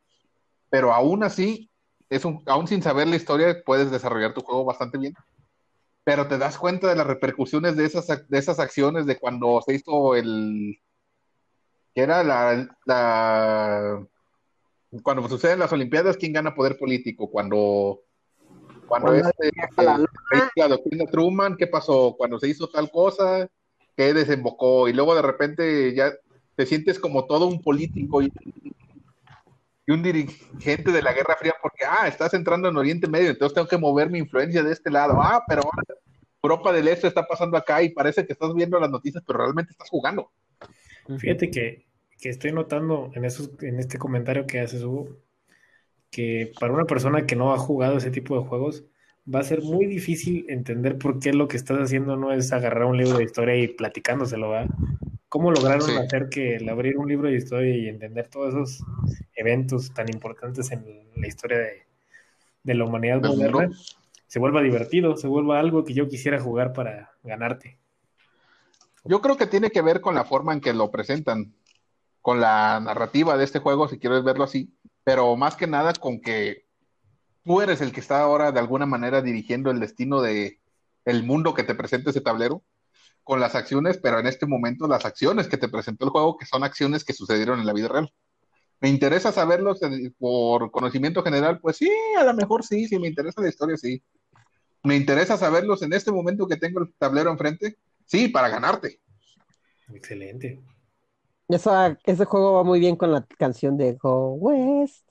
pero 0.69 0.93
aún 0.93 1.23
así, 1.23 1.69
es 2.09 2.25
un, 2.25 2.43
aún 2.45 2.67
sin 2.67 2.81
saber 2.81 3.07
la 3.07 3.15
historia, 3.15 3.61
puedes 3.65 3.91
desarrollar 3.91 4.33
tu 4.33 4.41
juego 4.41 4.65
bastante 4.65 4.97
bien, 4.97 5.13
pero 6.03 6.27
te 6.27 6.37
das 6.37 6.57
cuenta 6.57 6.87
de 6.87 6.95
las 6.95 7.07
repercusiones 7.07 7.75
de 7.75 7.85
esas, 7.85 8.07
de 8.07 8.37
esas 8.37 8.59
acciones, 8.59 9.05
de 9.05 9.17
cuando 9.19 9.61
se 9.65 9.75
hizo 9.75 10.15
el... 10.15 10.79
que 11.93 12.01
era 12.01 12.23
la, 12.23 12.67
la 12.85 14.07
cuando 15.03 15.27
suceden 15.27 15.59
las 15.59 15.73
Olimpiadas, 15.73 16.17
¿quién 16.17 16.33
gana 16.33 16.55
poder 16.55 16.77
político? 16.77 17.29
Cuando 17.29 18.01
cuando, 18.87 19.13
este, 19.13 19.51
la, 20.55 20.67
doctrina 20.67 21.05
Truman, 21.11 21.57
¿qué 21.57 21.67
pasó? 21.67 22.15
Cuando 22.17 22.39
se 22.39 22.47
hizo 22.47 22.69
tal 22.69 22.89
cosa, 22.89 23.47
¿qué 23.95 24.13
desembocó? 24.13 24.87
Y 24.87 24.93
luego 24.93 25.13
de 25.13 25.21
repente 25.21 25.93
ya 25.93 26.13
te 26.55 26.65
sientes 26.65 26.97
como 26.97 27.25
todo 27.25 27.47
un 27.47 27.61
político 27.61 28.21
y, 28.21 28.31
un 29.93 30.03
dirigente 30.03 30.91
de 30.91 31.01
la 31.01 31.13
Guerra 31.13 31.35
Fría 31.39 31.53
porque, 31.61 31.85
ah, 31.85 32.07
estás 32.07 32.33
entrando 32.33 32.67
en 32.67 32.77
Oriente 32.77 33.07
Medio, 33.07 33.29
entonces 33.29 33.55
tengo 33.55 33.67
que 33.67 33.77
mover 33.77 34.09
mi 34.09 34.19
influencia 34.19 34.63
de 34.63 34.73
este 34.73 34.91
lado. 34.91 35.21
Ah, 35.21 35.43
pero 35.47 35.61
ahora 35.63 35.83
Europa 36.43 36.71
del 36.71 36.87
Este 36.87 37.07
está 37.07 37.25
pasando 37.25 37.57
acá 37.57 37.81
y 37.81 37.89
parece 37.89 38.25
que 38.25 38.33
estás 38.33 38.53
viendo 38.53 38.79
las 38.79 38.89
noticias, 38.89 39.23
pero 39.25 39.39
realmente 39.39 39.71
estás 39.71 39.89
jugando. 39.89 40.31
Fíjate 41.17 41.49
que, 41.49 41.85
que 42.19 42.29
estoy 42.29 42.51
notando 42.51 43.11
en, 43.13 43.25
esos, 43.25 43.51
en 43.61 43.79
este 43.79 43.97
comentario 43.97 44.45
que 44.45 44.59
haces, 44.59 44.83
Hugo, 44.83 45.17
que 46.09 46.51
para 46.59 46.73
una 46.73 46.85
persona 46.85 47.25
que 47.25 47.35
no 47.35 47.53
ha 47.53 47.57
jugado 47.57 47.97
ese 47.97 48.11
tipo 48.11 48.37
de 48.39 48.45
juegos 48.45 48.85
va 49.33 49.39
a 49.39 49.43
ser 49.43 49.61
muy 49.61 49.85
difícil 49.85 50.45
entender 50.49 50.97
por 50.97 51.19
qué 51.19 51.33
lo 51.33 51.47
que 51.47 51.57
estás 51.57 51.77
haciendo 51.79 52.15
no 52.15 52.31
es 52.31 52.51
agarrar 52.53 52.85
un 52.85 52.97
libro 52.97 53.17
de 53.17 53.25
historia 53.25 53.55
y 53.55 53.67
platicándoselo, 53.67 54.49
¿va? 54.49 54.67
¿Cómo 55.29 55.51
lograron 55.51 55.89
hacer 55.97 56.29
que 56.29 56.55
el 56.55 56.69
abrir 56.69 56.97
un 56.97 57.07
libro 57.07 57.27
de 57.27 57.35
historia 57.35 57.75
y 57.75 57.89
entender 57.89 58.29
todos 58.29 58.53
esos 58.53 58.83
eventos 59.35 59.93
tan 59.93 60.09
importantes 60.09 60.71
en 60.71 60.85
la 61.15 61.27
historia 61.27 61.57
de, 62.63 62.73
la 62.73 62.85
humanidad 62.85 63.21
moderna 63.21 63.69
se 64.27 64.39
vuelva 64.39 64.61
divertido, 64.61 65.15
se 65.15 65.27
vuelva 65.27 65.59
algo 65.59 65.83
que 65.83 65.93
yo 65.93 66.07
quisiera 66.07 66.39
jugar 66.39 66.73
para 66.73 67.11
ganarte. 67.23 67.79
Yo 69.05 69.21
creo 69.21 69.37
que 69.37 69.47
tiene 69.47 69.69
que 69.69 69.81
ver 69.81 70.01
con 70.01 70.15
la 70.15 70.25
forma 70.25 70.53
en 70.53 70.59
que 70.59 70.73
lo 70.73 70.91
presentan, 70.91 71.53
con 72.21 72.41
la 72.41 72.79
narrativa 72.81 73.37
de 73.37 73.45
este 73.45 73.59
juego, 73.59 73.87
si 73.87 73.99
quieres 73.99 74.23
verlo 74.23 74.43
así, 74.43 74.73
pero 75.05 75.35
más 75.37 75.55
que 75.55 75.65
nada 75.65 75.93
con 75.93 76.19
que 76.19 76.65
tú 77.45 77.61
eres 77.61 77.79
el 77.79 77.93
que 77.93 78.01
está 78.01 78.19
ahora 78.19 78.51
de 78.51 78.59
alguna 78.59 78.85
manera 78.85 79.21
dirigiendo 79.21 79.71
el 79.71 79.79
destino 79.79 80.21
de 80.21 80.59
el 81.05 81.23
mundo 81.23 81.53
que 81.53 81.63
te 81.63 81.73
presenta 81.73 82.09
ese 82.09 82.19
tablero 82.19 82.63
con 83.27 83.41
las 83.41 83.55
acciones, 83.55 83.97
pero 83.97 84.19
en 84.19 84.25
este 84.25 84.45
momento 84.45 84.87
las 84.87 85.03
acciones 85.03 85.49
que 85.49 85.57
te 85.57 85.67
presentó 85.67 86.05
el 86.05 86.11
juego, 86.11 86.37
que 86.37 86.45
son 86.45 86.63
acciones 86.63 87.03
que 87.03 87.11
sucedieron 87.11 87.59
en 87.59 87.65
la 87.65 87.73
vida 87.73 87.89
real. 87.89 88.09
¿Me 88.79 88.87
interesa 88.87 89.33
saberlos 89.33 89.81
por 90.17 90.71
conocimiento 90.71 91.21
general? 91.23 91.59
Pues 91.59 91.75
sí, 91.75 91.91
a 92.17 92.23
lo 92.23 92.33
mejor 92.33 92.63
sí, 92.63 92.87
sí, 92.87 92.97
me 92.97 93.09
interesa 93.09 93.41
la 93.41 93.49
historia, 93.49 93.75
sí. 93.75 94.01
¿Me 94.81 94.95
interesa 94.95 95.35
saberlos 95.35 95.81
en 95.81 95.91
este 95.91 96.09
momento 96.09 96.47
que 96.47 96.55
tengo 96.55 96.79
el 96.79 96.93
tablero 96.97 97.29
enfrente? 97.29 97.77
Sí, 98.05 98.29
para 98.29 98.47
ganarte. 98.47 99.01
Excelente. 99.93 100.61
ese 101.49 102.25
juego 102.25 102.53
va 102.53 102.63
muy 102.63 102.79
bien 102.79 102.95
con 102.95 103.11
la 103.11 103.25
canción 103.37 103.75
de 103.75 103.95
Go 103.95 104.35
West. 104.35 105.05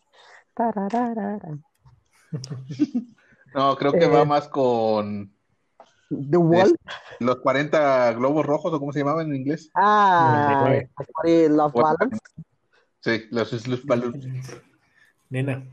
no, 3.55 3.77
creo 3.77 3.93
que 3.93 4.07
va 4.07 4.23
eh, 4.23 4.27
más 4.27 4.49
con 4.49 5.36
The 6.09 6.37
Wall. 6.37 6.77
Los 7.21 7.37
40 7.37 8.13
globos 8.13 8.47
rojos, 8.47 8.73
o 8.73 8.79
cómo 8.79 8.93
se 8.93 9.01
llamaban 9.01 9.29
en 9.29 9.37
inglés. 9.37 9.71
Ah, 9.75 10.71
Love 11.25 11.73
Balance. 11.73 12.19
Sí, 13.01 13.25
los 13.31 13.67
Love 13.67 13.85
Balance. 13.85 14.63
Nena. 15.31 15.67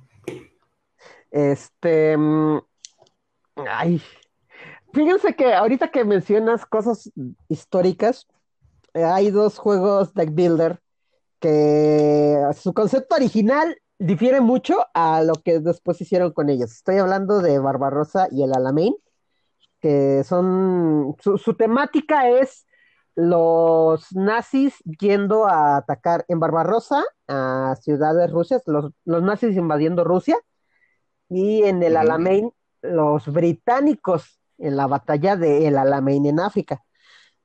Este. 1.30 2.18
Mm, 2.18 2.60
ay. 3.68 4.02
Fíjense 4.94 5.36
que 5.36 5.54
ahorita 5.54 5.90
que 5.90 6.06
mencionas 6.06 6.66
cosas 6.66 7.12
históricas, 7.50 8.28
hay 8.94 9.32
dos 9.32 9.58
juegos 9.58 10.14
Deck 10.14 10.34
Builder 10.34 10.80
que 11.40 12.38
su 12.56 12.74
concepto 12.74 13.16
original 13.16 13.76
difiere 13.98 14.40
mucho 14.40 14.86
a 14.94 15.24
lo 15.24 15.34
que 15.34 15.60
después 15.60 16.00
hicieron 16.00 16.32
con 16.32 16.50
ellos. 16.50 16.72
Estoy 16.72 16.98
hablando 16.98 17.42
de 17.42 17.60
Barbarossa 17.60 18.28
y 18.32 18.44
el 18.44 18.54
Alamein 18.54 18.96
que 19.84 20.24
son, 20.24 21.18
su, 21.20 21.54
temática 21.56 22.30
es 22.30 22.66
los 23.16 24.16
nazis 24.16 24.78
yendo 24.98 25.46
a 25.46 25.76
atacar 25.76 26.24
en 26.30 26.40
Barbarossa 26.40 27.04
a 27.28 27.76
ciudades 27.82 28.32
rusas, 28.32 28.64
los, 28.66 28.94
nazis 29.04 29.58
invadiendo 29.58 30.06
Rusia, 30.06 30.38
y 31.28 31.64
en 31.64 31.84
el 31.84 31.98
Alamein 31.98 32.50
los 32.82 33.28
británicos 33.28 34.40
en 34.58 34.78
la 34.78 34.88
batalla 34.88 35.36
de 35.36 35.68
el 35.68 35.78
Alamein 35.78 36.28
en 36.28 36.40
África. 36.40 36.82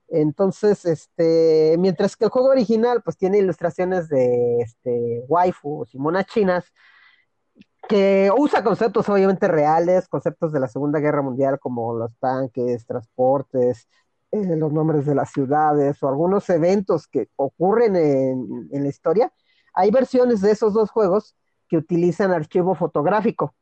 Entonces, 0.07 0.85
este, 0.85 1.75
mientras 1.77 2.17
que 2.17 2.27
el 2.27 2.31
juego 2.31 2.51
original 2.51 3.03
pues 3.03 3.17
tiene 3.17 3.39
ilustraciones 3.39 4.09
de 4.09 4.61
este, 4.61 5.25
waifus 5.27 5.93
y 5.93 5.99
monas 5.99 6.27
chinas, 6.27 6.73
que 7.89 8.31
usa 8.37 8.63
conceptos 8.63 9.09
obviamente 9.09 9.49
reales, 9.49 10.09
conceptos 10.09 10.53
de 10.53 10.61
la 10.61 10.69
Segunda 10.69 11.01
Guerra 11.01 11.23
Mundial 11.23 11.59
como 11.59 11.95
los 11.95 12.17
tanques, 12.19 12.87
transportes, 12.87 13.89
eh, 14.31 14.57
los 14.57 14.73
nombres 14.73 15.07
de 15.07 15.15
las 15.15 15.31
ciudades 15.33 16.03
o 16.03 16.09
algunos 16.09 16.49
eventos 16.51 17.07
que 17.09 17.29
ocurren 17.37 17.97
en, 17.97 18.83
la 18.83 18.89
historia. 18.89 19.33
Hay 19.75 19.91
versiones 19.91 20.43
de 20.43 20.51
esos 20.51 20.75
dos 20.75 20.91
juegos 20.91 21.35
que 21.69 21.79
utilizan 21.79 22.31
archivo 22.33 22.75
fotográfico 22.75 23.55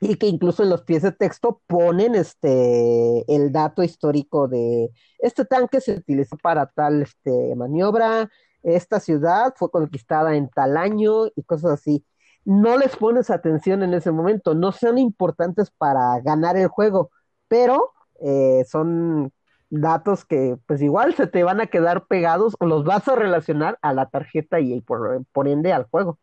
y 0.00 0.16
que 0.16 0.26
incluso 0.26 0.62
en 0.62 0.70
los 0.70 0.82
pies 0.82 1.02
de 1.02 1.12
texto 1.12 1.62
ponen 1.66 2.14
este 2.14 3.24
el 3.34 3.50
dato 3.52 3.82
histórico 3.82 4.46
de 4.46 4.90
este 5.18 5.46
tanque 5.46 5.80
se 5.80 5.94
utilizó 5.94 6.36
para 6.36 6.66
tal 6.66 7.02
este, 7.02 7.54
maniobra, 7.56 8.30
esta 8.62 9.00
ciudad 9.00 9.54
fue 9.56 9.70
conquistada 9.70 10.36
en 10.36 10.48
tal 10.50 10.76
año 10.76 11.26
y 11.34 11.42
cosas 11.44 11.72
así 11.72 12.04
no 12.46 12.78
les 12.78 12.96
pones 12.96 13.28
atención 13.28 13.82
en 13.82 13.92
ese 13.92 14.12
momento, 14.12 14.54
no 14.54 14.70
son 14.70 14.98
importantes 14.98 15.70
para 15.70 16.20
ganar 16.20 16.56
el 16.56 16.68
juego, 16.68 17.10
pero 17.48 17.92
eh, 18.22 18.64
son 18.68 19.32
datos 19.68 20.24
que 20.24 20.56
pues 20.64 20.80
igual 20.80 21.14
se 21.16 21.26
te 21.26 21.42
van 21.42 21.60
a 21.60 21.66
quedar 21.66 22.06
pegados 22.06 22.56
o 22.60 22.66
los 22.66 22.84
vas 22.84 23.08
a 23.08 23.16
relacionar 23.16 23.78
a 23.82 23.92
la 23.92 24.08
tarjeta 24.10 24.60
y 24.60 24.80
por, 24.80 25.24
por 25.32 25.48
ende 25.48 25.72
al 25.72 25.84
juego. 25.84 26.20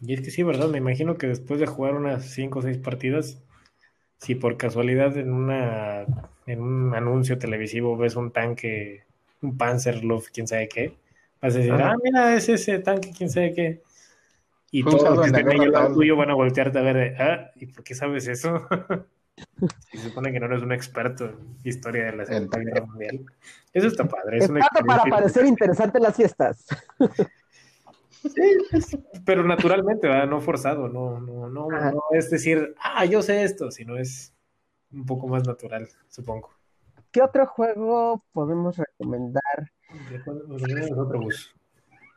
Y 0.00 0.14
es 0.14 0.20
que 0.20 0.32
sí, 0.32 0.42
¿verdad? 0.42 0.68
Me 0.68 0.78
imagino 0.78 1.16
que 1.16 1.28
después 1.28 1.60
de 1.60 1.66
jugar 1.66 1.94
unas 1.94 2.24
5 2.24 2.58
o 2.58 2.62
6 2.62 2.78
partidas, 2.78 3.40
si 4.18 4.34
por 4.34 4.56
casualidad 4.56 5.16
en 5.16 5.32
una 5.32 6.06
en 6.46 6.60
un 6.60 6.94
anuncio 6.94 7.38
televisivo 7.38 7.96
ves 7.96 8.16
un 8.16 8.32
tanque, 8.32 9.04
un 9.42 9.56
Panzerluft, 9.56 10.30
quién 10.32 10.48
sabe 10.48 10.68
qué, 10.68 10.96
vas 11.40 11.54
a 11.54 11.58
decir, 11.58 11.72
ah, 11.72 11.94
mira, 12.02 12.34
es 12.34 12.48
ese 12.48 12.80
tanque, 12.80 13.12
quién 13.16 13.30
sabe 13.30 13.54
qué. 13.54 13.82
Y 14.70 14.84
todos 14.84 15.02
los 15.02 15.20
que 15.20 15.26
estén 15.26 15.48
ahí 15.48 15.60
al 15.60 15.72
lado 15.72 15.94
tuyo 15.94 16.16
van 16.16 16.30
a 16.30 16.34
voltearte 16.34 16.78
a 16.78 16.82
ver, 16.82 17.20
ah, 17.20 17.50
¿y 17.56 17.66
por 17.66 17.84
qué 17.84 17.94
sabes 17.94 18.28
eso? 18.28 18.66
se 19.92 19.98
supone 19.98 20.32
que 20.32 20.40
no 20.40 20.46
eres 20.46 20.62
un 20.62 20.72
experto 20.72 21.26
en 21.26 21.56
historia 21.64 22.06
de 22.06 22.16
la 22.16 22.26
Segunda 22.26 22.58
Guerra 22.58 22.86
Mundial. 22.86 23.24
Eso 23.72 23.86
está 23.86 24.04
padre. 24.04 24.38
Es 24.38 24.50
para 24.86 25.04
parecer 25.04 25.46
interesante 25.46 25.98
en 25.98 26.04
las 26.04 26.16
fiestas. 26.16 26.66
Sí, 28.20 28.98
pero 29.24 29.44
naturalmente, 29.44 30.08
¿verdad? 30.08 30.26
no 30.26 30.40
forzado, 30.40 30.88
no, 30.88 31.20
no, 31.20 31.48
no, 31.48 31.68
no, 31.68 32.00
es 32.10 32.28
decir, 32.28 32.74
ah, 32.82 33.04
yo 33.04 33.22
sé 33.22 33.44
esto, 33.44 33.70
sino 33.70 33.96
es 33.96 34.34
un 34.92 35.06
poco 35.06 35.28
más 35.28 35.46
natural, 35.46 35.88
supongo. 36.08 36.50
¿Qué 37.12 37.22
otro 37.22 37.46
juego 37.46 38.24
podemos 38.32 38.76
recomendar? 38.76 39.70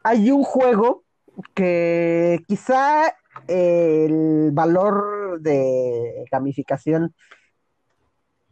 Hay 0.03 0.31
un 0.31 0.43
juego 0.43 1.03
que 1.53 2.43
quizá 2.47 3.13
el 3.47 4.51
valor 4.51 5.41
de 5.41 6.25
gamificación 6.31 7.13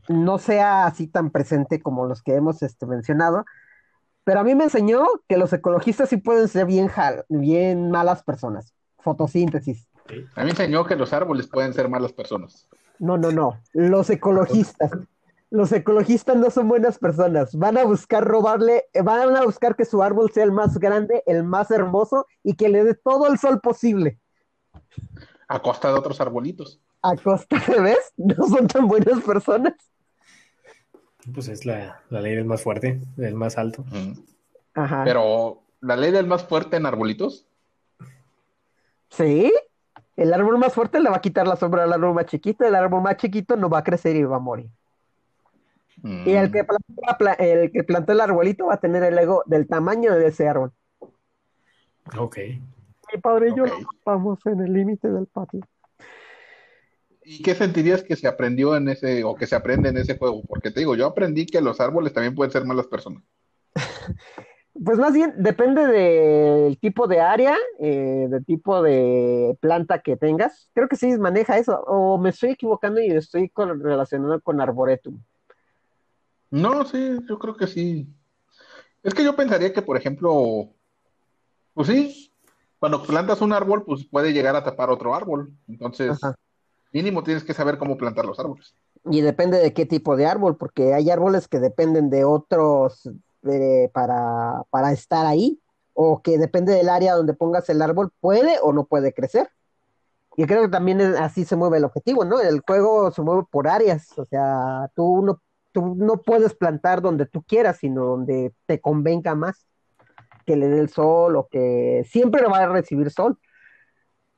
no 0.07 0.37
sea 0.39 0.85
así 0.85 1.07
tan 1.07 1.29
presente 1.29 1.81
como 1.81 2.05
los 2.05 2.23
que 2.23 2.35
hemos 2.35 2.63
este, 2.63 2.85
mencionado, 2.85 3.45
pero 4.23 4.39
a 4.39 4.43
mí 4.43 4.55
me 4.55 4.65
enseñó 4.65 5.05
que 5.27 5.37
los 5.37 5.53
ecologistas 5.53 6.09
sí 6.09 6.17
pueden 6.17 6.47
ser 6.47 6.65
bien, 6.65 6.89
bien 7.29 7.91
malas 7.91 8.23
personas. 8.23 8.73
Fotosíntesis. 8.99 9.87
A 10.35 10.41
mí 10.41 10.45
me 10.45 10.49
enseñó 10.51 10.85
que 10.85 10.95
los 10.95 11.13
árboles 11.13 11.47
pueden 11.47 11.73
ser 11.73 11.89
malas 11.89 12.13
personas. 12.13 12.67
No, 12.97 13.17
no, 13.17 13.31
no. 13.31 13.59
Los 13.73 14.09
ecologistas 14.09 14.91
los 15.51 15.71
ecologistas 15.71 16.35
no 16.37 16.49
son 16.49 16.67
buenas 16.67 16.99
personas. 16.99 17.55
Van 17.55 17.77
a 17.77 17.83
buscar 17.83 18.23
robarle, 18.23 18.85
eh, 18.93 19.01
van 19.01 19.35
a 19.35 19.43
buscar 19.43 19.75
que 19.75 19.85
su 19.85 20.03
árbol 20.03 20.31
sea 20.31 20.43
el 20.43 20.51
más 20.51 20.77
grande, 20.77 21.23
el 21.25 21.43
más 21.43 21.71
hermoso 21.71 22.27
y 22.43 22.55
que 22.55 22.69
le 22.69 22.83
dé 22.83 22.93
todo 22.93 23.27
el 23.27 23.39
sol 23.39 23.59
posible. 23.59 24.19
A 25.47 25.59
costa 25.61 25.91
de 25.91 25.95
otros 25.95 26.21
arbolitos. 26.21 26.79
A 27.01 27.15
costa 27.15 27.57
de, 27.67 27.81
¿ves? 27.81 28.13
No 28.17 28.47
son 28.47 28.67
tan 28.67 28.87
buenas 28.87 29.21
personas. 29.23 29.73
Pues 31.33 31.47
es 31.47 31.65
la, 31.65 32.01
ley 32.09 32.35
del 32.35 32.45
más 32.45 32.61
fuerte, 32.61 33.01
del 33.15 33.33
más 33.33 33.57
alto. 33.57 33.83
Ajá. 34.73 35.03
Pero, 35.03 35.63
¿la 35.81 35.95
ley 35.95 36.11
del 36.11 36.27
más 36.27 36.43
fuerte 36.43 36.77
en 36.77 36.85
arbolitos? 36.85 37.45
Sí. 39.09 39.51
El 40.15 40.33
árbol 40.33 40.57
más 40.57 40.73
fuerte 40.73 40.99
le 40.99 41.09
va 41.09 41.17
a 41.17 41.21
quitar 41.21 41.47
la 41.47 41.55
sombra 41.55 41.83
al 41.83 41.93
árbol 41.93 42.13
más 42.13 42.25
chiquito, 42.25 42.65
el 42.65 42.75
árbol 42.75 43.01
más 43.01 43.17
chiquito 43.17 43.55
no 43.55 43.69
va 43.69 43.79
a 43.79 43.83
crecer 43.83 44.15
y 44.15 44.23
va 44.23 44.35
a 44.35 44.39
morir. 44.39 44.69
Y 46.03 46.31
el 46.31 46.51
que, 46.51 46.63
plantó, 46.63 47.33
el 47.39 47.71
que 47.71 47.83
plantó 47.83 48.13
el 48.13 48.21
arbolito 48.21 48.67
va 48.67 48.75
a 48.75 48.79
tener 48.79 49.03
el 49.03 49.17
ego 49.17 49.43
del 49.45 49.67
tamaño 49.67 50.15
de 50.15 50.27
ese 50.27 50.47
árbol. 50.47 50.71
Ok. 52.17 52.37
Mi 53.13 53.21
padre 53.21 53.49
y 53.49 53.57
yo 53.57 53.65
vamos 54.05 54.39
en 54.45 54.61
el 54.61 54.73
límite 54.73 55.09
del 55.09 55.27
patio. 55.27 55.61
¿Y 57.23 57.43
qué 57.43 57.53
sentirías 57.53 58.03
que 58.03 58.15
se 58.15 58.27
aprendió 58.27 58.75
en 58.75 58.87
ese, 58.89 59.23
o 59.23 59.35
que 59.35 59.45
se 59.45 59.55
aprende 59.55 59.89
en 59.89 59.97
ese 59.97 60.17
juego? 60.17 60.41
Porque 60.47 60.71
te 60.71 60.79
digo, 60.79 60.95
yo 60.95 61.05
aprendí 61.05 61.45
que 61.45 61.61
los 61.61 61.79
árboles 61.79 62.13
también 62.13 62.33
pueden 62.33 62.51
ser 62.51 62.65
malas 62.65 62.87
personas. 62.87 63.23
pues 64.83 64.97
más 64.97 65.13
bien 65.13 65.33
depende 65.37 65.85
del 65.85 66.79
tipo 66.79 67.07
de 67.07 67.19
área, 67.19 67.55
eh, 67.79 68.27
del 68.29 68.45
tipo 68.45 68.81
de 68.81 69.55
planta 69.59 69.99
que 69.99 70.15
tengas. 70.15 70.71
Creo 70.73 70.87
que 70.87 70.95
sí 70.95 71.07
maneja 71.19 71.57
eso. 71.57 71.79
O 71.81 72.17
me 72.17 72.29
estoy 72.29 72.51
equivocando 72.51 72.99
y 72.99 73.07
estoy 73.07 73.51
relacionado 73.55 74.41
con 74.41 74.59
arboretum. 74.59 75.21
No, 76.51 76.85
sí, 76.85 77.17
yo 77.27 77.37
creo 77.37 77.55
que 77.55 77.67
sí. 77.67 78.07
Es 79.03 79.13
que 79.13 79.23
yo 79.23 79.35
pensaría 79.35 79.71
que, 79.71 79.81
por 79.81 79.97
ejemplo, 79.97 80.69
pues 81.73 81.87
sí, 81.87 82.31
cuando 82.79 83.03
plantas 83.03 83.41
un 83.41 83.53
árbol, 83.53 83.83
pues 83.85 84.05
puede 84.05 84.33
llegar 84.33 84.55
a 84.55 84.63
tapar 84.63 84.89
otro 84.89 85.13
árbol. 85.13 85.53
Entonces, 85.67 86.19
mínimo 86.91 87.23
tienes 87.23 87.43
que 87.43 87.53
saber 87.53 87.77
cómo 87.77 87.97
plantar 87.97 88.25
los 88.25 88.39
árboles. 88.39 88.73
Y 89.05 89.21
depende 89.21 89.59
de 89.59 89.73
qué 89.73 89.85
tipo 89.85 90.15
de 90.15 90.25
árbol, 90.25 90.57
porque 90.57 90.93
hay 90.93 91.09
árboles 91.09 91.47
que 91.47 91.59
dependen 91.59 92.09
de 92.09 92.25
otros 92.25 93.09
eh, 93.43 93.89
para, 93.93 94.63
para 94.69 94.91
estar 94.91 95.25
ahí, 95.25 95.61
o 95.93 96.21
que 96.21 96.37
depende 96.37 96.73
del 96.73 96.89
área 96.89 97.15
donde 97.15 97.33
pongas 97.33 97.69
el 97.69 97.81
árbol, 97.81 98.11
puede 98.19 98.57
o 98.61 98.73
no 98.73 98.85
puede 98.85 99.13
crecer. 99.13 99.49
Y 100.35 100.45
creo 100.45 100.63
que 100.63 100.69
también 100.69 101.01
así 101.01 101.43
se 101.43 101.55
mueve 101.55 101.77
el 101.77 101.83
objetivo, 101.83 102.23
¿no? 102.23 102.39
El 102.39 102.61
juego 102.61 103.11
se 103.11 103.21
mueve 103.21 103.43
por 103.49 103.67
áreas, 103.67 104.17
o 104.17 104.25
sea, 104.25 104.89
tú 104.95 105.21
no, 105.21 105.41
tú 105.79 105.95
no 105.95 106.17
puedes 106.17 106.53
plantar 106.53 107.01
donde 107.01 107.25
tú 107.25 107.43
quieras, 107.43 107.77
sino 107.77 108.05
donde 108.05 108.53
te 108.65 108.79
convenga 108.79 109.35
más 109.35 109.65
que 110.45 110.55
le 110.55 110.67
dé 110.67 110.79
el 110.79 110.89
sol 110.89 111.35
o 111.35 111.47
que 111.47 112.05
siempre 112.09 112.45
va 112.47 112.59
a 112.59 112.67
recibir 112.67 113.11
sol. 113.11 113.37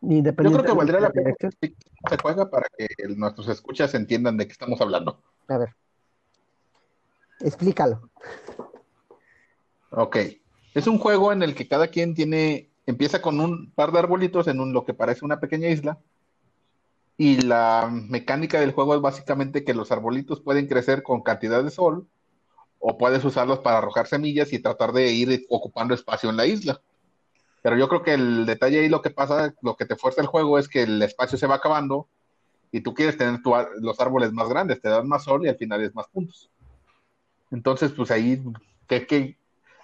Yo 0.01 0.33
creo 0.33 0.63
que 0.63 0.71
valdría 0.71 0.99
la 0.99 1.11
pena 1.11 1.33
que 1.37 1.49
se 1.51 2.17
juega 2.21 2.49
para 2.49 2.65
que 2.75 2.87
nuestros 3.15 3.47
escuchas 3.49 3.93
entiendan 3.93 4.35
de 4.35 4.47
qué 4.47 4.51
estamos 4.51 4.81
hablando. 4.81 5.21
A 5.47 5.57
ver, 5.59 5.75
explícalo. 7.39 8.09
Ok. 9.91 10.17
Es 10.73 10.87
un 10.87 10.97
juego 10.97 11.31
en 11.31 11.43
el 11.43 11.53
que 11.53 11.67
cada 11.67 11.87
quien 11.87 12.15
tiene, 12.15 12.71
empieza 12.85 13.21
con 13.21 13.39
un 13.39 13.71
par 13.71 13.91
de 13.91 13.99
arbolitos 13.99 14.47
en 14.47 14.59
un, 14.59 14.73
lo 14.73 14.85
que 14.85 14.93
parece 14.93 15.23
una 15.23 15.39
pequeña 15.39 15.67
isla. 15.67 15.99
Y 17.17 17.41
la 17.41 17.89
mecánica 17.91 18.59
del 18.59 18.71
juego 18.71 18.95
es 18.95 19.01
básicamente 19.01 19.63
que 19.63 19.73
los 19.73 19.91
arbolitos 19.91 20.41
pueden 20.41 20.67
crecer 20.67 21.03
con 21.03 21.21
cantidad 21.21 21.63
de 21.63 21.69
sol 21.69 22.07
o 22.79 22.97
puedes 22.97 23.23
usarlos 23.23 23.59
para 23.59 23.77
arrojar 23.77 24.07
semillas 24.07 24.51
y 24.53 24.59
tratar 24.59 24.91
de 24.91 25.11
ir 25.11 25.45
ocupando 25.49 25.93
espacio 25.93 26.29
en 26.29 26.37
la 26.37 26.47
isla. 26.47 26.81
Pero 27.61 27.77
yo 27.77 27.87
creo 27.87 28.01
que 28.01 28.13
el 28.15 28.45
detalle 28.45 28.79
ahí 28.79 28.89
lo 28.89 29.01
que 29.01 29.11
pasa, 29.11 29.53
lo 29.61 29.75
que 29.75 29.85
te 29.85 29.95
fuerza 29.95 30.21
el 30.21 30.27
juego 30.27 30.57
es 30.57 30.67
que 30.67 30.83
el 30.83 31.01
espacio 31.01 31.37
se 31.37 31.45
va 31.45 31.55
acabando 31.55 32.07
y 32.71 32.81
tú 32.81 32.93
quieres 32.93 33.17
tener 33.17 33.39
los 33.79 33.99
árboles 33.99 34.31
más 34.33 34.49
grandes, 34.49 34.81
te 34.81 34.89
dan 34.89 35.07
más 35.07 35.25
sol 35.25 35.45
y 35.45 35.49
al 35.49 35.57
final 35.57 35.81
es 35.81 35.93
más 35.93 36.07
puntos. 36.07 36.49
Entonces, 37.51 37.91
pues 37.91 38.09
ahí, 38.09 38.41
¿qué, 38.87 39.05
qué, 39.05 39.37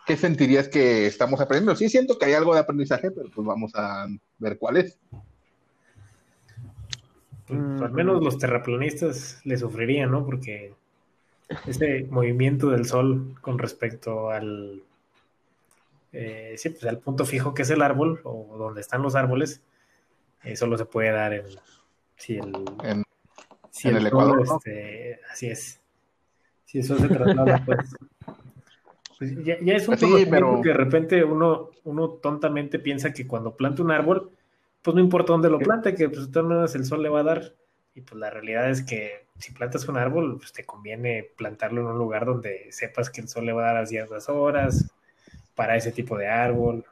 qué 0.06 0.18
sentirías 0.18 0.70
que 0.70 1.06
estamos 1.06 1.40
aprendiendo? 1.40 1.76
Sí 1.76 1.90
siento 1.90 2.18
que 2.18 2.26
hay 2.26 2.34
algo 2.34 2.54
de 2.54 2.62
aprendizaje, 2.62 3.12
pero 3.12 3.30
pues 3.30 3.46
vamos 3.46 3.74
a 3.76 4.08
ver 4.40 4.58
cuál 4.58 4.78
es. 4.78 4.98
Pues, 7.48 7.60
Mm. 7.60 7.84
al 7.84 7.92
menos 7.92 8.24
los 8.24 8.38
terraplanistas 8.38 9.42
le 9.46 9.58
sufrirían, 9.58 10.12
¿no? 10.12 10.26
Porque 10.26 10.74
ese 11.66 12.06
movimiento 12.10 12.70
del 12.70 12.86
sol 12.86 13.36
con 13.42 13.58
respecto 13.58 14.30
al, 14.30 14.84
eh, 16.12 16.56
sí, 16.58 16.70
pues 16.70 16.84
al 16.86 17.00
punto 17.00 17.26
fijo 17.26 17.54
que 17.54 17.62
es 17.62 17.70
el 17.70 17.82
árbol 17.82 18.20
o 18.24 18.58
donde 18.58 18.82
están 18.82 19.02
los 19.02 19.16
árboles, 19.16 19.62
eh, 20.44 20.56
solo 20.56 20.78
se 20.78 20.86
puede 20.86 21.12
dar 21.12 21.34
en 21.34 21.46
si 22.18 22.38
el, 22.38 22.54
En- 22.84 23.04
si 23.70 23.88
en 23.90 23.96
el 23.98 24.06
el 24.06 24.12
sol, 24.12 24.22
Ecuador, 24.22 24.46
¿no? 24.48 24.56
este, 24.58 25.20
así 25.32 25.48
es. 25.48 25.80
Si 26.66 26.80
eso 26.80 26.98
se 26.98 27.08
traslada, 27.08 27.64
pues, 27.66 27.96
pues 29.18 29.36
ya, 29.46 29.56
ya 29.62 29.74
es 29.76 29.88
un 29.88 29.96
Pues 29.98 30.02
sí, 30.02 30.28
pero- 30.30 30.62
que 30.62 30.70
de 30.70 30.76
repente 30.76 31.24
uno, 31.24 31.70
uno 31.86 32.10
tontamente 32.10 32.78
piensa 32.80 33.14
que 33.14 33.26
cuando 33.26 33.56
planta 33.56 33.84
un 33.84 33.92
árbol, 33.92 34.32
pues 34.82 34.96
no 34.96 35.02
importa 35.02 35.34
dónde 35.34 35.50
lo 35.50 35.60
plante, 35.60 35.96
que 35.96 36.10
pues 36.10 36.28
de 36.28 36.32
todas 36.32 36.48
maneras 36.48 36.76
el 36.76 36.86
sol 36.86 37.04
le 37.04 37.10
va 37.10 37.22
a 37.22 37.24
dar. 37.24 37.56
Y 37.94 38.02
pues 38.02 38.20
la 38.20 38.30
realidad 38.30 38.70
es 38.70 38.84
que 38.84 39.28
si 39.40 39.52
plantas 39.52 39.88
un 39.88 39.98
árbol, 39.98 40.38
pues 40.38 40.54
te 40.54 40.66
conviene 40.66 41.32
plantarlo 41.36 41.82
en 41.82 41.88
un 41.88 41.98
lugar 41.98 42.26
donde 42.26 42.68
sepas 42.72 43.10
que 43.10 43.22
el 43.22 43.28
sol 43.28 43.46
le 43.46 43.54
va 43.54 43.64
a 43.64 43.74
dar 43.74 43.84
a 43.84 43.86
ciertas 43.86 44.30
horas 44.30 44.92
para 45.56 45.76
ese 45.76 45.92
tipo 45.92 46.18
de 46.18 46.28
árbol. 46.28 46.86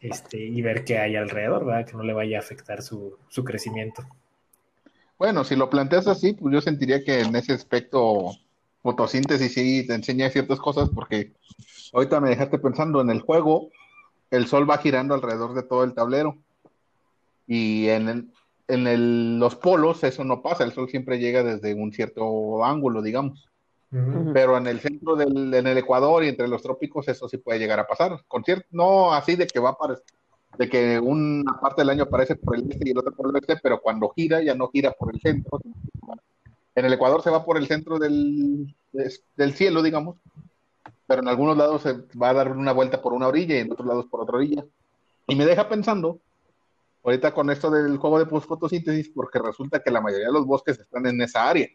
Este, 0.00 0.38
y 0.38 0.62
ver 0.62 0.84
qué 0.84 0.98
hay 0.98 1.16
alrededor, 1.16 1.64
¿verdad? 1.64 1.86
Que 1.86 1.96
no 1.96 2.02
le 2.02 2.12
vaya 2.12 2.38
a 2.38 2.40
afectar 2.40 2.82
su, 2.82 3.18
su 3.28 3.42
crecimiento. 3.42 4.06
Bueno, 5.18 5.42
si 5.44 5.56
lo 5.56 5.70
planteas 5.70 6.06
así, 6.06 6.34
pues 6.34 6.52
yo 6.54 6.60
sentiría 6.60 7.02
que 7.02 7.20
en 7.20 7.34
ese 7.34 7.52
aspecto 7.52 8.32
fotosíntesis 8.82 9.52
sí 9.52 9.86
te 9.86 9.94
enseña 9.94 10.30
ciertas 10.30 10.60
cosas 10.60 10.90
porque 10.90 11.32
ahorita 11.92 12.20
me 12.20 12.28
dejaste 12.28 12.58
pensando 12.58 13.00
en 13.00 13.10
el 13.10 13.22
juego, 13.22 13.70
el 14.30 14.46
sol 14.46 14.68
va 14.68 14.78
girando 14.78 15.14
alrededor 15.14 15.54
de 15.54 15.62
todo 15.62 15.82
el 15.82 15.94
tablero 15.94 16.36
y 17.46 17.88
en, 17.88 18.08
el- 18.08 18.32
en 18.68 18.86
el- 18.86 19.38
los 19.38 19.54
polos 19.56 20.02
eso 20.04 20.24
no 20.24 20.42
pasa, 20.42 20.64
el 20.64 20.72
sol 20.72 20.88
siempre 20.88 21.18
llega 21.18 21.42
desde 21.42 21.74
un 21.74 21.92
cierto 21.92 22.64
ángulo, 22.64 23.02
digamos, 23.02 23.48
Ujú. 23.92 24.32
pero 24.32 24.56
en 24.56 24.66
el 24.66 24.80
centro 24.80 25.14
del, 25.16 25.54
en 25.54 25.66
el 25.66 25.78
Ecuador 25.78 26.24
y 26.24 26.28
entre 26.28 26.48
los 26.48 26.62
trópicos 26.62 27.06
eso 27.08 27.28
sí 27.28 27.36
puede 27.38 27.58
llegar 27.58 27.78
a 27.78 27.86
pasar, 27.86 28.20
con 28.26 28.42
cierto, 28.44 28.66
no 28.70 29.12
así 29.12 29.36
de 29.36 29.46
que 29.46 29.60
va 29.60 29.70
a 29.70 29.72
aparecer, 29.72 30.04
de 30.58 30.68
que 30.68 30.98
una 30.98 31.60
parte 31.60 31.82
del 31.82 31.90
año 31.90 32.04
aparece 32.04 32.34
por 32.36 32.56
el 32.56 32.70
este 32.70 32.88
y 32.88 32.92
el 32.92 32.98
otro 32.98 33.12
por 33.12 33.28
el 33.28 33.34
oeste, 33.36 33.56
pero 33.62 33.80
cuando 33.80 34.08
gira 34.10 34.42
ya 34.42 34.54
no 34.54 34.68
gira 34.68 34.92
por 34.92 35.14
el 35.14 35.20
centro. 35.20 35.60
En 36.74 36.84
el 36.84 36.92
Ecuador 36.92 37.22
se 37.22 37.30
va 37.30 37.44
por 37.44 37.56
el 37.56 37.66
centro 37.66 37.98
del, 37.98 38.74
del 39.36 39.54
cielo, 39.54 39.82
digamos, 39.82 40.16
pero 41.06 41.22
en 41.22 41.28
algunos 41.28 41.56
lados 41.56 41.82
se 41.82 41.94
va 42.20 42.30
a 42.30 42.34
dar 42.34 42.52
una 42.52 42.72
vuelta 42.72 43.00
por 43.00 43.12
una 43.12 43.28
orilla 43.28 43.56
y 43.56 43.60
en 43.60 43.72
otros 43.72 43.86
lados 43.86 44.06
por 44.10 44.20
otra 44.22 44.36
orilla. 44.36 44.64
Y 45.26 45.36
me 45.36 45.46
deja 45.46 45.68
pensando, 45.68 46.20
ahorita 47.06 47.32
con 47.32 47.50
esto 47.50 47.70
del 47.70 47.98
juego 47.98 48.18
de 48.18 48.26
fotosíntesis, 48.26 49.10
porque 49.10 49.38
resulta 49.38 49.80
que 49.80 49.92
la 49.92 50.00
mayoría 50.00 50.26
de 50.26 50.32
los 50.32 50.44
bosques 50.44 50.78
están 50.78 51.06
en 51.06 51.20
esa 51.20 51.48
área, 51.48 51.68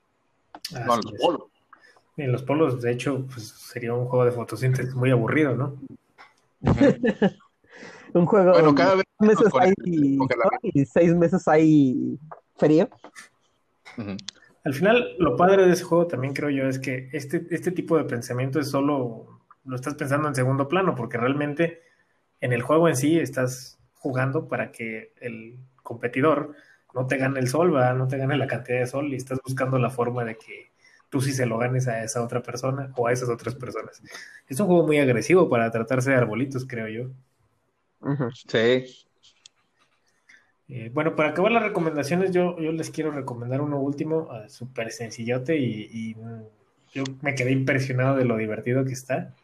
no 0.74 0.96
en 0.96 1.02
los 1.02 1.14
es. 1.14 1.22
polos. 1.22 1.44
En 2.18 2.32
los 2.32 2.44
polos, 2.44 2.82
de 2.82 2.92
hecho, 2.92 3.26
pues 3.32 3.48
sería 3.48 3.94
un 3.94 4.08
juego 4.08 4.26
de 4.26 4.32
fotosíntesis 4.34 4.94
muy 4.94 5.10
aburrido, 5.10 5.56
¿no? 5.56 5.78
Un 8.14 8.26
juego 8.26 8.52
Bueno, 8.52 8.76
cada 8.76 8.96
vez 8.96 9.06
meses 9.20 9.48
hay 9.58 9.74
y 10.64 10.86
seis 10.86 11.16
meses 11.16 11.48
hay 11.48 12.20
frío. 12.58 12.90
Al 14.66 14.74
final, 14.74 15.16
lo 15.18 15.38
padre 15.38 15.66
de 15.66 15.72
ese 15.72 15.86
juego 15.86 16.08
también 16.08 16.34
creo 16.34 16.50
yo 16.50 16.68
es 16.68 16.78
que 16.78 17.08
este, 17.14 17.48
este 17.52 17.72
tipo 17.72 17.98
de 17.98 18.04
pensamiento 18.04 18.60
es 18.60 18.70
solo, 18.70 19.40
lo 19.64 19.76
estás 19.78 19.96
pensando 19.96 20.28
en 20.28 20.36
segundo 20.36 20.68
plano, 20.68 20.94
porque 20.94 21.18
realmente 21.18 21.84
en 22.42 22.52
el 22.52 22.62
juego 22.62 22.90
en 22.90 22.98
sí 22.98 23.18
estás 23.18 23.81
jugando 24.02 24.48
para 24.48 24.72
que 24.72 25.14
el 25.22 25.60
competidor 25.84 26.56
no 26.94 27.06
te 27.06 27.18
gane 27.18 27.40
el 27.40 27.48
sol, 27.48 27.72
¿verdad? 27.72 27.96
no 27.96 28.08
te 28.08 28.18
gane 28.18 28.36
la 28.36 28.48
cantidad 28.48 28.80
de 28.80 28.88
sol 28.88 29.14
y 29.14 29.16
estás 29.16 29.40
buscando 29.46 29.78
la 29.78 29.92
forma 29.92 30.26
de 30.26 30.36
que 30.38 30.72
tú 31.10 31.22
sí 31.22 31.32
se 31.34 31.46
lo 31.46 31.60
ganes 31.60 31.88
a 31.88 32.04
esa 32.04 32.24
otra 32.24 32.42
persona 32.42 32.92
o 32.98 33.08
a 33.08 33.12
esas 33.12 33.30
otras 33.30 33.54
personas. 33.54 34.02
Es 34.48 34.60
un 34.60 34.68
juego 34.68 34.88
muy 34.88 34.98
agresivo 34.98 35.50
para 35.50 35.70
tratarse 35.70 36.10
de 36.10 36.18
arbolitos, 36.18 36.66
creo 36.66 36.88
yo. 36.88 37.12
Sí. 38.34 39.06
Eh, 40.68 40.90
bueno, 40.92 41.16
para 41.16 41.30
acabar 41.30 41.52
las 41.52 41.64
recomendaciones, 41.64 42.32
yo, 42.32 42.58
yo 42.58 42.72
les 42.72 42.90
quiero 42.90 43.12
recomendar 43.12 43.62
uno 43.62 43.80
último, 43.80 44.30
ah, 44.32 44.50
súper 44.50 44.92
sencillote 44.92 45.58
y, 45.58 45.90
y, 45.92 46.16
mm, 46.16 46.44
yo 46.94 47.04
me 47.22 47.36
quedé 47.36 47.52
impresionado 47.52 48.16
de 48.16 48.26
lo 48.26 48.38
divertido 48.38 48.84
que 48.84 48.94
está. 48.94 49.36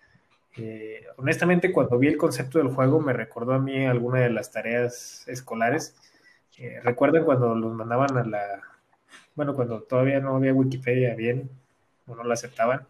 Eh, 0.57 1.05
honestamente, 1.17 1.71
cuando 1.71 1.97
vi 1.99 2.07
el 2.07 2.17
concepto 2.17 2.57
del 2.57 2.69
juego, 2.69 2.99
me 2.99 3.13
recordó 3.13 3.53
a 3.53 3.59
mí 3.59 3.85
alguna 3.85 4.19
de 4.21 4.29
las 4.29 4.51
tareas 4.51 5.27
escolares. 5.27 5.95
Eh, 6.57 6.79
¿recuerdan 6.83 7.23
cuando 7.25 7.53
los 7.55 7.73
mandaban 7.73 8.17
a 8.17 8.23
la... 8.23 8.61
Bueno, 9.35 9.53
cuando 9.53 9.83
todavía 9.83 10.19
no 10.19 10.35
había 10.35 10.53
Wikipedia 10.53 11.13
bien, 11.15 11.49
o 12.07 12.15
no 12.15 12.23
la 12.23 12.33
aceptaban, 12.33 12.87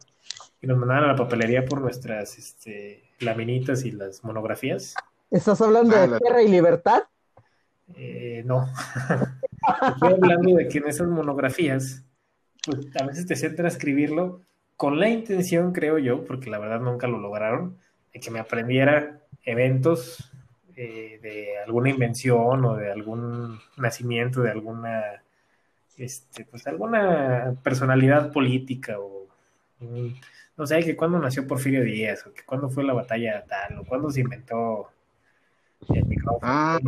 y 0.61 0.67
nos 0.67 0.77
mandaban 0.77 1.03
a 1.03 1.07
la 1.07 1.15
papelería 1.15 1.65
por 1.65 1.81
nuestras 1.81 2.37
este, 2.37 3.03
laminitas 3.19 3.83
y 3.83 3.91
las 3.91 4.23
monografías? 4.23 4.95
¿Estás 5.29 5.59
hablando 5.61 5.95
Ah, 5.97 6.01
de 6.01 6.07
la- 6.07 6.19
tierra 6.19 6.41
y 6.41 6.47
libertad? 6.47 7.03
Eh, 7.95 8.43
no. 8.45 8.69
Estoy 9.93 10.13
hablando 10.13 10.55
de 10.55 10.67
que 10.69 10.77
en 10.77 10.87
esas 10.87 11.07
monografías, 11.07 12.05
pues 12.65 12.79
a 12.99 13.05
veces 13.05 13.25
te 13.25 13.35
sientan 13.35 13.65
a 13.65 13.69
escribirlo 13.69 14.41
con 14.77 14.99
la 14.99 15.09
intención, 15.09 15.73
creo 15.73 15.97
yo, 15.97 16.23
porque 16.23 16.49
la 16.49 16.59
verdad 16.59 16.79
nunca 16.79 17.07
lo 17.07 17.19
lograron, 17.19 17.77
de 18.13 18.19
que 18.19 18.31
me 18.31 18.39
aprendiera 18.39 19.19
eventos 19.43 20.31
eh, 20.75 21.19
de 21.21 21.57
alguna 21.65 21.89
invención 21.89 22.63
o 22.63 22.75
de 22.75 22.91
algún 22.91 23.59
nacimiento 23.75 24.41
de 24.41 24.51
alguna, 24.51 25.23
este, 25.97 26.45
pues 26.45 26.67
alguna 26.67 27.55
personalidad 27.63 28.31
política 28.31 28.99
o 28.99 29.27
no 30.57 30.65
sé, 30.65 30.83
que 30.83 30.95
cuándo 30.95 31.19
nació 31.19 31.45
Porfirio 31.45 31.83
Díaz 31.83 32.25
o 32.25 32.33
que 32.33 32.43
cuándo 32.43 32.69
fue 32.69 32.83
la 32.83 32.93
batalla 32.93 33.45
tal 33.45 33.79
o 33.79 33.85
cuándo 33.85 34.09
se 34.09 34.21
inventó 34.21 34.89
el 35.89 36.05
micrófono. 36.05 36.39
Ah, 36.41 36.79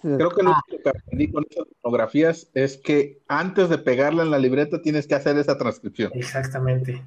Creo 0.00 0.30
que 0.30 0.42
lo 0.42 0.50
Ah, 0.50 0.60
único 0.68 0.82
que 0.82 0.88
aprendí 0.90 1.30
con 1.32 1.44
esas 1.48 1.64
fotografías 1.80 2.50
es 2.54 2.76
que 2.78 3.20
antes 3.28 3.68
de 3.68 3.78
pegarla 3.78 4.22
en 4.22 4.30
la 4.30 4.38
libreta 4.38 4.82
tienes 4.82 5.06
que 5.06 5.14
hacer 5.14 5.36
esa 5.38 5.56
transcripción. 5.58 6.10
Exactamente. 6.14 7.02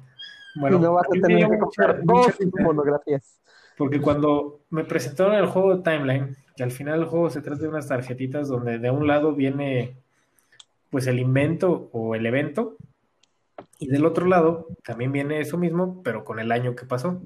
y 0.54 0.60
Bueno, 0.60 0.78
no 0.78 0.94
vas 0.94 1.06
a 1.06 1.20
tener 1.20 1.48
que 1.50 1.58
comprar 1.58 2.00
dos 2.04 2.26
risa, 2.38 2.62
monografías. 2.62 3.40
Porque 3.76 4.00
cuando 4.00 4.60
me 4.70 4.84
presentaron 4.84 5.34
el 5.34 5.46
juego 5.46 5.76
de 5.76 5.82
Timeline, 5.82 6.36
que 6.56 6.62
al 6.62 6.70
final 6.70 7.00
el 7.00 7.06
juego 7.06 7.30
se 7.30 7.42
trata 7.42 7.62
de 7.62 7.68
unas 7.68 7.88
tarjetitas 7.88 8.48
donde 8.48 8.78
de 8.78 8.90
un 8.90 9.06
lado 9.06 9.34
viene 9.34 9.96
pues 10.90 11.08
el 11.08 11.18
invento 11.18 11.88
o 11.92 12.14
el 12.14 12.24
evento 12.24 12.76
y 13.80 13.88
del 13.88 14.06
otro 14.06 14.26
lado 14.26 14.68
también 14.84 15.10
viene 15.10 15.40
eso 15.40 15.58
mismo, 15.58 16.02
pero 16.04 16.24
con 16.24 16.38
el 16.38 16.52
año 16.52 16.76
que 16.76 16.86
pasó. 16.86 17.20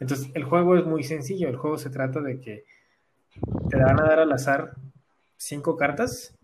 Entonces 0.00 0.30
el 0.34 0.42
juego 0.44 0.76
es 0.76 0.84
muy 0.84 1.04
sencillo, 1.04 1.48
el 1.48 1.56
juego 1.56 1.78
se 1.78 1.90
trata 1.90 2.20
de 2.20 2.40
que 2.40 2.64
te 3.70 3.76
van 3.76 4.00
a 4.00 4.04
dar 4.04 4.20
al 4.20 4.32
azar 4.32 4.74
cinco 5.36 5.76
cartas, 5.76 6.34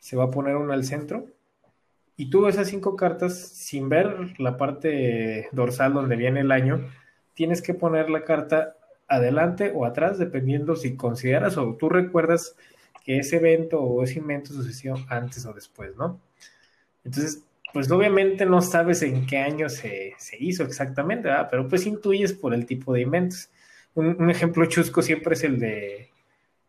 se 0.00 0.16
va 0.16 0.24
a 0.24 0.30
poner 0.30 0.56
una 0.56 0.74
al 0.74 0.84
centro 0.84 1.26
y 2.16 2.30
tú 2.30 2.46
esas 2.48 2.68
cinco 2.68 2.96
cartas, 2.96 3.38
sin 3.38 3.88
ver 3.88 4.34
la 4.38 4.56
parte 4.56 5.48
dorsal 5.52 5.94
donde 5.94 6.16
viene 6.16 6.40
el 6.40 6.50
año, 6.50 6.90
tienes 7.34 7.62
que 7.62 7.74
poner 7.74 8.10
la 8.10 8.24
carta 8.24 8.74
adelante 9.06 9.72
o 9.74 9.86
atrás, 9.86 10.18
dependiendo 10.18 10.76
si 10.76 10.96
consideras 10.96 11.56
o 11.56 11.74
tú 11.74 11.88
recuerdas 11.88 12.56
que 13.04 13.18
ese 13.18 13.36
evento 13.36 13.80
o 13.80 14.02
ese 14.02 14.18
invento 14.18 14.52
sucedió 14.52 14.96
antes 15.08 15.46
o 15.46 15.52
después, 15.52 15.96
¿no? 15.96 16.20
Entonces, 17.04 17.42
pues 17.72 17.90
obviamente 17.90 18.46
no 18.46 18.60
sabes 18.62 19.02
en 19.02 19.26
qué 19.26 19.38
año 19.38 19.68
se, 19.68 20.14
hizo 20.38 20.64
exactamente. 20.64 21.28
Pero 21.50 21.68
pues 21.68 21.86
intuyes 21.86 22.32
por 22.32 22.54
el 22.54 22.66
tipo 22.66 22.92
de 22.92 23.02
inventos. 23.02 23.50
Un, 23.94 24.30
ejemplo 24.30 24.66
chusco 24.66 25.02
siempre 25.02 25.34
es 25.34 25.44
el 25.44 25.58
de 25.58 26.10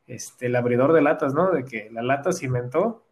este, 0.09 0.47
el 0.47 0.55
abridor 0.55 0.91
de 0.93 1.01
latas, 1.01 1.33
¿no? 1.33 1.51
De 1.51 1.63
que 1.63 1.89
la 1.91 2.01
lata 2.01 2.33
se 2.33 2.47
inventó 2.47 3.05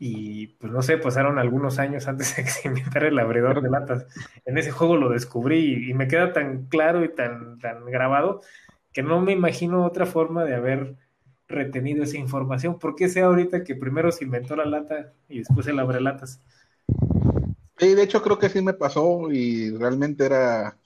y 0.00 0.48
pues 0.58 0.72
no 0.72 0.82
sé, 0.82 0.98
pasaron 0.98 1.38
algunos 1.38 1.78
años 1.78 2.06
antes 2.06 2.36
de 2.36 2.44
que 2.44 2.50
se 2.50 2.68
inventara 2.68 3.08
el 3.08 3.18
abridor 3.18 3.62
de 3.62 3.70
latas. 3.70 4.06
En 4.44 4.58
ese 4.58 4.72
juego 4.72 4.96
lo 4.96 5.08
descubrí 5.08 5.88
y, 5.88 5.94
me 5.94 6.08
queda 6.08 6.32
tan 6.32 6.66
claro 6.66 7.04
y 7.04 7.14
tan, 7.14 7.58
tan 7.58 7.84
grabado 7.86 8.42
que 8.92 9.02
no 9.02 9.20
me 9.20 9.32
imagino 9.32 9.84
otra 9.84 10.06
forma 10.06 10.44
de 10.44 10.54
haber 10.54 10.96
retenido 11.46 12.04
esa 12.04 12.18
información. 12.18 12.78
¿Por 12.78 12.96
qué 12.96 13.08
sea 13.08 13.26
ahorita 13.26 13.64
que 13.64 13.74
primero 13.74 14.10
se 14.12 14.24
inventó 14.24 14.56
la 14.56 14.66
lata 14.66 15.12
y 15.28 15.38
después 15.38 15.66
el 15.68 15.78
abre 15.78 16.00
latas? 16.00 16.40
Sí, 17.78 17.94
de 17.94 18.02
hecho 18.02 18.22
creo 18.22 18.38
que 18.38 18.48
sí 18.48 18.60
me 18.60 18.74
pasó 18.74 19.30
y 19.30 19.70
realmente 19.76 20.26
era, 20.26 20.76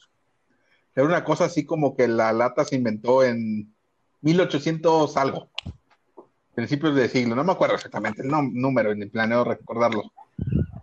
era 0.94 1.06
una 1.06 1.24
cosa 1.24 1.46
así 1.46 1.64
como 1.64 1.96
que 1.96 2.08
la 2.08 2.32
lata 2.32 2.64
se 2.66 2.76
inventó 2.76 3.24
en 3.24 3.72
1800 4.22 5.16
algo, 5.16 5.50
principios 6.54 6.94
de 6.94 7.08
siglo, 7.08 7.34
no 7.34 7.44
me 7.44 7.52
acuerdo 7.52 7.74
exactamente 7.74 8.22
el 8.22 8.28
número 8.28 8.94
ni 8.94 9.06
planeo 9.06 9.44
recordarlo, 9.44 10.12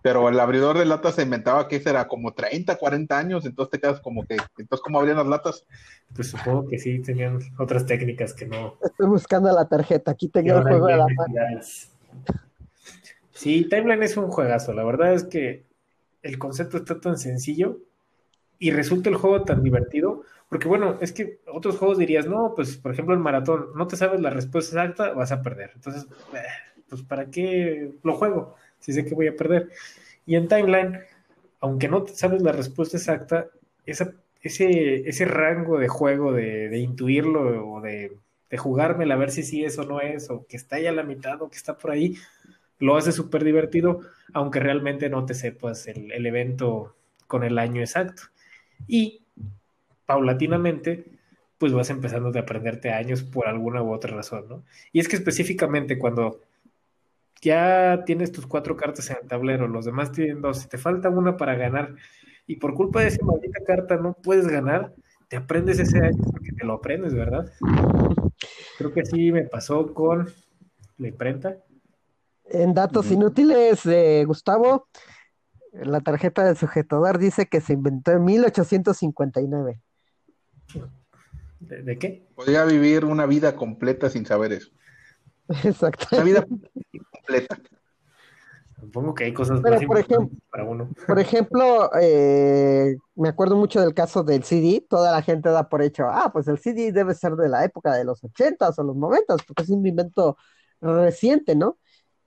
pero 0.02 0.28
el 0.28 0.38
abridor 0.38 0.78
de 0.78 0.84
latas 0.84 1.16
se 1.16 1.22
inventaba 1.22 1.68
que 1.68 1.82
era 1.84 2.06
como 2.06 2.32
30, 2.32 2.76
40 2.76 3.18
años, 3.18 3.44
entonces 3.46 3.72
te 3.72 3.80
quedas 3.80 4.00
como 4.00 4.26
que, 4.26 4.36
entonces 4.58 4.82
¿cómo 4.82 4.98
abrían 4.98 5.16
las 5.16 5.26
latas? 5.26 5.64
Pues 6.14 6.28
supongo 6.28 6.68
que 6.68 6.78
sí, 6.78 7.00
tenían 7.00 7.38
otras 7.58 7.86
técnicas 7.86 8.32
que 8.34 8.46
no. 8.46 8.76
Estoy 8.82 9.06
buscando 9.06 9.52
la 9.52 9.66
tarjeta, 9.68 10.10
aquí 10.10 10.28
tengo 10.28 10.58
el 10.58 10.62
juego 10.62 10.86
de 10.86 10.96
la 10.96 11.06
mano. 11.06 11.60
Sí, 13.32 13.66
Timeline 13.70 14.02
es 14.02 14.16
un 14.16 14.28
juegazo, 14.28 14.74
la 14.74 14.84
verdad 14.84 15.14
es 15.14 15.24
que 15.24 15.64
el 16.22 16.38
concepto 16.38 16.76
está 16.76 17.00
tan 17.00 17.16
sencillo 17.16 17.78
y 18.58 18.70
resulta 18.70 19.08
el 19.08 19.16
juego 19.16 19.44
tan 19.44 19.62
divertido, 19.62 20.22
porque 20.50 20.66
bueno, 20.66 20.98
es 21.00 21.12
que 21.12 21.38
otros 21.46 21.78
juegos 21.78 21.96
dirías, 21.96 22.26
no, 22.26 22.54
pues 22.56 22.76
por 22.76 22.92
ejemplo 22.92 23.14
el 23.14 23.20
maratón, 23.20 23.68
no 23.76 23.86
te 23.86 23.96
sabes 23.96 24.20
la 24.20 24.30
respuesta 24.30 24.82
exacta, 24.82 25.12
vas 25.14 25.30
a 25.30 25.42
perder. 25.42 25.70
Entonces, 25.76 26.08
eh, 26.34 26.42
pues 26.88 27.02
¿para 27.02 27.30
qué 27.30 27.92
lo 28.02 28.14
juego? 28.14 28.56
Si 28.80 28.92
sé 28.92 29.04
que 29.04 29.14
voy 29.14 29.28
a 29.28 29.36
perder. 29.36 29.70
Y 30.26 30.34
en 30.34 30.48
Timeline, 30.48 30.98
aunque 31.60 31.88
no 31.88 32.04
sabes 32.08 32.42
la 32.42 32.50
respuesta 32.50 32.96
exacta, 32.96 33.46
ese, 33.86 34.12
ese 34.42 35.24
rango 35.24 35.78
de 35.78 35.86
juego, 35.86 36.32
de, 36.32 36.76
intuirlo 36.78 37.72
o 37.72 37.80
de, 37.80 38.16
de 38.50 38.58
jugármela 38.58 39.14
a 39.14 39.18
ver 39.18 39.30
si 39.30 39.44
sí 39.44 39.64
es 39.64 39.78
o 39.78 39.84
no 39.84 40.00
es, 40.00 40.30
o 40.30 40.46
que 40.48 40.56
está 40.56 40.80
ya 40.80 40.90
a 40.90 40.94
la 40.94 41.04
mitad 41.04 41.40
o 41.42 41.48
que 41.48 41.58
está 41.58 41.78
por 41.78 41.92
ahí, 41.92 42.16
lo 42.80 42.96
hace 42.96 43.12
súper 43.12 43.44
divertido, 43.44 44.00
aunque 44.32 44.58
realmente 44.58 45.08
no 45.08 45.24
te 45.26 45.34
sepas 45.34 45.86
el, 45.86 46.10
el, 46.10 46.26
evento 46.26 46.96
con 47.28 47.44
el 47.44 47.56
año 47.58 47.80
exacto. 47.80 48.22
Y 48.88 49.20
paulatinamente, 50.10 51.04
pues 51.56 51.72
vas 51.72 51.88
empezando 51.88 52.36
a 52.36 52.42
aprenderte 52.42 52.90
años 52.90 53.22
por 53.22 53.46
alguna 53.46 53.80
u 53.80 53.94
otra 53.94 54.12
razón, 54.16 54.48
¿no? 54.48 54.64
Y 54.90 54.98
es 54.98 55.06
que 55.06 55.14
específicamente 55.14 56.00
cuando 56.00 56.40
ya 57.40 58.02
tienes 58.04 58.32
tus 58.32 58.44
cuatro 58.44 58.76
cartas 58.76 59.08
en 59.08 59.18
el 59.22 59.28
tablero, 59.28 59.68
los 59.68 59.84
demás 59.84 60.10
tienen 60.10 60.42
dos, 60.42 60.68
te 60.68 60.78
falta 60.78 61.10
una 61.10 61.36
para 61.36 61.54
ganar, 61.54 61.94
y 62.44 62.56
por 62.56 62.74
culpa 62.74 63.02
de 63.02 63.06
esa 63.06 63.24
maldita 63.24 63.60
carta 63.64 63.98
no 63.98 64.14
puedes 64.14 64.48
ganar, 64.48 64.92
te 65.28 65.36
aprendes 65.36 65.78
ese 65.78 65.98
año 65.98 66.24
porque 66.32 66.50
te 66.58 66.66
lo 66.66 66.72
aprendes, 66.72 67.14
¿verdad? 67.14 67.48
Creo 68.78 68.92
que 68.92 69.06
sí 69.06 69.30
me 69.30 69.44
pasó 69.44 69.94
con 69.94 70.28
la 70.98 71.06
imprenta 71.06 71.56
en 72.46 72.74
datos 72.74 73.12
inútiles, 73.12 73.84
de 73.84 74.24
Gustavo, 74.24 74.88
la 75.72 76.00
tarjeta 76.00 76.42
del 76.44 76.56
sujetador 76.56 77.18
dice 77.18 77.46
que 77.46 77.60
se 77.60 77.74
inventó 77.74 78.10
en 78.10 78.24
1859. 78.24 79.80
¿De, 81.60 81.82
¿De, 81.82 81.98
qué? 81.98 82.26
Podría 82.34 82.64
vivir 82.64 83.04
una 83.04 83.26
vida 83.26 83.54
completa 83.54 84.08
sin 84.08 84.26
saber 84.26 84.52
eso. 84.52 84.70
Exacto. 85.64 86.06
Una 86.12 86.24
vida 86.24 86.46
completa. 86.46 87.60
Supongo 88.80 89.14
que 89.14 89.24
hay 89.24 89.34
cosas 89.34 89.60
más 89.60 89.84
por 89.84 89.98
ejemplo, 89.98 90.30
para 90.50 90.64
uno. 90.64 90.88
Por 91.06 91.18
ejemplo, 91.18 91.90
eh, 92.00 92.96
me 93.14 93.28
acuerdo 93.28 93.56
mucho 93.56 93.80
del 93.80 93.92
caso 93.92 94.22
del 94.22 94.42
CD. 94.42 94.84
Toda 94.88 95.12
la 95.12 95.20
gente 95.20 95.50
da 95.50 95.68
por 95.68 95.82
hecho, 95.82 96.06
ah, 96.08 96.30
pues 96.32 96.48
el 96.48 96.58
CD 96.58 96.90
debe 96.90 97.14
ser 97.14 97.36
de 97.36 97.48
la 97.48 97.64
época 97.64 97.94
de 97.94 98.04
los 98.04 98.22
80s 98.22 98.78
o 98.78 98.82
los 98.82 98.96
90s, 98.96 99.44
porque 99.46 99.64
es 99.64 99.68
un 99.68 99.86
invento 99.86 100.38
reciente, 100.80 101.54
¿no? 101.54 101.78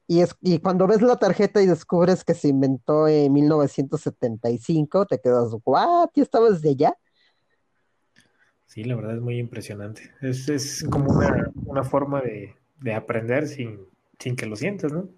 Y, 0.05 0.19
es, 0.19 0.35
y 0.41 0.59
cuando 0.59 0.85
ves 0.85 1.01
la 1.01 1.15
tarjeta 1.15 1.61
y 1.61 1.65
descubres 1.65 2.23
que 2.23 2.35
se 2.35 2.49
inventó 2.49 3.07
en 3.07 3.33
1975, 3.33 5.07
te 5.07 5.19
quedas, 5.19 5.55
¿what? 5.65 6.09
¿Ya 6.13 6.23
estaba 6.23 6.49
desde 6.51 6.69
allá? 6.69 6.97
Sí, 8.73 8.83
la 8.83 8.95
verdad 8.95 9.17
es 9.17 9.21
muy 9.21 9.37
impresionante. 9.37 10.09
Es, 10.19 10.49
es 10.49 10.83
como 10.89 11.13
una, 11.67 11.83
forma 11.83 12.21
de, 12.21 12.55
aprender 12.91 13.47
sin, 13.47 13.79
sin, 14.17 14.35
que 14.35 14.47
lo 14.47 14.55
sientas, 14.55 14.91
¿no? 14.91 15.09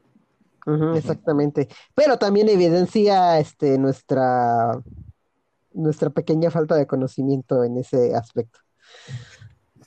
exactamente. 0.93 1.69
Pero 1.93 2.17
también 2.17 2.49
evidencia 2.49 3.39
este, 3.39 3.77
nuestra, 3.77 4.77
nuestra 5.71 6.09
pequeña 6.09 6.51
falta 6.51 6.75
de 6.75 6.85
conocimiento 6.85 7.63
en 7.63 7.77
ese 7.77 8.13
aspecto. 8.13 8.59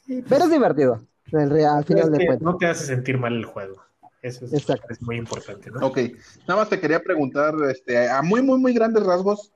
Pero 0.06 0.44
es 0.44 0.50
divertido, 0.50 1.06
al 1.34 1.84
final 1.84 2.10
de 2.10 2.24
cuentas. 2.24 2.40
No 2.40 2.56
te 2.56 2.68
hace 2.68 2.86
sentir 2.86 3.18
mal 3.18 3.36
el 3.36 3.44
juego. 3.44 3.82
Eso 4.22 4.46
es, 4.46 5.02
muy 5.02 5.18
importante, 5.18 5.70
¿no? 5.70 5.86
Ok, 5.86 5.98
nada 6.46 6.60
más 6.60 6.70
te 6.70 6.80
quería 6.80 7.00
preguntar, 7.00 7.54
este, 7.70 8.08
a 8.08 8.22
muy, 8.22 8.40
muy, 8.40 8.58
muy 8.58 8.72
grandes 8.72 9.04
rasgos, 9.04 9.52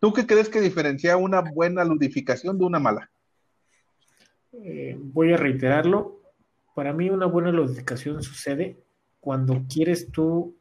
¿tú 0.00 0.14
qué 0.14 0.26
crees 0.26 0.48
que 0.48 0.62
diferencia 0.62 1.18
una 1.18 1.42
buena 1.42 1.84
ludificación 1.84 2.56
de 2.56 2.64
una 2.64 2.78
mala? 2.78 3.10
Eh, 4.64 4.96
voy 4.98 5.32
a 5.32 5.36
reiterarlo. 5.36 6.20
Para 6.74 6.92
mí 6.92 7.10
una 7.10 7.26
buena 7.26 7.50
ludificación 7.50 8.22
sucede 8.22 8.78
cuando 9.20 9.64
quieres 9.68 10.10
tú 10.10 10.56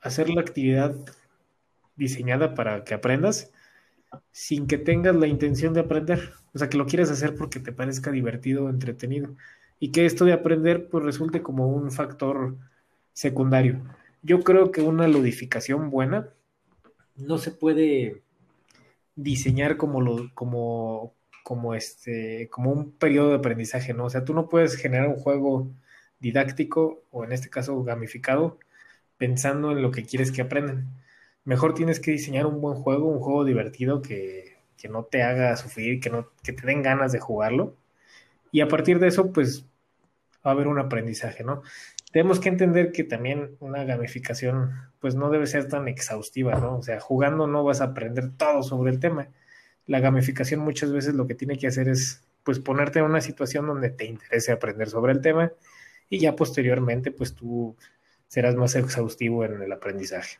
hacer 0.00 0.30
la 0.30 0.40
actividad 0.40 0.94
diseñada 1.96 2.54
para 2.54 2.84
que 2.84 2.94
aprendas 2.94 3.52
sin 4.32 4.66
que 4.66 4.78
tengas 4.78 5.14
la 5.14 5.26
intención 5.26 5.74
de 5.74 5.80
aprender. 5.80 6.32
O 6.52 6.58
sea, 6.58 6.68
que 6.68 6.78
lo 6.78 6.86
quieras 6.86 7.10
hacer 7.10 7.34
porque 7.34 7.60
te 7.60 7.72
parezca 7.72 8.10
divertido 8.10 8.64
o 8.64 8.70
entretenido. 8.70 9.36
Y 9.78 9.92
que 9.92 10.06
esto 10.06 10.24
de 10.24 10.32
aprender 10.32 10.88
pues 10.88 11.04
resulte 11.04 11.42
como 11.42 11.68
un 11.68 11.90
factor 11.90 12.56
secundario. 13.12 13.82
Yo 14.22 14.40
creo 14.40 14.70
que 14.70 14.82
una 14.82 15.08
ludificación 15.08 15.90
buena 15.90 16.28
no 17.16 17.38
se 17.38 17.50
puede 17.50 18.22
diseñar 19.14 19.76
como 19.76 20.00
lo, 20.00 20.30
como, 20.34 21.14
como 21.50 21.74
este, 21.74 22.48
como 22.48 22.70
un 22.70 22.92
periodo 22.92 23.30
de 23.30 23.36
aprendizaje, 23.38 23.92
¿no? 23.92 24.04
O 24.04 24.10
sea, 24.10 24.24
tú 24.24 24.34
no 24.34 24.48
puedes 24.48 24.76
generar 24.76 25.08
un 25.08 25.16
juego 25.16 25.68
didáctico 26.20 27.02
o 27.10 27.24
en 27.24 27.32
este 27.32 27.50
caso 27.50 27.82
gamificado 27.82 28.60
pensando 29.18 29.72
en 29.72 29.82
lo 29.82 29.90
que 29.90 30.04
quieres 30.04 30.30
que 30.30 30.42
aprendan. 30.42 30.86
Mejor 31.44 31.74
tienes 31.74 31.98
que 31.98 32.12
diseñar 32.12 32.46
un 32.46 32.60
buen 32.60 32.76
juego, 32.76 33.08
un 33.08 33.18
juego 33.18 33.44
divertido 33.44 34.00
que, 34.00 34.58
que 34.76 34.88
no 34.88 35.02
te 35.06 35.24
haga 35.24 35.56
sufrir, 35.56 35.98
que 36.00 36.10
no, 36.10 36.28
que 36.44 36.52
te 36.52 36.64
den 36.64 36.82
ganas 36.84 37.10
de 37.10 37.18
jugarlo. 37.18 37.76
Y 38.52 38.60
a 38.60 38.68
partir 38.68 39.00
de 39.00 39.08
eso, 39.08 39.32
pues 39.32 39.66
va 40.46 40.50
a 40.50 40.54
haber 40.54 40.68
un 40.68 40.78
aprendizaje, 40.78 41.42
¿no? 41.42 41.62
tenemos 42.12 42.40
que 42.40 42.48
entender 42.48 42.92
que 42.92 43.04
también 43.04 43.56
una 43.60 43.84
gamificación 43.84 44.72
pues 45.00 45.14
no 45.16 45.30
debe 45.30 45.46
ser 45.46 45.68
tan 45.68 45.88
exhaustiva, 45.88 46.54
¿no? 46.56 46.78
O 46.78 46.82
sea, 46.82 47.00
jugando 47.00 47.46
no 47.46 47.64
vas 47.64 47.80
a 47.80 47.86
aprender 47.86 48.30
todo 48.36 48.62
sobre 48.62 48.92
el 48.92 49.00
tema. 49.00 49.28
La 49.90 49.98
gamificación 49.98 50.60
muchas 50.60 50.92
veces 50.92 51.14
lo 51.14 51.26
que 51.26 51.34
tiene 51.34 51.58
que 51.58 51.66
hacer 51.66 51.88
es 51.88 52.22
pues 52.44 52.60
ponerte 52.60 53.00
en 53.00 53.06
una 53.06 53.20
situación 53.20 53.66
donde 53.66 53.90
te 53.90 54.04
interese 54.04 54.52
aprender 54.52 54.88
sobre 54.88 55.12
el 55.12 55.20
tema 55.20 55.50
y 56.08 56.20
ya 56.20 56.36
posteriormente 56.36 57.10
pues 57.10 57.34
tú 57.34 57.74
serás 58.28 58.54
más 58.54 58.76
exhaustivo 58.76 59.44
en 59.44 59.60
el 59.60 59.72
aprendizaje. 59.72 60.38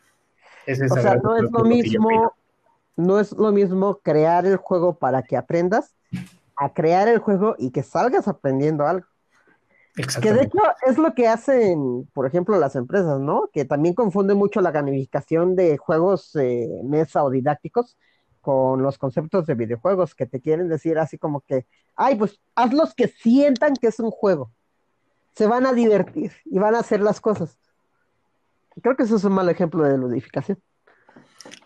o 0.68 0.94
sea, 0.94 1.16
no 1.16 1.36
es 1.36 1.50
lo 1.50 1.64
mismo, 1.64 2.32
no 2.94 3.18
es 3.18 3.32
lo 3.32 3.50
mismo 3.50 3.98
crear 4.04 4.46
el 4.46 4.56
juego 4.56 4.96
para 4.96 5.24
que 5.24 5.36
aprendas 5.36 5.96
a 6.54 6.72
crear 6.72 7.08
el 7.08 7.18
juego 7.18 7.56
y 7.58 7.72
que 7.72 7.82
salgas 7.82 8.28
aprendiendo 8.28 8.86
algo. 8.86 9.08
Que 10.22 10.32
de 10.32 10.42
hecho 10.42 10.58
es 10.86 10.96
lo 10.96 11.12
que 11.12 11.26
hacen, 11.26 12.08
por 12.14 12.24
ejemplo, 12.24 12.56
las 12.56 12.76
empresas, 12.76 13.18
¿no? 13.18 13.50
Que 13.52 13.64
también 13.64 13.96
confunden 13.96 14.36
mucho 14.36 14.60
la 14.60 14.70
gamificación 14.70 15.56
de 15.56 15.76
juegos 15.76 16.36
eh, 16.36 16.68
mesa 16.84 17.24
o 17.24 17.30
didácticos 17.30 17.98
con 18.40 18.82
los 18.82 18.98
conceptos 18.98 19.46
de 19.46 19.54
videojuegos, 19.54 20.14
que 20.14 20.26
te 20.26 20.40
quieren 20.40 20.68
decir 20.68 20.98
así 20.98 21.18
como 21.18 21.40
que, 21.40 21.66
ay, 21.96 22.16
pues 22.16 22.40
hazlos 22.54 22.94
que 22.94 23.08
sientan 23.08 23.74
que 23.74 23.88
es 23.88 24.00
un 24.00 24.10
juego. 24.10 24.50
Se 25.34 25.46
van 25.46 25.66
a 25.66 25.72
divertir 25.72 26.32
y 26.44 26.58
van 26.58 26.74
a 26.74 26.80
hacer 26.80 27.00
las 27.00 27.20
cosas. 27.20 27.58
Creo 28.82 28.96
que 28.96 29.04
eso 29.04 29.16
es 29.16 29.24
un 29.24 29.32
mal 29.32 29.48
ejemplo 29.48 29.82
de 29.84 29.98
ludificación. 29.98 30.58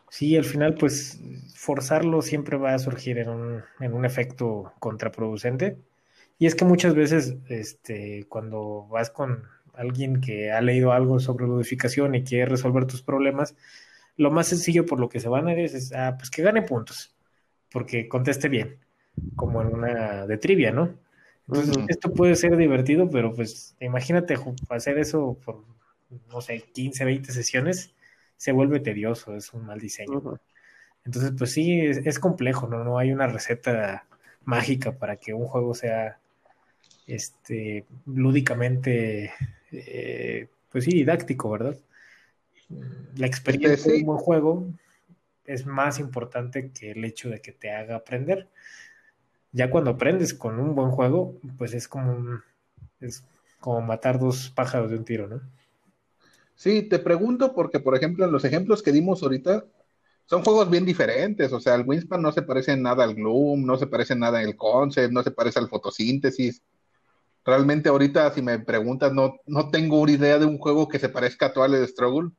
Sí, 0.09 0.37
al 0.37 0.45
final, 0.45 0.75
pues 0.75 1.20
forzarlo 1.55 2.22
siempre 2.22 2.57
va 2.57 2.75
a 2.75 2.79
surgir 2.79 3.18
en 3.18 3.29
un, 3.29 3.62
en 3.81 3.95
un 3.95 4.05
efecto 4.05 4.72
contraproducente 4.79 5.79
y 6.39 6.47
es 6.47 6.55
que 6.55 6.64
muchas 6.64 6.95
veces, 6.95 7.37
este, 7.49 8.27
cuando 8.29 8.87
vas 8.89 9.11
con, 9.11 9.45
alguien 9.77 10.20
que 10.20 10.53
ha 10.53 10.61
leído 10.61 10.93
algo 10.93 11.20
sobre 11.20 11.47
ludificación 11.47 12.14
y 12.14 12.25
quiere 12.25 12.47
resolver 12.47 12.87
tus 12.87 13.03
problemas, 13.03 13.57
lo 14.17 14.31
más 14.31 14.49
sencillo 14.49 14.87
por 14.87 15.01
lo 15.01 15.09
que 15.09 15.21
se 15.21 15.29
van 15.29 15.49
a 15.49 15.53
ir 15.53 15.59
es, 15.59 15.93
ah, 15.93 16.15
pues 16.17 16.31
que 16.31 16.43
gane 16.43 16.62
puntos, 16.62 17.15
porque 17.71 18.09
conteste 18.09 18.49
bien, 18.49 18.79
como 19.37 19.62
en 19.62 19.69
una 19.69 20.27
de 20.27 20.39
trivia, 20.39 20.71
¿no? 20.71 20.95
Entonces, 21.47 21.77
esto 21.89 22.12
puede 22.12 22.37
ser 22.37 22.57
divertido, 22.57 23.11
pero 23.11 23.35
pues 23.35 23.77
imagínate 23.81 24.37
hacer 24.71 24.99
eso 24.99 25.37
por, 25.45 25.62
no 26.31 26.41
sé, 26.41 26.65
15, 26.73 27.05
20 27.05 27.33
sesiones, 27.33 27.93
se 28.37 28.53
vuelve 28.53 28.81
tedioso, 28.81 29.37
es 29.37 29.53
un 29.53 29.67
mal 29.67 29.79
diseño. 29.79 30.41
Entonces, 31.05 31.33
pues 31.37 31.53
sí, 31.53 31.81
es, 31.81 32.19
complejo, 32.19 32.67
¿no? 32.67 32.83
No 32.83 32.99
hay 32.99 33.12
una 33.12 33.27
receta 33.27 34.07
mágica 34.45 34.93
para 34.93 35.17
que 35.17 35.35
un 35.35 35.47
juego 35.47 35.75
sea 35.75 36.19
este 37.07 37.85
lúdicamente 38.07 39.31
eh, 39.71 40.49
pues 40.73 40.85
sí 40.85 40.91
didáctico 40.91 41.51
verdad 41.51 41.77
la 43.17 43.27
experiencia 43.27 43.93
de 43.93 43.99
un 43.99 44.07
buen 44.07 44.19
juego 44.19 44.67
es 45.45 45.67
más 45.67 45.99
importante 45.99 46.71
que 46.71 46.93
el 46.93 47.05
hecho 47.05 47.29
de 47.29 47.41
que 47.41 47.53
te 47.53 47.71
haga 47.71 47.97
aprender 47.97 48.49
ya 49.53 49.71
cuando 49.71 49.91
aprendes 49.91 50.35
con 50.35 50.59
un 50.59 50.75
buen 50.75 50.91
juego 50.91 51.39
pues 51.59 51.75
es 51.75 51.89
como 51.89 52.41
es 53.01 53.25
como 53.61 53.81
matar 53.83 54.19
dos 54.19 54.51
pájaros 54.51 54.91
de 54.91 54.97
un 54.97 55.05
tiro 55.05 55.29
no 55.29 55.41
sí 56.55 56.83
te 56.83 56.99
pregunto 56.99 57.55
porque 57.55 57.81
por 57.81 57.97
ejemplo 57.97 58.25
en 58.25 58.33
los 58.33 58.45
ejemplos 58.45 58.83
que 58.83 58.93
dimos 58.93 59.23
ahorita 59.23 59.65
son 60.27 60.43
juegos 60.43 60.71
bien 60.71 60.87
diferentes, 60.87 61.53
o 61.53 61.61
sea, 61.61 61.75
el 61.75 61.85
Winspan 61.87 62.23
no 62.23 62.33
se 62.33 62.43
parece 62.43 62.73
en 62.73 62.83
nada 62.83 63.05
al 63.05 63.15
Gloom, 63.15 63.65
no 63.65 63.77
se 63.77 63.87
parece 63.87 64.15
en 64.15 64.21
nada 64.21 64.39
al 64.39 64.57
Concept, 64.57 65.12
no 65.12 65.23
se 65.23 65.31
parece 65.31 65.59
al 65.59 65.69
Fotosíntesis. 65.69 66.62
Realmente 67.45 67.91
ahorita, 67.91 68.33
si 68.33 68.41
me 68.41 68.59
preguntas, 68.59 69.12
no, 69.12 69.37
no 69.47 69.71
tengo 69.71 70.01
una 70.01 70.12
idea 70.12 70.39
de 70.39 70.47
un 70.47 70.59
juego 70.59 70.89
que 70.89 70.99
se 70.99 71.11
parezca 71.11 71.47
a 71.47 71.53
Twilight 71.53 71.89
Struggle. 71.89 72.31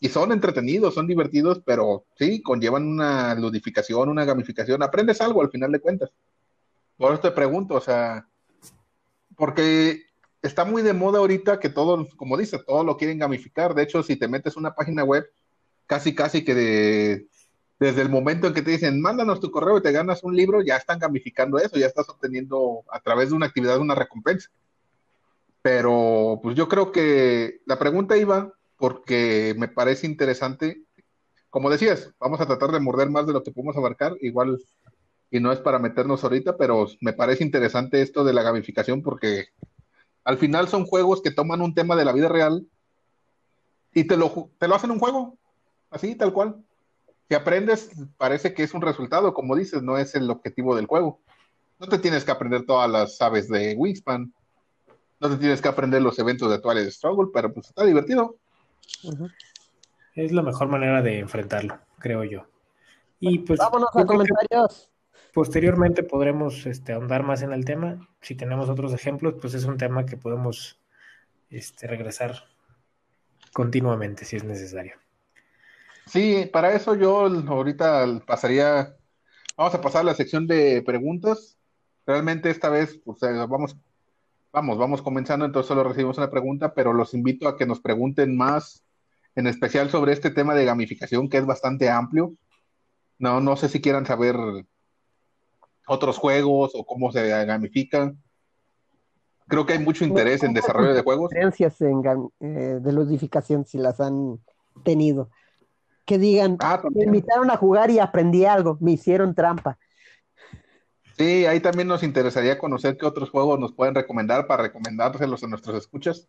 Y 0.00 0.08
son 0.08 0.32
entretenidos, 0.32 0.94
son 0.94 1.06
divertidos, 1.06 1.60
pero 1.64 2.04
sí, 2.16 2.40
conllevan 2.40 2.86
una 2.86 3.34
ludificación, 3.34 4.08
una 4.08 4.24
gamificación. 4.24 4.82
Aprendes 4.82 5.20
algo 5.20 5.42
al 5.42 5.50
final 5.50 5.72
de 5.72 5.80
cuentas. 5.80 6.10
Por 6.96 7.12
eso 7.12 7.22
te 7.22 7.30
pregunto, 7.32 7.74
o 7.74 7.80
sea, 7.80 8.28
porque 9.36 10.02
está 10.42 10.64
muy 10.64 10.82
de 10.82 10.92
moda 10.92 11.18
ahorita 11.18 11.58
que 11.58 11.68
todo, 11.68 12.06
como 12.16 12.36
dices, 12.36 12.64
todo 12.64 12.84
lo 12.84 12.96
quieren 12.96 13.18
gamificar. 13.18 13.74
De 13.74 13.82
hecho, 13.82 14.02
si 14.02 14.16
te 14.16 14.28
metes 14.28 14.56
una 14.56 14.74
página 14.74 15.04
web, 15.04 15.28
casi, 15.86 16.14
casi 16.14 16.44
que 16.44 16.54
de, 16.54 17.28
desde 17.78 18.02
el 18.02 18.08
momento 18.08 18.46
en 18.46 18.54
que 18.54 18.62
te 18.62 18.72
dicen, 18.72 19.00
mándanos 19.00 19.40
tu 19.40 19.50
correo 19.50 19.78
y 19.78 19.82
te 19.82 19.92
ganas 19.92 20.24
un 20.24 20.34
libro, 20.34 20.62
ya 20.62 20.76
están 20.76 20.98
gamificando 20.98 21.58
eso, 21.58 21.76
ya 21.76 21.86
estás 21.86 22.08
obteniendo 22.08 22.84
a 22.90 23.00
través 23.00 23.30
de 23.30 23.36
una 23.36 23.46
actividad 23.46 23.78
una 23.78 23.94
recompensa. 23.94 24.50
Pero 25.62 26.40
pues 26.42 26.56
yo 26.56 26.68
creo 26.68 26.92
que 26.92 27.60
la 27.66 27.78
pregunta 27.78 28.16
iba 28.16 28.52
porque 28.78 29.54
me 29.58 29.68
parece 29.68 30.06
interesante, 30.06 30.82
como 31.50 31.68
decías, 31.68 32.14
vamos 32.18 32.40
a 32.40 32.46
tratar 32.46 32.70
de 32.72 32.80
morder 32.80 33.10
más 33.10 33.26
de 33.26 33.32
lo 33.32 33.42
que 33.42 33.50
podemos 33.50 33.76
abarcar, 33.76 34.16
igual 34.20 34.58
y 35.30 35.40
no 35.40 35.52
es 35.52 35.58
para 35.58 35.78
meternos 35.78 36.24
ahorita, 36.24 36.56
pero 36.56 36.86
me 37.00 37.12
parece 37.12 37.44
interesante 37.44 38.00
esto 38.00 38.24
de 38.24 38.32
la 38.32 38.42
gamificación 38.42 39.02
porque 39.02 39.48
al 40.24 40.38
final 40.38 40.68
son 40.68 40.86
juegos 40.86 41.20
que 41.20 41.30
toman 41.30 41.60
un 41.60 41.74
tema 41.74 41.96
de 41.96 42.04
la 42.04 42.12
vida 42.12 42.28
real 42.28 42.66
y 43.92 44.04
te 44.04 44.16
lo, 44.16 44.50
te 44.58 44.68
lo 44.68 44.74
hacen 44.74 44.90
un 44.90 44.98
juego 44.98 45.36
así, 45.90 46.14
tal 46.14 46.32
cual. 46.32 46.56
Si 47.28 47.34
aprendes, 47.34 47.90
parece 48.16 48.54
que 48.54 48.62
es 48.62 48.72
un 48.72 48.80
resultado, 48.80 49.34
como 49.34 49.54
dices, 49.54 49.82
no 49.82 49.98
es 49.98 50.14
el 50.14 50.30
objetivo 50.30 50.74
del 50.74 50.86
juego. 50.86 51.20
No 51.78 51.86
te 51.86 51.98
tienes 51.98 52.24
que 52.24 52.30
aprender 52.30 52.64
todas 52.64 52.90
las 52.90 53.20
aves 53.20 53.48
de 53.48 53.74
Wingspan, 53.76 54.32
no 55.20 55.30
te 55.30 55.36
tienes 55.36 55.60
que 55.60 55.68
aprender 55.68 56.00
los 56.00 56.18
eventos 56.18 56.50
de 56.50 56.58
Twilight 56.58 56.90
Struggle, 56.90 57.28
pero 57.32 57.52
pues 57.52 57.66
está 57.66 57.84
divertido. 57.84 58.36
Es 60.14 60.32
la 60.32 60.42
mejor 60.42 60.68
manera 60.68 61.02
de 61.02 61.18
enfrentarlo, 61.18 61.78
creo 61.98 62.24
yo. 62.24 62.46
Y 63.20 63.40
pues. 63.40 63.58
Vámonos 63.58 63.90
a 63.94 64.04
comentarios. 64.04 64.90
Posteriormente 65.32 66.02
podremos 66.02 66.66
este, 66.66 66.92
ahondar 66.92 67.22
más 67.22 67.42
en 67.42 67.52
el 67.52 67.64
tema. 67.64 68.08
Si 68.20 68.34
tenemos 68.34 68.68
otros 68.68 68.92
ejemplos, 68.92 69.34
pues 69.40 69.54
es 69.54 69.64
un 69.64 69.76
tema 69.76 70.06
que 70.06 70.16
podemos 70.16 70.80
este, 71.50 71.86
regresar 71.86 72.44
continuamente 73.52 74.24
si 74.24 74.36
es 74.36 74.44
necesario. 74.44 74.94
Sí, 76.06 76.48
para 76.52 76.72
eso 76.72 76.94
yo 76.94 77.26
ahorita 77.26 78.22
pasaría, 78.26 78.96
vamos 79.56 79.74
a 79.74 79.80
pasar 79.80 80.00
a 80.00 80.04
la 80.04 80.14
sección 80.14 80.46
de 80.46 80.82
preguntas. 80.82 81.58
Realmente 82.06 82.50
esta 82.50 82.70
vez, 82.70 82.98
pues 83.04 83.22
eh, 83.22 83.46
vamos, 83.48 83.76
vamos, 84.52 84.78
vamos 84.78 85.02
comenzando, 85.02 85.44
entonces 85.44 85.68
solo 85.68 85.84
recibimos 85.84 86.18
una 86.18 86.30
pregunta, 86.30 86.74
pero 86.74 86.92
los 86.92 87.14
invito 87.14 87.48
a 87.48 87.56
que 87.56 87.66
nos 87.66 87.80
pregunten 87.80 88.36
más, 88.36 88.84
en 89.34 89.46
especial 89.46 89.90
sobre 89.90 90.12
este 90.12 90.30
tema 90.30 90.54
de 90.54 90.64
gamificación, 90.64 91.28
que 91.28 91.38
es 91.38 91.46
bastante 91.46 91.90
amplio. 91.90 92.34
No, 93.18 93.40
no 93.40 93.56
sé 93.56 93.68
si 93.68 93.80
quieran 93.80 94.06
saber 94.06 94.36
otros 95.86 96.18
juegos 96.18 96.72
o 96.74 96.84
cómo 96.84 97.12
se 97.12 97.28
gamifican. 97.44 98.22
Creo 99.46 99.64
que 99.64 99.74
hay 99.74 99.78
mucho 99.78 100.04
interés 100.04 100.42
en 100.42 100.52
desarrollo 100.52 100.94
de 100.94 101.02
juegos. 101.02 101.32
Experiencias 101.32 101.80
en, 101.80 102.02
eh, 102.40 102.78
de 102.80 102.92
ludificación, 102.92 103.64
si 103.64 103.78
las 103.78 104.00
han 104.00 104.38
tenido 104.84 105.30
que 106.08 106.18
digan, 106.18 106.56
ah, 106.60 106.82
me 106.94 107.04
invitaron 107.04 107.50
a 107.50 107.58
jugar 107.58 107.90
y 107.90 107.98
aprendí 107.98 108.46
algo, 108.46 108.78
me 108.80 108.92
hicieron 108.92 109.34
trampa. 109.34 109.78
Sí, 111.18 111.46
ahí 111.46 111.58
también 111.58 111.88
nos 111.88 112.04
interesaría 112.04 112.58
conocer 112.58 112.96
qué 112.96 113.04
otros 113.04 113.30
juegos 113.30 113.58
nos 113.58 113.72
pueden 113.72 113.94
recomendar 113.94 114.46
para 114.46 114.62
recomendárselos 114.62 115.42
a 115.42 115.48
nuestros 115.48 115.76
escuchas. 115.76 116.28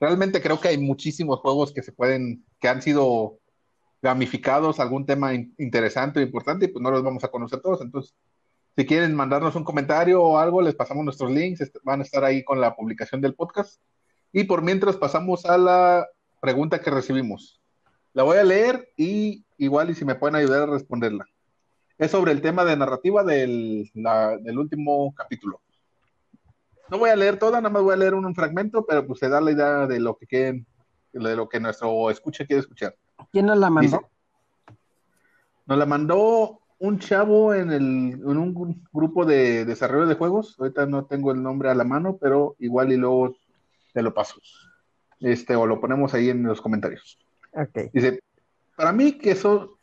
Realmente 0.00 0.42
creo 0.42 0.60
que 0.60 0.68
hay 0.68 0.78
muchísimos 0.78 1.38
juegos 1.38 1.72
que 1.72 1.82
se 1.84 1.92
pueden, 1.92 2.44
que 2.58 2.68
han 2.68 2.82
sido 2.82 3.38
gamificados, 4.02 4.80
algún 4.80 5.06
tema 5.06 5.32
interesante 5.34 6.18
o 6.18 6.22
importante, 6.22 6.64
y 6.64 6.68
pues 6.68 6.82
no 6.82 6.90
los 6.90 7.04
vamos 7.04 7.22
a 7.22 7.28
conocer 7.28 7.60
todos. 7.60 7.80
Entonces, 7.80 8.14
si 8.76 8.84
quieren 8.84 9.14
mandarnos 9.14 9.54
un 9.54 9.62
comentario 9.62 10.20
o 10.20 10.36
algo, 10.36 10.60
les 10.62 10.74
pasamos 10.74 11.04
nuestros 11.04 11.30
links, 11.30 11.60
este, 11.60 11.78
van 11.84 12.00
a 12.00 12.02
estar 12.02 12.24
ahí 12.24 12.42
con 12.42 12.60
la 12.60 12.74
publicación 12.74 13.20
del 13.20 13.36
podcast. 13.36 13.80
Y 14.32 14.44
por 14.44 14.62
mientras 14.62 14.96
pasamos 14.96 15.46
a 15.46 15.56
la 15.56 16.08
pregunta 16.40 16.80
que 16.80 16.90
recibimos. 16.90 17.60
La 18.14 18.24
voy 18.24 18.38
a 18.38 18.44
leer 18.44 18.92
y 18.96 19.44
igual 19.58 19.90
y 19.90 19.94
si 19.94 20.04
me 20.04 20.16
pueden 20.16 20.34
ayudar 20.34 20.62
a 20.64 20.72
responderla. 20.72 21.24
Es 21.98 22.10
sobre 22.10 22.32
el 22.32 22.40
tema 22.40 22.64
de 22.64 22.76
narrativa 22.76 23.22
del, 23.22 23.90
último 24.56 25.14
capítulo. 25.14 25.60
No 26.90 26.98
voy 26.98 27.10
a 27.10 27.16
leer 27.16 27.38
toda, 27.38 27.60
nada 27.60 27.70
más 27.70 27.82
voy 27.82 27.94
a 27.94 27.96
leer 27.96 28.14
un, 28.14 28.34
fragmento, 28.34 28.84
pero 28.84 29.06
pues 29.06 29.20
se 29.20 29.28
da 29.28 29.40
la 29.40 29.52
idea 29.52 29.86
de 29.86 30.00
lo 30.00 30.16
que 30.16 30.26
quieren, 30.26 30.66
de 31.12 31.36
lo 31.36 31.48
que 31.48 31.60
nuestro 31.60 32.10
escucha 32.10 32.44
quiere 32.44 32.60
escuchar. 32.60 32.94
¿Quién 33.30 33.46
nos 33.46 33.58
la 33.58 33.70
mandó? 33.70 34.08
nos 35.66 35.78
la 35.78 35.86
mandó 35.86 36.60
un 36.78 36.98
chavo 36.98 37.54
en, 37.54 37.70
el, 37.70 37.82
en 37.82 38.36
un 38.36 38.84
grupo 38.92 39.24
de 39.24 39.64
desarrollo 39.64 40.06
de 40.06 40.14
juegos. 40.14 40.56
Ahorita 40.58 40.86
no 40.86 41.06
tengo 41.06 41.32
el 41.32 41.42
nombre 41.42 41.70
a 41.70 41.74
la 41.74 41.84
mano, 41.84 42.18
pero 42.20 42.56
igual 42.58 42.92
y 42.92 42.96
luego 42.96 43.36
te 43.92 44.02
lo 44.02 44.12
paso. 44.12 44.40
Este, 45.20 45.56
o 45.56 45.66
lo 45.66 45.80
ponemos 45.80 46.12
ahí 46.12 46.28
en 46.28 46.42
los 46.42 46.60
comentarios. 46.60 47.18
Dice, 47.92 48.20
para 48.76 48.92
mí 48.92 49.12
que, 49.12 49.34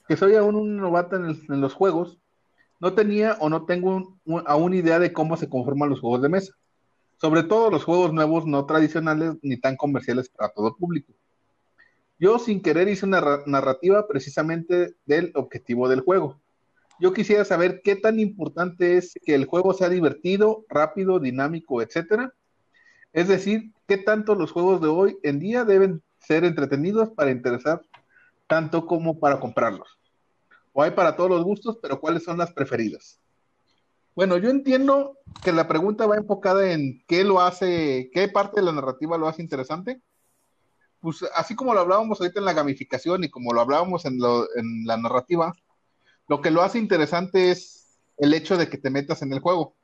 que 0.07 0.17
soy 0.17 0.35
aún 0.35 0.55
un 0.55 0.77
novato 0.77 1.15
en, 1.15 1.61
los 1.61 1.73
juegos, 1.73 2.19
no 2.79 2.93
tenía 2.93 3.37
o 3.39 3.49
no 3.49 3.65
tengo 3.65 4.17
aún 4.45 4.73
idea 4.73 4.99
de 4.99 5.13
cómo 5.13 5.37
se 5.37 5.49
conforman 5.49 5.89
los 5.89 5.99
juegos 5.99 6.21
de 6.21 6.29
mesa. 6.29 6.53
Sobre 7.17 7.43
todo 7.43 7.69
los 7.69 7.83
juegos 7.83 8.13
nuevos 8.13 8.45
no 8.45 8.65
tradicionales 8.65 9.35
ni 9.41 9.57
tan 9.57 9.77
comerciales 9.77 10.29
para 10.29 10.51
todo 10.51 10.75
público. 10.75 11.13
Yo 12.17 12.39
sin 12.39 12.61
querer 12.61 12.87
hice 12.87 13.05
una 13.05 13.41
narrativa 13.45 14.07
precisamente 14.07 14.95
del 15.05 15.31
objetivo 15.35 15.87
del 15.87 16.01
juego. 16.01 16.39
Yo 16.99 17.13
quisiera 17.13 17.45
saber 17.45 17.81
qué 17.83 17.95
tan 17.95 18.19
importante 18.19 18.97
es 18.97 19.13
que 19.25 19.33
el 19.33 19.45
juego 19.45 19.73
sea 19.73 19.89
divertido, 19.89 20.65
rápido, 20.69 21.19
dinámico, 21.19 21.81
etcétera. 21.81 22.33
Es 23.11 23.27
decir, 23.27 23.71
qué 23.87 23.97
tanto 23.97 24.35
los 24.35 24.51
juegos 24.51 24.81
de 24.81 24.87
hoy 24.87 25.17
en 25.23 25.39
día 25.39 25.65
deben 25.65 26.03
ser 26.19 26.43
entretenidos 26.43 27.09
para 27.09 27.31
interesar 27.31 27.81
tanto 28.51 28.85
como 28.85 29.17
para 29.17 29.39
comprarlos. 29.39 29.97
O 30.73 30.83
hay 30.83 30.91
para 30.91 31.15
todos 31.15 31.29
los 31.29 31.41
gustos, 31.41 31.79
pero 31.81 32.01
¿cuáles 32.01 32.25
son 32.25 32.37
las 32.37 32.51
preferidas? 32.51 33.17
Bueno, 34.13 34.35
yo 34.35 34.49
entiendo 34.49 35.17
que 35.41 35.53
la 35.53 35.69
pregunta 35.69 36.05
va 36.05 36.17
enfocada 36.17 36.69
en 36.73 37.01
qué 37.07 37.23
lo 37.23 37.39
hace, 37.39 38.09
qué 38.13 38.27
parte 38.27 38.59
de 38.59 38.65
la 38.65 38.73
narrativa 38.73 39.17
lo 39.17 39.29
hace 39.29 39.41
interesante. 39.41 40.01
Pues 40.99 41.23
así 41.33 41.55
como 41.55 41.73
lo 41.73 41.79
hablábamos 41.79 42.19
ahorita 42.19 42.39
en 42.41 42.45
la 42.45 42.51
gamificación 42.51 43.23
y 43.23 43.29
como 43.29 43.53
lo 43.53 43.61
hablábamos 43.61 44.03
en, 44.03 44.19
la 44.19 44.97
narrativa, 44.97 45.53
lo 46.27 46.41
que 46.41 46.51
lo 46.51 46.61
hace 46.61 46.77
interesante 46.77 47.51
es 47.51 48.01
el 48.17 48.33
hecho 48.33 48.57
de 48.57 48.67
que 48.67 48.77
te 48.77 48.89
metas 48.89 49.21
en 49.21 49.31
el 49.31 49.39
juego. 49.39 49.77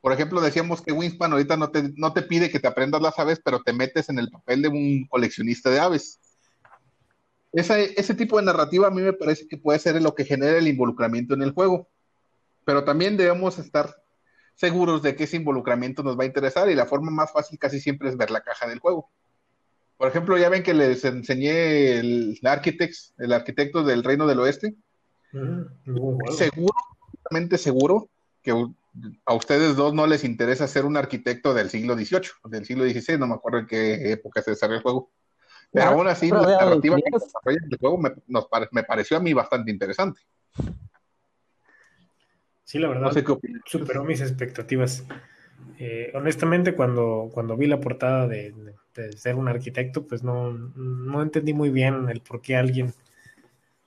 Por 0.00 0.12
ejemplo, 0.12 0.40
decíamos 0.40 0.82
que 0.82 0.92
Winspan 0.92 1.32
ahorita 1.32 1.56
no 1.56 1.72
te, 1.72 1.92
no 1.96 2.12
te 2.12 2.22
pide 2.22 2.48
que 2.48 2.60
te 2.60 2.68
aprendas 2.68 3.02
las 3.02 3.18
aves, 3.18 3.40
pero 3.44 3.60
te 3.60 3.72
metes 3.72 4.08
en 4.08 4.20
el 4.20 4.30
papel 4.30 4.62
de 4.62 4.68
un 4.68 5.08
coleccionista 5.08 5.68
de 5.68 5.80
aves. 5.80 6.20
Ese 7.52 8.14
tipo 8.14 8.36
de 8.36 8.44
narrativa 8.44 8.88
a 8.88 8.90
mí 8.90 9.00
me 9.00 9.12
parece 9.12 9.46
que 9.48 9.56
puede 9.56 9.78
ser 9.78 10.00
lo 10.02 10.14
que 10.14 10.24
genera 10.24 10.58
el 10.58 10.68
involucramiento 10.68 11.34
en 11.34 11.42
el 11.42 11.52
juego. 11.52 11.88
Pero 12.64 12.84
también 12.84 13.16
debemos 13.16 13.58
estar 13.58 13.94
seguros 14.54 15.02
de 15.02 15.14
que 15.14 15.24
ese 15.24 15.36
involucramiento 15.36 16.02
nos 16.02 16.18
va 16.18 16.24
a 16.24 16.26
interesar 16.26 16.68
y 16.68 16.74
la 16.74 16.86
forma 16.86 17.10
más 17.10 17.32
fácil 17.32 17.58
casi 17.58 17.80
siempre 17.80 18.08
es 18.08 18.16
ver 18.16 18.30
la 18.30 18.42
caja 18.42 18.66
del 18.66 18.80
juego. 18.80 19.10
Por 19.96 20.08
ejemplo, 20.08 20.36
ya 20.38 20.48
ven 20.48 20.62
que 20.62 20.74
les 20.74 21.04
enseñé 21.04 21.98
el 21.98 22.38
Architects, 22.44 23.14
el 23.18 23.32
arquitecto 23.32 23.82
del 23.82 24.04
Reino 24.04 24.26
del 24.26 24.40
Oeste. 24.40 24.76
Mm. 25.32 25.62
Seguro, 26.36 26.74
seguro, 27.56 28.08
que 28.42 28.52
a 29.24 29.34
ustedes 29.34 29.76
dos 29.76 29.94
no 29.94 30.06
les 30.06 30.24
interesa 30.24 30.68
ser 30.68 30.84
un 30.84 30.96
arquitecto 30.96 31.52
del 31.52 31.70
siglo 31.70 31.94
XVIII, 31.94 32.30
del 32.44 32.64
siglo 32.64 32.84
XVI, 32.84 33.18
no 33.18 33.26
me 33.26 33.34
acuerdo 33.34 33.58
en 33.58 33.66
qué 33.66 34.12
época 34.12 34.42
se 34.42 34.52
desarrolló 34.52 34.78
el 34.78 34.82
juego. 34.82 35.10
Pero 35.72 35.86
aún 35.90 36.08
así, 36.08 36.30
la 36.30 36.42
narrativa 36.42 36.96
que 36.96 37.10
desarrolla 37.12 37.58
el 37.70 37.78
juego 37.78 37.98
me, 37.98 38.10
nos 38.26 38.46
pare- 38.46 38.68
me 38.72 38.82
pareció 38.84 39.16
a 39.16 39.20
mí 39.20 39.32
bastante 39.32 39.70
interesante. 39.70 40.20
Sí, 42.64 42.78
la 42.78 42.88
verdad. 42.88 43.02
No 43.02 43.12
sé 43.12 43.24
qué 43.24 43.34
superó 43.64 44.04
mis 44.04 44.20
expectativas. 44.20 45.04
Eh, 45.78 46.10
honestamente, 46.14 46.74
cuando, 46.74 47.30
cuando 47.32 47.56
vi 47.56 47.66
la 47.66 47.80
portada 47.80 48.26
de, 48.26 48.54
de 48.94 49.12
ser 49.12 49.34
un 49.36 49.48
arquitecto, 49.48 50.06
pues 50.06 50.22
no, 50.22 50.52
no 50.52 51.22
entendí 51.22 51.52
muy 51.52 51.70
bien 51.70 52.08
el 52.08 52.20
por 52.20 52.40
qué 52.40 52.56
alguien 52.56 52.92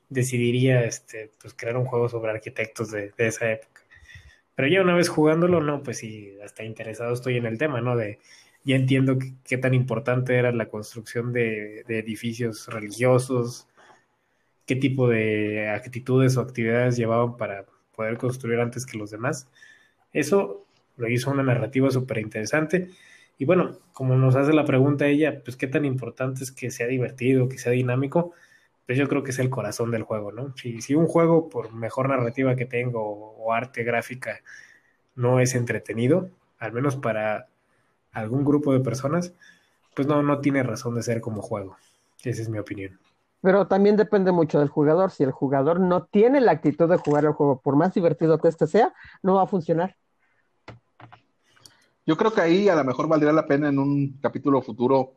decidiría 0.10 0.84
este, 0.84 1.32
pues, 1.42 1.54
crear 1.54 1.78
un 1.78 1.86
juego 1.86 2.10
sobre 2.10 2.32
arquitectos 2.32 2.92
de, 2.92 3.12
de 3.18 3.28
esa 3.28 3.52
época. 3.52 3.82
Pero 4.56 4.68
ya 4.68 4.82
una 4.82 4.96
vez 4.96 5.10
jugándolo, 5.10 5.62
no, 5.62 5.82
pues 5.82 5.98
sí, 6.00 6.38
hasta 6.44 6.64
interesado 6.64 7.14
estoy 7.14 7.38
en 7.38 7.46
el 7.46 7.58
tema, 7.58 7.82
¿no? 7.82 7.96
De, 7.96 8.20
ya 8.64 8.76
entiendo 8.76 9.18
qué, 9.43 9.57
tan 9.57 9.74
importante 9.74 10.36
era 10.38 10.51
la 10.51 10.70
construcción 10.70 11.34
de, 11.34 11.84
de 11.88 11.99
edificios 11.99 12.68
religiosos, 12.68 13.68
qué 14.66 14.76
tipo 14.76 15.09
de 15.09 15.70
actitudes 15.70 16.38
o 16.38 16.41
actividades 16.41 16.97
llevaban 16.97 17.38
para 17.38 17.66
poder 17.95 18.18
construir 18.18 18.59
antes 18.59 18.86
que 18.86 18.97
los 18.97 19.12
demás. 19.12 19.49
Eso 20.14 20.66
lo 20.97 21.07
hizo 21.09 21.32
una 21.32 21.43
narrativa 21.43 21.89
súper 21.91 22.20
interesante. 22.20 22.89
Y 23.38 23.45
bueno, 23.45 23.80
como 23.93 24.16
nos 24.16 24.36
hace 24.36 24.53
la 24.53 24.66
pregunta 24.66 25.07
ella, 25.07 25.41
pues 25.43 25.57
qué 25.57 25.68
tan 25.68 25.86
importante 25.86 26.43
es 26.43 26.51
que 26.51 26.72
sea 26.72 26.88
divertido, 26.88 27.49
que 27.49 27.57
sea 27.57 27.72
dinámico, 27.72 28.34
pues 28.86 28.97
yo 28.97 29.07
creo 29.07 29.24
que 29.24 29.32
es 29.32 29.39
el 29.39 29.49
corazón 29.49 29.91
del 29.91 30.03
juego, 30.03 30.32
¿no? 30.32 30.55
Si, 30.57 30.82
si 30.82 30.95
un 30.95 31.07
juego, 31.07 31.49
por 31.49 31.74
mejor 31.74 32.09
narrativa 32.09 32.55
que 32.55 32.66
tengo 32.66 33.01
o 33.38 33.53
arte 33.53 33.84
gráfica, 33.84 34.41
no 35.16 35.39
es 35.39 35.55
entretenido, 35.55 36.30
al 36.59 36.74
menos 36.74 36.97
para 36.97 37.47
algún 38.12 38.43
grupo 38.43 38.74
de 38.74 38.80
personas, 38.80 39.34
pues 39.95 40.07
no, 40.07 40.22
no 40.24 40.39
tiene 40.39 40.64
razón 40.64 40.95
de 40.95 41.03
ser 41.03 41.22
como 41.22 41.41
juego. 41.41 41.78
Esa 42.24 42.41
es 42.41 42.49
mi 42.49 42.59
opinión. 42.59 42.99
Pero 43.41 43.68
también 43.68 43.97
depende 43.97 44.32
mucho 44.32 44.59
del 44.59 44.70
jugador. 44.70 45.12
Si 45.12 45.24
el 45.24 45.32
jugador 45.32 45.80
no 45.80 46.03
tiene 46.03 46.41
la 46.41 46.51
actitud 46.51 46.88
de 46.88 46.97
jugar 46.97 47.26
el 47.26 47.32
juego, 47.32 47.59
por 47.59 47.76
más 47.76 47.93
divertido 47.93 48.38
que 48.38 48.47
este 48.47 48.68
sea, 48.68 48.93
no 49.24 49.36
va 49.36 49.43
a 49.43 49.47
funcionar. 49.47 49.95
Yo 52.05 52.18
creo 52.18 52.32
que 52.34 52.41
ahí 52.41 52.70
a 52.70 52.76
lo 52.76 52.84
mejor 52.84 53.07
valdría 53.07 53.32
la 53.32 53.47
pena 53.47 53.70
en 53.70 53.80
un 53.80 54.20
capítulo 54.22 54.62
futuro 54.62 55.14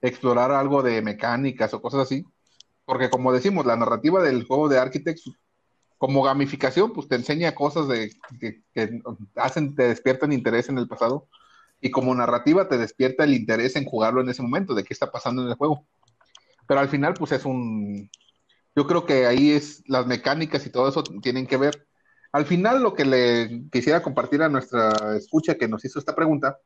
explorar 0.00 0.50
algo 0.50 0.82
de 0.82 1.02
mecánicas 1.02 1.72
o 1.74 1.80
cosas 1.80 2.00
así, 2.00 2.24
porque 2.84 3.10
como 3.10 3.32
decimos, 3.32 3.66
la 3.66 3.76
narrativa 3.76 4.22
del 4.22 4.44
juego 4.44 4.68
de 4.68 4.78
Architects 4.78 5.30
como 5.98 6.22
gamificación, 6.22 6.92
pues 6.92 7.08
te 7.08 7.16
enseña 7.16 7.54
cosas 7.54 7.88
de, 7.88 8.12
que, 8.38 8.62
que 8.72 9.00
hacen, 9.36 9.74
te 9.74 9.88
despiertan 9.88 10.32
interés 10.32 10.68
en 10.68 10.78
el 10.78 10.88
pasado, 10.88 11.26
y 11.80 11.90
como 11.90 12.14
narrativa 12.14 12.68
te 12.68 12.78
despierta 12.78 13.24
el 13.24 13.34
interés 13.34 13.76
en 13.76 13.84
jugarlo 13.84 14.20
en 14.20 14.28
ese 14.28 14.42
momento, 14.42 14.74
de 14.74 14.84
qué 14.84 14.92
está 14.92 15.10
pasando 15.10 15.42
en 15.42 15.48
el 15.48 15.54
juego. 15.54 15.86
Pero 16.66 16.80
al 16.80 16.88
final, 16.88 17.14
pues 17.14 17.32
es 17.32 17.44
un... 17.44 18.10
Yo 18.74 18.86
creo 18.86 19.06
que 19.06 19.26
ahí 19.26 19.52
es 19.52 19.82
las 19.86 20.06
mecánicas 20.06 20.66
y 20.66 20.70
todo 20.70 20.88
eso 20.88 21.02
tienen 21.02 21.46
que 21.46 21.56
ver. 21.56 21.86
Al 22.32 22.44
final, 22.44 22.82
lo 22.82 22.94
que 22.94 23.04
le 23.04 23.62
quisiera 23.70 24.02
compartir 24.02 24.42
a 24.42 24.48
nuestra 24.48 25.16
escucha 25.16 25.54
que 25.54 25.68
nos 25.68 25.84
hizo 25.84 25.98
esta 25.98 26.14
pregunta, 26.14 26.58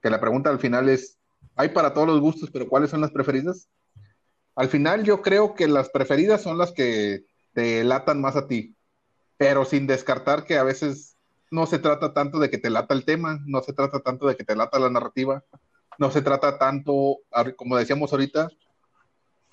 que 0.00 0.10
la 0.10 0.20
pregunta 0.20 0.50
al 0.50 0.58
final 0.58 0.88
es, 0.88 1.18
hay 1.56 1.70
para 1.70 1.92
todos 1.92 2.06
los 2.06 2.20
gustos, 2.20 2.50
pero 2.50 2.68
¿cuáles 2.68 2.90
son 2.90 3.00
las 3.00 3.10
preferidas? 3.10 3.68
Al 4.54 4.68
final 4.68 5.04
yo 5.04 5.20
creo 5.20 5.54
que 5.54 5.68
las 5.68 5.90
preferidas 5.90 6.42
son 6.42 6.58
las 6.58 6.72
que 6.72 7.24
te 7.52 7.84
latan 7.84 8.20
más 8.20 8.36
a 8.36 8.46
ti, 8.46 8.76
pero 9.36 9.64
sin 9.64 9.86
descartar 9.86 10.44
que 10.44 10.56
a 10.56 10.62
veces 10.62 11.13
no 11.54 11.66
se 11.66 11.78
trata 11.78 12.12
tanto 12.12 12.40
de 12.40 12.50
que 12.50 12.58
te 12.58 12.68
lata 12.68 12.94
el 12.94 13.04
tema, 13.04 13.40
no 13.46 13.62
se 13.62 13.72
trata 13.72 14.00
tanto 14.00 14.26
de 14.26 14.36
que 14.36 14.42
te 14.42 14.56
lata 14.56 14.80
la 14.80 14.90
narrativa, 14.90 15.44
no 15.98 16.10
se 16.10 16.20
trata 16.20 16.58
tanto, 16.58 17.18
como 17.56 17.76
decíamos 17.76 18.12
ahorita, 18.12 18.48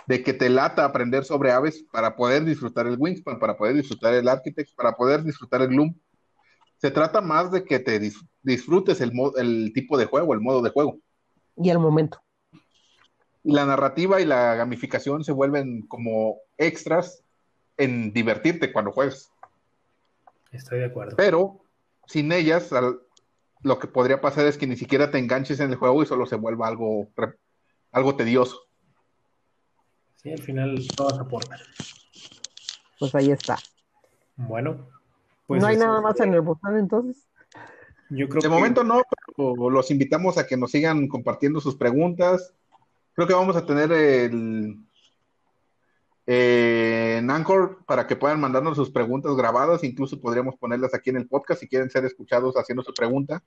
de 0.07 0.23
que 0.23 0.33
te 0.33 0.49
lata 0.49 0.83
aprender 0.83 1.25
sobre 1.25 1.51
aves 1.51 1.85
para 1.91 2.15
poder 2.15 2.43
disfrutar 2.43 2.87
el 2.87 2.97
Wingspan, 2.97 3.37
para 3.37 3.55
poder 3.55 3.75
disfrutar 3.75 4.15
el 4.15 4.27
Architect, 4.27 4.73
para 4.75 4.93
poder 4.93 5.23
disfrutar 5.23 5.61
el 5.61 5.67
Gloom. 5.67 5.93
Se 6.77 6.89
trata 6.89 7.21
más 7.21 7.51
de 7.51 7.63
que 7.63 7.77
te 7.77 7.99
dis 7.99 8.19
disfrutes 8.41 8.99
el, 9.01 9.11
el 9.37 9.71
tipo 9.71 9.95
de 9.95 10.05
juego, 10.05 10.33
el 10.33 10.41
modo 10.41 10.63
de 10.63 10.71
juego. 10.71 10.97
Y 11.55 11.69
el 11.69 11.77
momento. 11.77 12.19
Y 13.43 13.53
la 13.53 13.67
narrativa 13.67 14.19
y 14.19 14.25
la 14.25 14.55
gamificación 14.55 15.23
se 15.23 15.33
vuelven 15.33 15.83
como 15.83 16.37
extras 16.57 17.23
en 17.77 18.11
divertirte 18.11 18.73
cuando 18.73 18.91
juegas. 18.91 19.31
Estoy 20.51 20.79
de 20.79 20.85
acuerdo. 20.85 21.15
Pero 21.15 21.61
sin 22.12 22.32
ellas, 22.32 22.74
al, 22.74 22.99
lo 23.64 23.80
que 23.80 23.88
podría 23.88 24.20
pasar 24.20 24.45
es 24.45 24.57
que 24.57 24.68
ni 24.68 24.76
siquiera 24.76 25.12
te 25.12 25.18
enganches 25.18 25.59
en 25.59 25.72
el 25.72 25.78
juego 25.78 26.03
y 26.03 26.05
solo 26.05 26.26
se 26.26 26.36
vuelva 26.36 26.68
algo, 26.68 27.07
algo 27.91 28.16
tedioso. 28.16 28.59
Sí, 30.18 30.32
al 30.32 30.41
final 30.41 30.78
todas 30.95 31.18
aportan. 31.20 31.59
Pues 32.99 33.16
ahí 33.16 33.32
está. 33.32 33.57
Bueno. 34.36 34.89
Pues 35.47 35.62
¿No 35.62 35.68
hay 35.68 35.78
nada 35.78 36.01
más 36.01 36.20
en 36.20 36.34
el 36.34 36.41
botón 36.41 36.78
entonces? 36.78 37.28
Yo 38.09 38.28
creo 38.28 38.41
de 38.41 38.47
que... 38.47 38.53
momento 38.53 38.84
no, 38.84 39.01
pero 39.36 39.70
los 39.70 39.89
invitamos 39.89 40.38
a 40.38 40.45
que 40.45 40.57
nos 40.57 40.72
sigan 40.72 41.07
compartiendo 41.07 41.59
sus 41.62 41.76
preguntas. 41.76 42.53
Creo 43.14 43.28
que 43.28 43.34
vamos 43.34 43.55
a 43.55 43.66
tener 43.66 43.91
el 43.91 44.78
eh, 46.34 47.17
en 47.17 47.29
Anchor 47.29 47.84
para 47.86 48.07
que 48.07 48.15
puedan 48.15 48.39
mandarnos 48.39 48.77
sus 48.77 48.89
preguntas 48.89 49.36
grabadas, 49.36 49.84
incluso 49.84 50.21
podríamos 50.21 50.55
ponerlas 50.55 50.93
aquí 50.93 51.09
en 51.09 51.17
el 51.17 51.27
podcast 51.27 51.59
si 51.59 51.67
quieren 51.67 51.89
ser 51.89 52.05
escuchados 52.05 52.55
haciendo 52.55 52.84
su 52.84 52.93
pregunta 52.93 53.43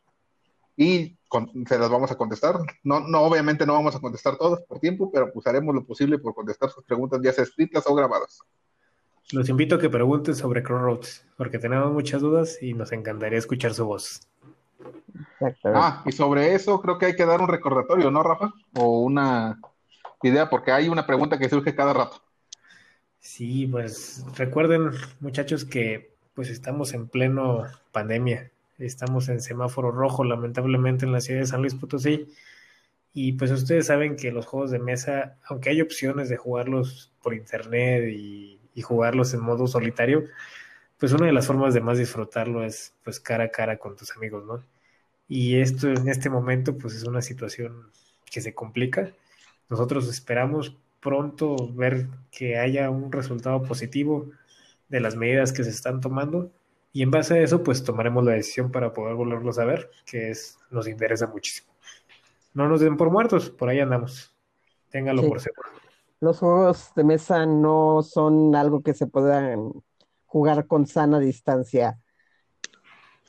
y 0.76 1.16
con, 1.28 1.50
se 1.66 1.78
las 1.78 1.88
vamos 1.88 2.10
a 2.10 2.16
contestar. 2.16 2.58
No, 2.82 3.00
no, 3.00 3.22
obviamente 3.22 3.64
no 3.64 3.72
vamos 3.72 3.96
a 3.96 4.00
contestar 4.00 4.36
todas 4.36 4.60
por 4.64 4.80
tiempo, 4.80 5.10
pero 5.10 5.32
pues 5.32 5.46
haremos 5.46 5.74
lo 5.74 5.82
posible 5.86 6.18
por 6.18 6.34
contestar 6.34 6.68
sus 6.68 6.84
preguntas 6.84 7.20
ya 7.24 7.32
sea 7.32 7.44
escritas 7.44 7.84
o 7.86 7.94
grabadas. 7.94 8.40
Los 9.32 9.48
invito 9.48 9.76
a 9.76 9.78
que 9.78 9.88
pregunten 9.88 10.34
sobre 10.34 10.62
Crossroads, 10.62 11.26
porque 11.38 11.58
tenemos 11.58 11.90
muchas 11.90 12.20
dudas 12.20 12.58
y 12.60 12.74
nos 12.74 12.92
encantaría 12.92 13.38
escuchar 13.38 13.72
su 13.72 13.86
voz. 13.86 14.28
Ah, 15.64 16.02
y 16.04 16.12
sobre 16.12 16.54
eso 16.54 16.82
creo 16.82 16.98
que 16.98 17.06
hay 17.06 17.16
que 17.16 17.24
dar 17.24 17.40
un 17.40 17.48
recordatorio, 17.48 18.10
¿no, 18.10 18.22
Rafa? 18.22 18.52
O 18.74 19.00
una 19.00 19.58
idea, 20.22 20.50
porque 20.50 20.70
hay 20.70 20.90
una 20.90 21.06
pregunta 21.06 21.38
que 21.38 21.48
surge 21.48 21.74
cada 21.74 21.94
rato. 21.94 22.20
Sí, 23.24 23.66
pues 23.66 24.22
recuerden, 24.36 24.90
muchachos, 25.20 25.64
que 25.64 26.12
pues 26.34 26.50
estamos 26.50 26.92
en 26.92 27.08
pleno 27.08 27.64
pandemia. 27.90 28.50
Estamos 28.78 29.30
en 29.30 29.40
semáforo 29.40 29.90
rojo, 29.90 30.24
lamentablemente, 30.24 31.06
en 31.06 31.12
la 31.12 31.22
ciudad 31.22 31.40
de 31.40 31.46
San 31.46 31.62
Luis 31.62 31.74
Potosí. 31.74 32.28
Y 33.14 33.32
pues 33.32 33.50
ustedes 33.50 33.86
saben 33.86 34.16
que 34.16 34.30
los 34.30 34.46
juegos 34.46 34.70
de 34.70 34.78
mesa, 34.78 35.38
aunque 35.46 35.70
hay 35.70 35.80
opciones 35.80 36.28
de 36.28 36.36
jugarlos 36.36 37.12
por 37.22 37.34
internet 37.34 38.10
y, 38.10 38.60
jugarlos 38.82 39.32
en 39.34 39.40
modo 39.40 39.68
solitario, 39.68 40.24
pues 40.98 41.12
una 41.12 41.26
de 41.26 41.32
las 41.32 41.46
formas 41.46 41.74
de 41.74 41.80
más 41.80 41.98
disfrutarlo 41.98 42.64
es 42.64 42.94
pues 43.04 43.20
cara 43.20 43.44
a 43.44 43.50
cara 43.50 43.78
con 43.78 43.96
tus 43.96 44.14
amigos, 44.16 44.44
¿no? 44.46 44.62
Y 45.28 45.60
esto 45.60 45.88
en 45.88 46.08
este 46.08 46.30
momento 46.30 46.76
pues 46.78 46.94
es 46.94 47.04
una 47.04 47.22
situación 47.22 47.90
que 48.30 48.40
se 48.42 48.54
complica. 48.54 49.12
Nosotros 49.70 50.08
esperamos 50.08 50.76
pronto 51.04 51.54
ver 51.74 52.08
que 52.30 52.58
haya 52.58 52.90
un 52.90 53.12
resultado 53.12 53.62
positivo 53.62 54.30
de 54.88 55.00
las 55.00 55.14
medidas 55.14 55.52
que 55.52 55.62
se 55.62 55.70
están 55.70 56.00
tomando 56.00 56.50
y 56.92 57.02
en 57.02 57.10
base 57.10 57.34
a 57.34 57.42
eso 57.42 57.62
pues 57.62 57.84
tomaremos 57.84 58.24
la 58.24 58.32
decisión 58.32 58.72
para 58.72 58.92
poder 58.92 59.14
volverlos 59.14 59.58
a 59.58 59.66
ver, 59.66 59.90
que 60.06 60.30
es 60.30 60.58
nos 60.70 60.88
interesa 60.88 61.26
muchísimo. 61.26 61.68
No 62.54 62.68
nos 62.68 62.80
den 62.80 62.96
por 62.96 63.10
muertos, 63.10 63.50
por 63.50 63.68
ahí 63.68 63.80
andamos. 63.80 64.34
Téngalo 64.90 65.22
sí. 65.22 65.28
por 65.28 65.40
seguro. 65.40 65.68
Los 66.20 66.38
juegos 66.38 66.92
de 66.96 67.04
mesa 67.04 67.44
no 67.44 68.02
son 68.02 68.56
algo 68.56 68.82
que 68.82 68.94
se 68.94 69.06
puedan 69.06 69.72
jugar 70.24 70.66
con 70.66 70.86
sana 70.86 71.18
distancia 71.18 71.98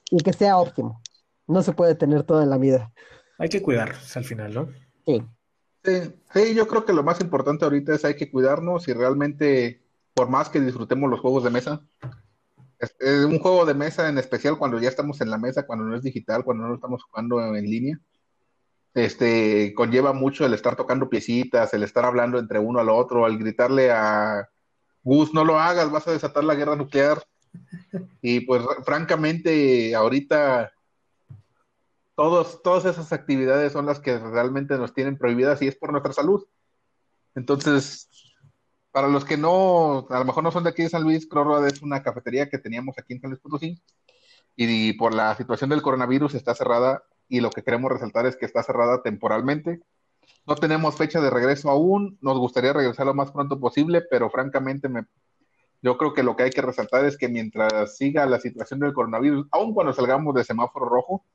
y 0.09 0.23
que 0.23 0.31
sea 0.31 0.57
óptimo. 0.57 1.01
No 1.47 1.61
se 1.61 1.73
puede 1.73 1.95
tener 1.95 2.23
todo 2.23 2.41
en 2.41 2.51
la 2.51 2.57
vida. 2.57 2.93
Hay 3.37 3.49
que 3.49 3.61
cuidarnos 3.61 4.15
al 4.15 4.23
final, 4.23 4.53
¿no? 4.53 4.69
Sí. 5.05 5.23
Sí, 5.85 6.13
sí, 6.33 6.55
yo 6.55 6.67
creo 6.67 6.83
que 6.83 6.93
lo 6.93 7.03
más 7.03 7.21
importante 7.21 7.63
ahorita 7.63 7.93
es 7.93 8.05
hay 8.05 8.15
que 8.15 8.31
cuidarnos 8.31 8.87
y 8.87 8.93
realmente, 8.93 9.83
por 10.13 10.29
más 10.29 10.49
que 10.49 10.59
disfrutemos 10.59 11.09
los 11.09 11.19
juegos 11.19 11.43
de 11.43 11.51
mesa, 11.51 11.81
es, 12.79 13.25
un 13.25 13.39
juego 13.39 13.65
de 13.65 13.75
mesa 13.75 14.09
en 14.09 14.17
especial 14.17 14.57
cuando 14.57 14.79
ya 14.79 14.89
estando 14.89 15.15
en 15.19 15.29
la 15.29 15.37
mesa, 15.37 15.65
cuando 15.65 15.85
no 15.85 15.95
es 15.95 16.01
digital, 16.01 16.43
cuando 16.43 16.67
no 16.67 16.75
estamos 16.75 17.03
jugando 17.03 17.55
en 17.55 17.69
línea, 17.69 17.99
este, 18.95 19.73
conlleva 19.75 20.13
mucho 20.13 20.45
el 20.45 20.53
estar 20.53 20.75
tocando 20.75 21.09
piecitas, 21.09 21.73
el 21.73 21.83
estar 21.83 22.05
hablando 22.05 22.39
entre 22.39 22.59
uno 22.59 22.79
al 22.79 22.89
otro, 22.89 23.25
al 23.25 23.37
gritarle 23.37 23.91
a 23.91 24.49
Gus, 25.03 25.33
no 25.33 25.45
lo 25.45 25.59
hagas, 25.59 25.91
vas 25.91 26.07
a 26.07 26.13
desatar 26.13 26.43
la 26.43 26.55
guerra 26.55 26.75
nuclear. 26.75 27.21
Y 28.21 28.41
pues 28.41 28.63
francamente, 28.83 29.93
ahorita 29.95 30.71
todos, 32.15 32.61
todas 32.63 32.85
esas 32.85 33.11
actividades 33.13 33.73
son 33.73 33.85
las 33.85 33.99
que 33.99 34.17
realmente 34.17 34.77
nos 34.77 34.93
tienen 34.93 35.17
prohibidas 35.17 35.61
y 35.61 35.67
es 35.67 35.75
por 35.75 35.91
nuestra 35.91 36.13
salud. 36.13 36.45
Entonces, 37.35 38.09
para 38.91 39.07
los 39.09 39.25
que 39.25 39.37
no, 39.37 40.07
a 40.09 40.19
lo 40.19 40.25
mejor 40.25 40.43
no 40.43 40.51
son 40.51 40.63
de 40.63 40.69
aquí 40.69 40.83
de 40.83 40.89
San 40.89 41.03
Luis, 41.03 41.27
Crossroad 41.27 41.67
es 41.67 41.81
una 41.81 42.01
cafetería 42.01 42.49
que 42.49 42.57
teníamos 42.57 42.97
aquí 42.97 43.13
en 43.13 43.21
San 43.21 43.29
Luis 43.29 43.41
Potosí 43.41 43.81
y 44.55 44.93
por 44.93 45.13
la 45.13 45.35
situación 45.35 45.69
del 45.69 45.81
coronavirus 45.81 46.33
está 46.35 46.55
cerrada 46.55 47.03
y 47.27 47.41
lo 47.41 47.49
que 47.49 47.63
queremos 47.63 47.91
resaltar 47.91 48.25
es 48.25 48.37
que 48.37 48.45
está 48.45 48.63
cerrada 48.63 49.01
temporalmente. 49.01 49.81
No 50.47 50.55
tenemos 50.55 50.95
fecha 50.95 51.19
de 51.19 51.29
regreso 51.29 51.69
aún, 51.69 52.17
nos 52.21 52.37
gustaría 52.37 52.71
regresar 52.71 53.05
lo 53.05 53.13
más 53.13 53.31
pronto 53.31 53.59
posible, 53.59 54.01
pero 54.09 54.29
francamente 54.29 54.87
me, 54.87 55.05
yo 55.81 55.97
creo 55.97 56.13
que 56.13 56.23
lo 56.23 56.35
que 56.35 56.43
hay 56.43 56.49
que 56.51 56.61
resaltar 56.61 57.05
es 57.05 57.17
que 57.17 57.27
mientras 57.27 57.97
siga 57.97 58.25
la 58.25 58.39
situación 58.39 58.79
del 58.79 58.93
coronavirus, 58.93 59.47
aun 59.51 59.73
cuando 59.73 59.93
salgamos 59.93 60.33
de 60.33 60.43
semáforo 60.43 60.87
rojo, 60.87 61.25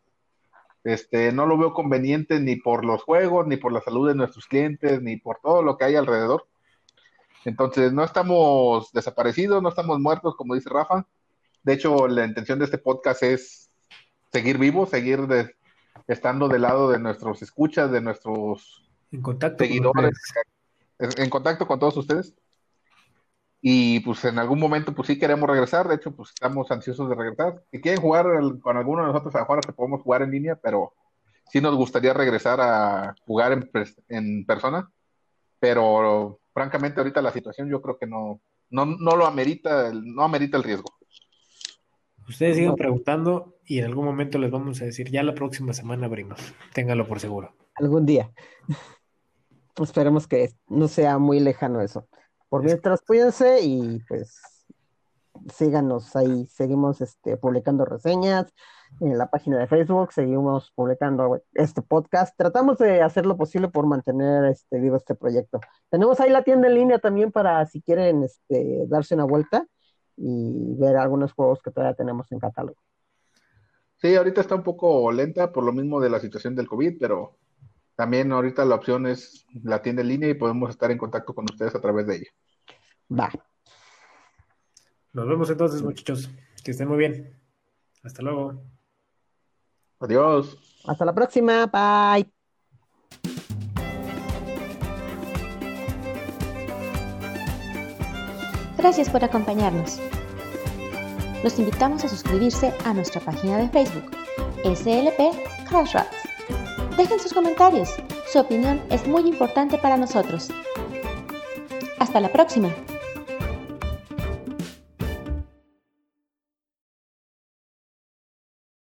este, 0.84 1.32
no 1.32 1.46
lo 1.46 1.58
veo 1.58 1.72
conveniente 1.72 2.40
ni 2.40 2.56
por 2.56 2.84
los 2.84 3.02
juegos, 3.02 3.46
ni 3.46 3.56
por 3.56 3.72
la 3.72 3.80
salud 3.80 4.08
de 4.08 4.14
nuestros 4.14 4.46
clientes, 4.46 5.02
ni 5.02 5.16
por 5.16 5.38
todo 5.42 5.62
lo 5.62 5.76
que 5.76 5.84
hay 5.84 5.96
alrededor. 5.96 6.46
Entonces, 7.44 7.92
no 7.92 8.04
estamos 8.04 8.92
desaparecidos, 8.92 9.62
no 9.62 9.68
estamos 9.68 9.98
muertos, 9.98 10.36
como 10.36 10.54
dice 10.54 10.70
Rafa. 10.70 11.06
De 11.62 11.74
hecho, 11.74 12.08
la 12.08 12.24
intención 12.24 12.58
de 12.58 12.64
este 12.66 12.78
podcast 12.78 13.22
es 13.22 13.70
seguir 14.32 14.58
vivos, 14.58 14.90
seguir 14.90 15.20
estando 16.06 16.48
del 16.48 16.62
lado 16.62 16.90
de 16.90 16.98
nuestros 16.98 17.42
escuchas, 17.42 17.90
de 17.90 18.00
nuestros 18.00 18.88
seguidores, 19.58 20.14
en 20.98 21.30
contacto 21.30 21.66
con 21.66 21.78
todos 21.78 21.96
ustedes. 21.96 22.34
Y 23.62 24.00
pues 24.00 24.24
en 24.24 24.38
algún 24.38 24.58
momento 24.58 24.94
pues 24.94 25.08
sí 25.08 25.18
queremos 25.18 25.48
regresar, 25.48 25.86
de 25.86 25.96
hecho 25.96 26.12
pues 26.12 26.30
estamos 26.30 26.70
ansiosos 26.70 27.08
de 27.08 27.14
regresar. 27.14 27.62
Si 27.70 27.80
quieren 27.80 28.00
jugar 28.00 28.26
con 28.60 28.76
alguno 28.76 29.02
de 29.02 29.08
nosotros 29.08 29.34
afuera 29.36 29.60
que 29.60 29.72
podemos 29.72 30.02
jugar 30.02 30.22
en 30.22 30.30
línea, 30.30 30.56
pero 30.56 30.94
sí 31.50 31.60
nos 31.60 31.76
gustaría 31.76 32.14
regresar 32.14 32.60
a 32.60 33.14
jugar 33.26 33.52
en, 33.52 33.70
en 34.08 34.46
persona. 34.46 34.90
Pero 35.58 36.40
francamente 36.54 37.00
ahorita 37.00 37.20
la 37.20 37.32
situación 37.32 37.68
yo 37.68 37.82
creo 37.82 37.98
que 37.98 38.06
no, 38.06 38.40
no, 38.70 38.86
no 38.86 39.16
lo 39.16 39.26
amerita, 39.26 39.92
no 39.92 40.22
amerita 40.22 40.56
el 40.56 40.62
riesgo. 40.62 40.88
Ustedes 42.28 42.56
sigan 42.56 42.76
preguntando 42.76 43.56
y 43.66 43.80
en 43.80 43.86
algún 43.86 44.04
momento 44.04 44.38
les 44.38 44.50
vamos 44.50 44.80
a 44.80 44.84
decir, 44.84 45.10
ya 45.10 45.22
la 45.22 45.34
próxima 45.34 45.72
semana 45.72 46.06
abrimos, 46.06 46.38
téngalo 46.72 47.06
por 47.06 47.18
seguro. 47.18 47.54
Algún 47.74 48.06
día. 48.06 48.30
Esperemos 49.76 50.28
que 50.28 50.52
no 50.68 50.86
sea 50.86 51.18
muy 51.18 51.40
lejano 51.40 51.80
eso. 51.80 52.06
Por 52.50 52.64
mientras, 52.64 53.00
cuídense 53.00 53.60
y 53.62 54.00
pues 54.08 54.42
síganos 55.54 56.14
ahí. 56.16 56.46
Seguimos 56.48 57.00
este, 57.00 57.36
publicando 57.36 57.84
reseñas 57.84 58.52
en 59.00 59.16
la 59.16 59.30
página 59.30 59.58
de 59.58 59.68
Facebook, 59.68 60.12
seguimos 60.12 60.72
publicando 60.74 61.40
este 61.54 61.80
podcast. 61.80 62.36
Tratamos 62.36 62.76
de 62.78 63.02
hacer 63.02 63.24
lo 63.24 63.36
posible 63.36 63.68
por 63.68 63.86
mantener 63.86 64.46
este, 64.46 64.80
vivo 64.80 64.96
este 64.96 65.14
proyecto. 65.14 65.60
Tenemos 65.90 66.18
ahí 66.18 66.30
la 66.30 66.42
tienda 66.42 66.66
en 66.66 66.74
línea 66.74 66.98
también 66.98 67.30
para 67.30 67.64
si 67.66 67.80
quieren 67.82 68.24
este, 68.24 68.84
darse 68.88 69.14
una 69.14 69.24
vuelta 69.24 69.66
y 70.16 70.74
ver 70.76 70.96
algunos 70.96 71.32
juegos 71.32 71.62
que 71.62 71.70
todavía 71.70 71.94
tenemos 71.94 72.30
en 72.32 72.40
catálogo. 72.40 72.80
Sí, 73.98 74.16
ahorita 74.16 74.40
está 74.40 74.56
un 74.56 74.64
poco 74.64 75.12
lenta 75.12 75.52
por 75.52 75.62
lo 75.62 75.72
mismo 75.72 76.00
de 76.00 76.10
la 76.10 76.18
situación 76.18 76.56
del 76.56 76.66
COVID, 76.66 76.96
pero 76.98 77.36
también 78.00 78.32
ahorita 78.32 78.64
la 78.64 78.76
opción 78.76 79.06
es 79.06 79.44
la 79.62 79.82
tienda 79.82 80.00
en 80.00 80.08
línea 80.08 80.30
y 80.30 80.32
podemos 80.32 80.70
estar 80.70 80.90
en 80.90 80.96
contacto 80.96 81.34
con 81.34 81.44
ustedes 81.44 81.74
a 81.74 81.82
través 81.82 82.06
de 82.06 82.16
ella. 82.16 82.30
Va. 83.12 83.30
Nos 85.12 85.28
vemos 85.28 85.50
entonces, 85.50 85.82
muchachos. 85.82 86.30
Que 86.64 86.70
estén 86.70 86.88
muy 86.88 86.96
bien. 86.96 87.38
Hasta 88.02 88.22
luego. 88.22 88.62
Adiós. 89.98 90.80
Hasta 90.86 91.04
la 91.04 91.14
próxima. 91.14 91.66
Bye. 91.66 92.32
Gracias 98.78 99.10
por 99.10 99.22
acompañarnos. 99.22 100.00
Los 101.44 101.58
invitamos 101.58 102.02
a 102.04 102.08
suscribirse 102.08 102.72
a 102.86 102.94
nuestra 102.94 103.20
página 103.20 103.58
de 103.58 103.68
Facebook, 103.68 104.10
SLP 104.64 105.68
Crash 105.68 105.96
Dejen 107.00 107.18
sus 107.18 107.32
comentarios. 107.32 107.88
Su 108.30 108.40
opinión 108.40 108.78
es 108.90 109.06
muy 109.06 109.22
importante 109.22 109.78
para 109.78 109.96
nosotros. 109.96 110.50
Hasta 111.98 112.20
la 112.20 112.28
próxima. 112.28 112.68